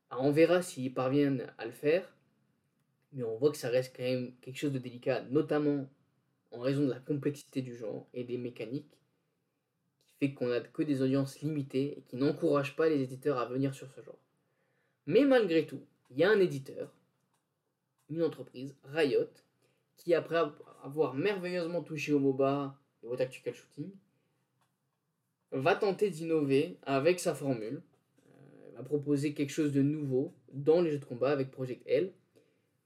bah, 0.10 0.18
on 0.20 0.32
verra 0.32 0.62
s'ils 0.62 0.94
parviennent 0.94 1.52
à 1.58 1.66
le 1.66 1.72
faire, 1.72 2.16
mais 3.12 3.24
on 3.24 3.38
voit 3.38 3.52
que 3.52 3.58
ça 3.58 3.70
reste 3.70 3.96
quand 3.96 4.04
même 4.04 4.34
quelque 4.42 4.58
chose 4.58 4.72
de 4.72 4.80
délicat, 4.80 5.24
notamment 5.30 5.90
en 6.52 6.60
raison 6.60 6.84
de 6.84 6.92
la 6.92 7.00
complexité 7.00 7.62
du 7.62 7.76
genre 7.76 8.08
et 8.14 8.24
des 8.24 8.38
mécaniques 8.38 8.98
fait 10.20 10.34
qu'on 10.34 10.52
a 10.52 10.62
que 10.62 10.84
des 10.84 11.02
audiences 11.02 11.42
limitées 11.42 11.98
et 11.98 12.02
qui 12.02 12.16
n'encouragent 12.16 12.76
pas 12.76 12.90
les 12.90 13.02
éditeurs 13.02 13.38
à 13.38 13.46
venir 13.46 13.74
sur 13.74 13.92
ce 13.92 14.02
genre. 14.02 14.20
Mais 15.06 15.24
malgré 15.26 15.66
tout, 15.66 15.82
il 16.12 16.18
y 16.18 16.24
a 16.24 16.32
un 16.32 16.40
éditeur, 16.40 16.92
une 18.10 18.24
entreprise, 18.24 18.76
Riot, 18.84 19.30
qui 19.98 20.14
après 20.14 20.42
avoir 20.84 21.14
merveilleusement 21.14 21.82
touché 21.82 22.14
au 22.14 22.20
MOBA 22.20 22.78
et 23.04 23.08
au 23.08 23.16
tactical 23.16 23.54
shooting, 23.54 23.92
va 25.52 25.76
tenter 25.76 26.10
d'innover 26.10 26.78
avec 26.84 27.20
sa 27.20 27.34
formule, 27.34 27.82
euh, 27.82 28.78
va 28.78 28.84
proposer 28.84 29.34
quelque 29.34 29.52
chose 29.52 29.72
de 29.72 29.82
nouveau 29.82 30.34
dans 30.52 30.82
les 30.82 30.92
jeux 30.92 31.00
de 31.00 31.06
combat 31.06 31.32
avec 31.32 31.52
Project 31.52 31.84
L. 31.86 32.12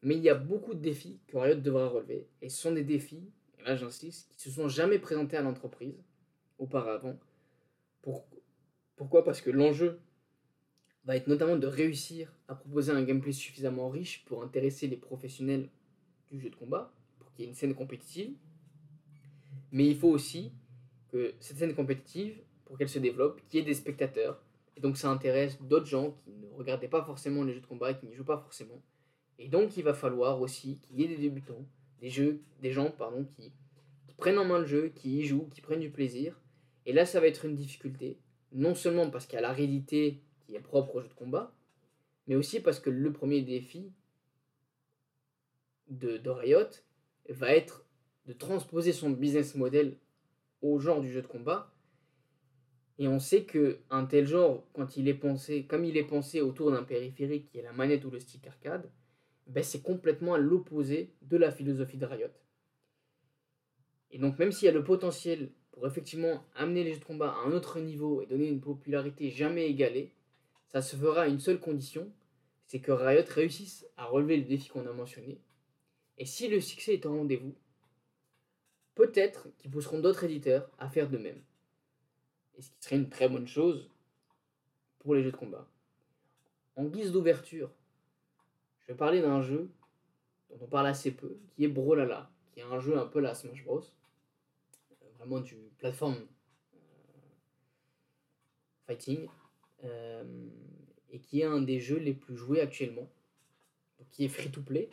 Mais 0.04 0.16
il 0.16 0.22
y 0.22 0.30
a 0.30 0.36
beaucoup 0.36 0.74
de 0.74 0.80
défis 0.80 1.20
que 1.28 1.38
Riot 1.38 1.56
devra 1.56 1.88
relever, 1.88 2.28
et 2.42 2.50
ce 2.50 2.60
sont 2.60 2.72
des 2.72 2.84
défis, 2.84 3.30
là 3.66 3.76
j'insiste, 3.76 4.32
qui 4.32 4.42
se 4.42 4.50
sont 4.50 4.68
jamais 4.68 4.98
présentés 4.98 5.38
à 5.38 5.42
l'entreprise, 5.42 6.04
auparavant. 6.62 7.18
pourquoi? 8.96 9.26
Parce 9.26 9.42
que 9.42 9.50
l'enjeu 9.50 10.00
va 11.06 11.18
être 11.18 11.28
notamment 11.28 11.58
de 11.58 11.68
réussir 11.68 12.32
à 12.48 12.56
proposer 12.56 12.92
un 12.92 13.04
gameplay 13.04 13.32
suffisamment 13.32 13.90
riche 13.90 14.24
pour 14.26 14.44
intéresser 14.44 14.88
les 14.88 14.98
professionnels 14.98 15.70
du 16.30 16.40
jeu 16.40 16.50
de 16.50 16.56
combat, 16.56 16.94
pour 17.20 17.32
qu'il 17.34 17.44
y 17.44 17.48
ait 17.48 17.50
une 17.50 17.56
scène 17.56 17.76
compétitive, 17.76 18.34
Mais 19.72 19.88
il 19.88 19.98
faut 19.98 20.10
aussi 20.10 20.52
que 21.12 21.34
cette 21.40 21.58
scène 21.58 21.74
compétitive, 21.74 22.40
pour 22.66 22.78
qu'elle 22.78 22.90
se 22.90 23.00
développe, 23.00 23.42
qu'il 23.48 23.60
y 23.60 23.64
ait 23.64 23.66
des 23.66 23.74
spectateurs. 23.74 24.42
Et 24.78 24.80
donc 24.80 24.98
ça 24.98 25.10
intéresse 25.10 25.62
d'autres 25.62 25.88
gens 25.88 26.12
qui 26.12 26.32
ne 26.32 26.48
regardaient 26.54 26.88
pas 26.88 27.04
forcément 27.04 27.44
les 27.44 27.54
jeux 27.54 27.62
de 27.62 27.66
combat, 27.66 27.94
qui 27.94 28.06
n'y 28.06 28.16
jouent 28.16 28.24
pas 28.24 28.38
forcément. 28.38 28.82
Et 29.40 29.48
donc 29.48 29.76
il 29.76 29.84
va 29.84 29.94
falloir 29.94 30.40
aussi 30.40 30.80
qu'il 30.80 31.00
y 31.00 31.04
ait 31.04 31.08
des 31.08 31.18
débutants, 31.18 31.66
des, 32.00 32.10
jeux, 32.10 32.42
des 32.62 32.72
gens 32.72 32.92
pardon, 32.92 33.26
qui 33.36 33.52
prennent 34.18 34.38
en 34.38 34.46
main 34.46 34.60
le 34.60 34.66
jeu, 34.66 34.90
qui 34.94 35.20
y 35.20 35.26
jouent, 35.26 35.50
qui 35.54 35.62
prennent 35.62 35.80
du 35.80 35.90
plaisir. 35.90 36.40
Et 36.86 36.94
là 36.94 37.06
ça 37.06 37.20
va 37.20 37.28
être 37.28 37.46
une 37.46 37.56
difficulté, 37.56 38.20
non 38.52 38.76
seulement 38.76 39.10
parce 39.10 39.26
qu'il 39.26 39.36
y 39.36 39.40
a 39.40 39.42
la 39.42 39.54
réalité 39.54 40.22
qui 40.40 40.56
est 40.56 40.60
propre 40.60 40.96
au 40.96 41.02
jeu 41.02 41.08
de 41.08 41.14
combat, 41.14 41.54
mais 42.28 42.36
aussi 42.36 42.60
parce 42.60 42.80
que 42.80 42.90
le 42.90 43.12
premier 43.12 43.42
défi 43.42 43.92
de, 45.90 46.18
de 46.18 46.30
Riot 46.30 46.70
va 47.30 47.54
être 47.54 47.86
de 48.26 48.34
transposer 48.34 48.94
son 48.94 49.10
business 49.10 49.56
model 49.56 49.98
au 50.62 50.80
genre 50.80 51.02
du 51.02 51.12
jeu 51.12 51.22
de 51.22 51.28
combat. 51.28 51.74
Et 52.98 53.08
on 53.08 53.20
sait 53.20 53.46
que 53.46 53.80
un 53.90 54.06
tel 54.06 54.28
genre, 54.28 54.64
quand 54.74 54.96
il 54.96 55.08
est 55.08 55.16
pensé, 55.16 55.66
comme 55.66 55.86
il 55.86 55.98
est 55.98 56.06
pensé 56.06 56.42
autour 56.42 56.72
d'un 56.72 56.84
périphérique 56.84 57.50
qui 57.50 57.58
est 57.58 57.64
la 57.64 57.74
manette 57.74 58.06
ou 58.06 58.12
le 58.12 58.20
stick 58.20 58.46
arcade, 58.46 58.92
ben 59.48 59.64
c'est 59.64 59.82
complètement 59.82 60.36
à 60.36 60.38
l'opposé 60.38 61.14
de 61.24 61.38
la 61.38 61.52
philosophie 61.52 61.98
de 61.98 62.06
Riot. 62.06 62.28
Et 64.12 64.20
donc 64.20 64.38
même 64.38 64.52
s'il 64.52 64.68
y 64.68 64.70
a 64.70 64.74
le 64.74 64.84
potentiel 64.84 65.52
pour 65.82 65.90
effectivement 65.90 66.44
amener 66.54 66.84
les 66.84 66.94
jeux 66.94 67.00
de 67.00 67.06
combat 67.06 67.32
à 67.32 67.48
un 67.48 67.54
autre 67.54 67.80
niveau 67.80 68.22
et 68.22 68.28
donner 68.28 68.48
une 68.48 68.62
popularité 68.62 69.32
jamais 69.32 69.68
égalée, 69.68 70.12
ça 70.68 70.80
se 70.80 70.96
fera 70.96 71.24
à 71.24 71.28
une 71.28 71.40
seule 71.40 71.60
condition, 71.60 72.08
c'est 72.68 72.82
que 72.82 72.92
Riot 72.92 73.26
réussisse 73.28 73.88
à 73.98 74.06
relever 74.06 74.38
le 74.38 74.44
défi 74.44 74.70
qu'on 74.70 74.86
a 74.86 74.94
mentionné. 74.94 75.40
Et 76.20 76.26
si 76.28 76.48
le 76.50 76.62
succès 76.62 76.94
est 76.94 77.08
en 77.08 77.18
rendez-vous, 77.18 77.56
peut-être 78.94 79.48
qu'ils 79.58 79.72
pousseront 79.72 79.98
d'autres 79.98 80.24
éditeurs 80.24 80.70
à 80.78 80.88
faire 80.88 81.10
de 81.10 81.18
même. 81.18 81.42
Et 82.60 82.62
ce 82.62 82.70
qui 82.70 82.76
serait 82.82 82.98
une 82.98 83.10
très 83.10 83.28
bonne 83.28 83.48
chose 83.48 83.90
pour 85.00 85.16
les 85.16 85.24
jeux 85.24 85.32
de 85.32 85.38
combat. 85.38 85.68
En 86.76 86.86
guise 86.86 87.12
d'ouverture, 87.12 87.72
je 88.82 88.92
vais 88.92 88.98
parler 88.98 89.20
d'un 89.24 89.42
jeu 89.42 89.68
dont 90.52 90.60
on 90.62 90.68
parle 90.68 90.86
assez 90.86 91.10
peu, 91.10 91.40
qui 91.56 91.64
est 91.64 91.70
Brawlhalla, 91.70 92.30
qui 92.52 92.60
est 92.60 92.66
un 92.66 92.80
jeu 92.80 93.00
un 93.00 93.08
peu 93.08 93.20
la 93.20 93.34
Smash 93.34 93.64
Bros. 93.64 93.82
Euh, 94.92 95.08
vraiment 95.18 95.40
du 95.40 95.71
plateforme 95.82 96.28
euh, 96.76 96.78
fighting, 98.86 99.28
euh, 99.84 100.24
et 101.10 101.20
qui 101.20 101.42
est 101.42 101.46
un 101.46 101.62
des 101.62 101.82
jeux 101.82 101.98
les 101.98 102.14
plus 102.14 102.38
joués 102.38 102.62
actuellement, 102.62 103.10
qui 104.12 104.24
est 104.24 104.30
free 104.30 104.52
to 104.52 104.62
play, 104.62 104.90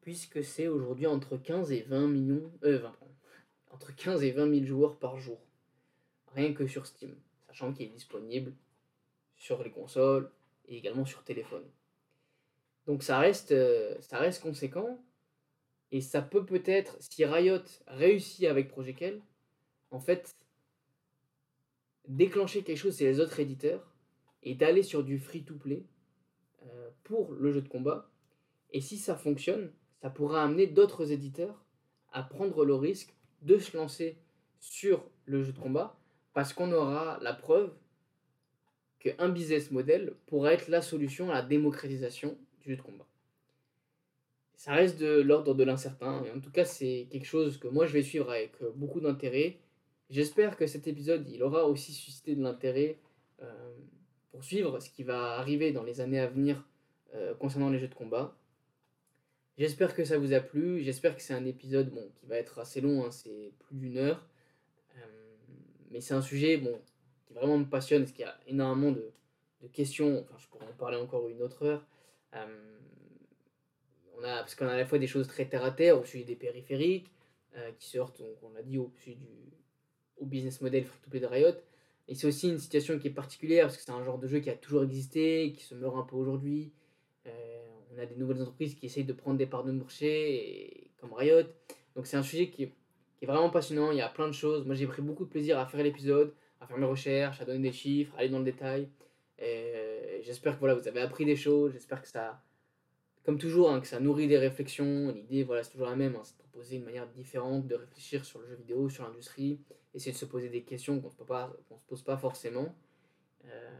puisque 0.00 0.42
c'est 0.42 0.66
aujourd'hui 0.66 1.06
entre 1.06 1.36
15 1.36 1.70
et 1.72 1.82
20 1.82 2.08
millions, 2.08 2.50
euh, 2.64 2.78
20, 2.78 2.96
entre 3.70 3.94
15 3.94 4.24
et 4.24 4.32
20 4.32 4.50
000 4.54 4.66
joueurs 4.66 4.98
par 4.98 5.18
jour, 5.18 5.38
rien 6.34 6.54
que 6.54 6.66
sur 6.66 6.86
Steam, 6.86 7.14
sachant 7.46 7.72
qu'il 7.72 7.86
est 7.86 7.90
disponible 7.90 8.54
sur 9.36 9.62
les 9.62 9.70
consoles 9.70 10.30
et 10.66 10.78
également 10.78 11.04
sur 11.04 11.22
téléphone. 11.22 11.64
Donc 12.86 13.02
ça 13.02 13.18
reste, 13.18 13.54
ça 14.00 14.18
reste 14.18 14.42
conséquent, 14.42 14.98
et 15.90 16.00
ça 16.00 16.22
peut 16.22 16.44
peut-être, 16.44 16.96
si 17.00 17.24
Riot 17.24 17.62
réussit 17.86 18.44
avec 18.44 18.68
Project 18.68 19.02
L, 19.02 19.22
en 19.90 20.00
fait, 20.00 20.36
déclencher 22.06 22.62
quelque 22.62 22.78
chose 22.78 22.98
chez 22.98 23.06
les 23.06 23.20
autres 23.20 23.40
éditeurs 23.40 23.94
et 24.42 24.54
d'aller 24.54 24.82
sur 24.82 25.02
du 25.02 25.18
free-to-play 25.18 25.84
euh, 26.66 26.90
pour 27.04 27.32
le 27.32 27.52
jeu 27.52 27.62
de 27.62 27.68
combat. 27.68 28.10
Et 28.70 28.80
si 28.80 28.98
ça 28.98 29.16
fonctionne, 29.16 29.72
ça 30.02 30.10
pourra 30.10 30.42
amener 30.42 30.66
d'autres 30.66 31.10
éditeurs 31.10 31.64
à 32.12 32.22
prendre 32.22 32.64
le 32.64 32.74
risque 32.74 33.14
de 33.42 33.58
se 33.58 33.76
lancer 33.76 34.18
sur 34.60 35.08
le 35.24 35.42
jeu 35.42 35.52
de 35.52 35.58
combat 35.58 35.98
parce 36.34 36.52
qu'on 36.52 36.72
aura 36.72 37.18
la 37.22 37.32
preuve 37.32 37.72
qu'un 38.98 39.28
business 39.28 39.70
model 39.70 40.14
pourrait 40.26 40.54
être 40.54 40.68
la 40.68 40.82
solution 40.82 41.30
à 41.30 41.34
la 41.34 41.42
démocratisation 41.42 42.36
du 42.60 42.70
jeu 42.70 42.76
de 42.76 42.82
combat. 42.82 43.06
Ça 44.58 44.74
reste 44.74 44.98
de 44.98 45.20
l'ordre 45.20 45.54
de 45.54 45.62
l'incertain, 45.62 46.24
en 46.34 46.40
tout 46.40 46.50
cas 46.50 46.64
c'est 46.64 47.06
quelque 47.12 47.26
chose 47.26 47.58
que 47.58 47.68
moi 47.68 47.86
je 47.86 47.92
vais 47.92 48.02
suivre 48.02 48.28
avec 48.28 48.60
beaucoup 48.74 49.00
d'intérêt. 49.00 49.56
J'espère 50.10 50.56
que 50.56 50.66
cet 50.66 50.88
épisode 50.88 51.28
il 51.28 51.44
aura 51.44 51.64
aussi 51.64 51.92
suscité 51.92 52.34
de 52.34 52.42
l'intérêt 52.42 52.98
euh, 53.40 53.76
pour 54.32 54.42
suivre 54.42 54.80
ce 54.80 54.90
qui 54.90 55.04
va 55.04 55.38
arriver 55.38 55.70
dans 55.70 55.84
les 55.84 56.00
années 56.00 56.18
à 56.18 56.26
venir 56.26 56.66
euh, 57.14 57.34
concernant 57.34 57.70
les 57.70 57.78
jeux 57.78 57.86
de 57.86 57.94
combat. 57.94 58.36
J'espère 59.58 59.94
que 59.94 60.04
ça 60.04 60.18
vous 60.18 60.32
a 60.32 60.40
plu. 60.40 60.82
J'espère 60.82 61.14
que 61.14 61.22
c'est 61.22 61.34
un 61.34 61.44
épisode 61.44 61.90
bon, 61.90 62.10
qui 62.16 62.26
va 62.26 62.36
être 62.36 62.58
assez 62.58 62.80
long, 62.80 63.04
hein, 63.04 63.12
c'est 63.12 63.52
plus 63.60 63.76
d'une 63.76 63.96
heure. 63.96 64.26
Euh, 64.96 65.00
mais 65.92 66.00
c'est 66.00 66.14
un 66.14 66.22
sujet 66.22 66.56
bon, 66.56 66.80
qui 67.26 67.32
vraiment 67.32 67.58
me 67.58 67.64
passionne, 67.64 68.02
parce 68.02 68.12
qu'il 68.12 68.22
y 68.22 68.28
a 68.28 68.36
énormément 68.48 68.90
de, 68.90 69.12
de, 69.62 69.68
questions. 69.68 70.20
Enfin, 70.20 70.34
je 70.38 70.48
pourrais 70.48 70.66
en 70.66 70.76
parler 70.76 70.96
encore 70.96 71.28
une 71.28 71.42
autre 71.42 71.64
heure. 71.64 71.86
Euh, 74.18 74.22
on 74.22 74.24
a, 74.24 74.38
parce 74.38 74.54
qu'on 74.54 74.66
a 74.66 74.72
à 74.72 74.76
la 74.76 74.86
fois 74.86 74.98
des 74.98 75.06
choses 75.06 75.26
très 75.28 75.46
terre 75.46 75.64
à 75.64 75.70
terre 75.70 76.00
au 76.00 76.04
sujet 76.04 76.24
des 76.24 76.36
périphériques, 76.36 77.10
euh, 77.56 77.70
qui 77.78 77.88
sortent, 77.88 78.20
donc, 78.20 78.36
on 78.42 78.50
l'a 78.54 78.62
dit, 78.62 78.78
au 78.78 78.90
du 79.06 80.26
business 80.26 80.60
model 80.60 80.84
free-to-play 80.84 81.20
de 81.20 81.26
Riot. 81.26 81.54
Et 82.08 82.14
c'est 82.14 82.26
aussi 82.26 82.48
une 82.48 82.58
situation 82.58 82.98
qui 82.98 83.08
est 83.08 83.12
particulière, 83.12 83.66
parce 83.66 83.76
que 83.76 83.82
c'est 83.82 83.92
un 83.92 84.02
genre 84.04 84.18
de 84.18 84.26
jeu 84.26 84.40
qui 84.40 84.50
a 84.50 84.54
toujours 84.54 84.82
existé, 84.82 85.52
qui 85.56 85.62
se 85.62 85.74
meurt 85.74 85.96
un 85.96 86.02
peu 86.02 86.16
aujourd'hui 86.16 86.72
on 87.98 88.02
a 88.02 88.06
des 88.06 88.16
nouvelles 88.16 88.42
entreprises 88.42 88.74
qui 88.74 88.86
essayent 88.86 89.04
de 89.04 89.12
prendre 89.12 89.38
des 89.38 89.46
parts 89.46 89.64
de 89.64 89.72
marché, 89.72 90.90
comme 91.00 91.12
Riot. 91.12 91.42
Donc 91.96 92.06
c'est 92.06 92.16
un 92.16 92.22
sujet 92.22 92.48
qui 92.48 92.64
est, 92.64 93.26
vraiment 93.26 93.50
passionnant, 93.50 93.90
il 93.90 93.98
y 93.98 94.00
a 94.00 94.08
plein 94.08 94.28
de 94.28 94.32
choses. 94.32 94.64
Moi 94.64 94.74
j'ai 94.74 94.86
pris 94.86 95.02
beaucoup 95.02 95.24
de 95.24 95.30
plaisir 95.30 95.58
à 95.58 95.66
faire 95.66 95.82
l'épisode, 95.82 96.32
à 96.60 96.66
faire 96.66 96.78
mes 96.78 96.86
recherches, 96.86 97.40
à 97.40 97.44
donner 97.44 97.70
des 97.70 97.72
chiffres, 97.72 98.14
à 98.16 98.20
aller 98.20 98.28
dans 98.28 98.38
le 98.38 98.44
détail. 98.44 98.88
J'espère 100.22 100.54
que 100.54 100.60
voilà, 100.60 100.74
vous 100.74 100.86
avez 100.86 101.00
appris 101.00 101.24
des 101.24 101.36
choses, 101.36 101.72
j'espère 101.72 102.02
que 102.02 102.08
ça, 102.08 102.42
comme 103.28 103.36
toujours, 103.36 103.70
hein, 103.70 103.80
que 103.82 103.86
ça 103.86 104.00
nourrit 104.00 104.26
des 104.26 104.38
réflexions. 104.38 105.12
L'idée, 105.12 105.44
voilà, 105.44 105.62
c'est 105.62 105.72
toujours 105.72 105.90
la 105.90 105.96
même, 105.96 106.16
hein, 106.16 106.22
c'est 106.24 106.32
de 106.38 106.38
proposer 106.38 106.76
une 106.76 106.84
manière 106.84 107.06
différente 107.08 107.66
de 107.66 107.74
réfléchir 107.74 108.24
sur 108.24 108.38
le 108.38 108.46
jeu 108.46 108.54
vidéo, 108.54 108.88
sur 108.88 109.04
l'industrie, 109.04 109.60
essayer 109.92 110.12
de 110.12 110.16
se 110.16 110.24
poser 110.24 110.48
des 110.48 110.62
questions 110.62 110.98
qu'on 110.98 111.08
ne 111.08 111.12
se 111.12 111.84
pose 111.86 112.00
pas 112.00 112.16
forcément. 112.16 112.74
Euh, 113.44 113.70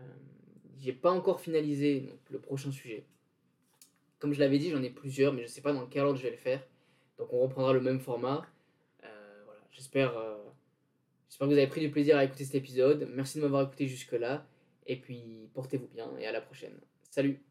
j'ai 0.78 0.92
pas 0.92 1.11
encore 1.11 1.40
finalisé 1.40 2.11
le 2.28 2.38
prochain 2.38 2.70
sujet. 2.70 3.07
Comme 4.18 4.34
je 4.34 4.38
l'avais 4.38 4.59
dit, 4.59 4.68
j'en 4.68 4.82
ai 4.82 4.90
plusieurs, 4.90 5.32
mais 5.32 5.40
je 5.40 5.46
ne 5.46 5.51
sais 5.51 5.62
pas 5.62 5.72
dans 5.72 5.86
quel 5.86 6.05
ordre 6.05 6.18
je 6.18 6.24
vais 6.24 6.32
le 6.32 6.36
faire. 6.36 6.62
Donc 7.16 7.32
on 7.32 7.40
reprendra 7.40 7.72
le 7.72 7.80
même 7.80 8.01
format. 8.01 8.46
Euh, 9.03 9.42
voilà. 9.46 9.61
Euh, 9.61 9.64
j'espère 9.70 10.12
que 10.12 11.44
vous 11.46 11.53
avez 11.53 11.68
pris 11.68 11.80
du 11.80 11.90
plaisir 11.90 12.18
à 12.18 12.24
écouter 12.24 12.44
cet 12.44 12.57
épisode. 12.57 13.09
Merci 13.14 13.38
de 13.38 13.44
m'avoir 13.44 13.62
écouté 13.62 13.86
jusque-là. 13.86 14.46
Et 14.86 14.96
puis 14.96 15.49
portez-vous 15.55 15.88
bien 15.88 16.11
et 16.18 16.26
à 16.26 16.32
la 16.32 16.42
prochaine. 16.42 16.78
Salut 17.11 17.47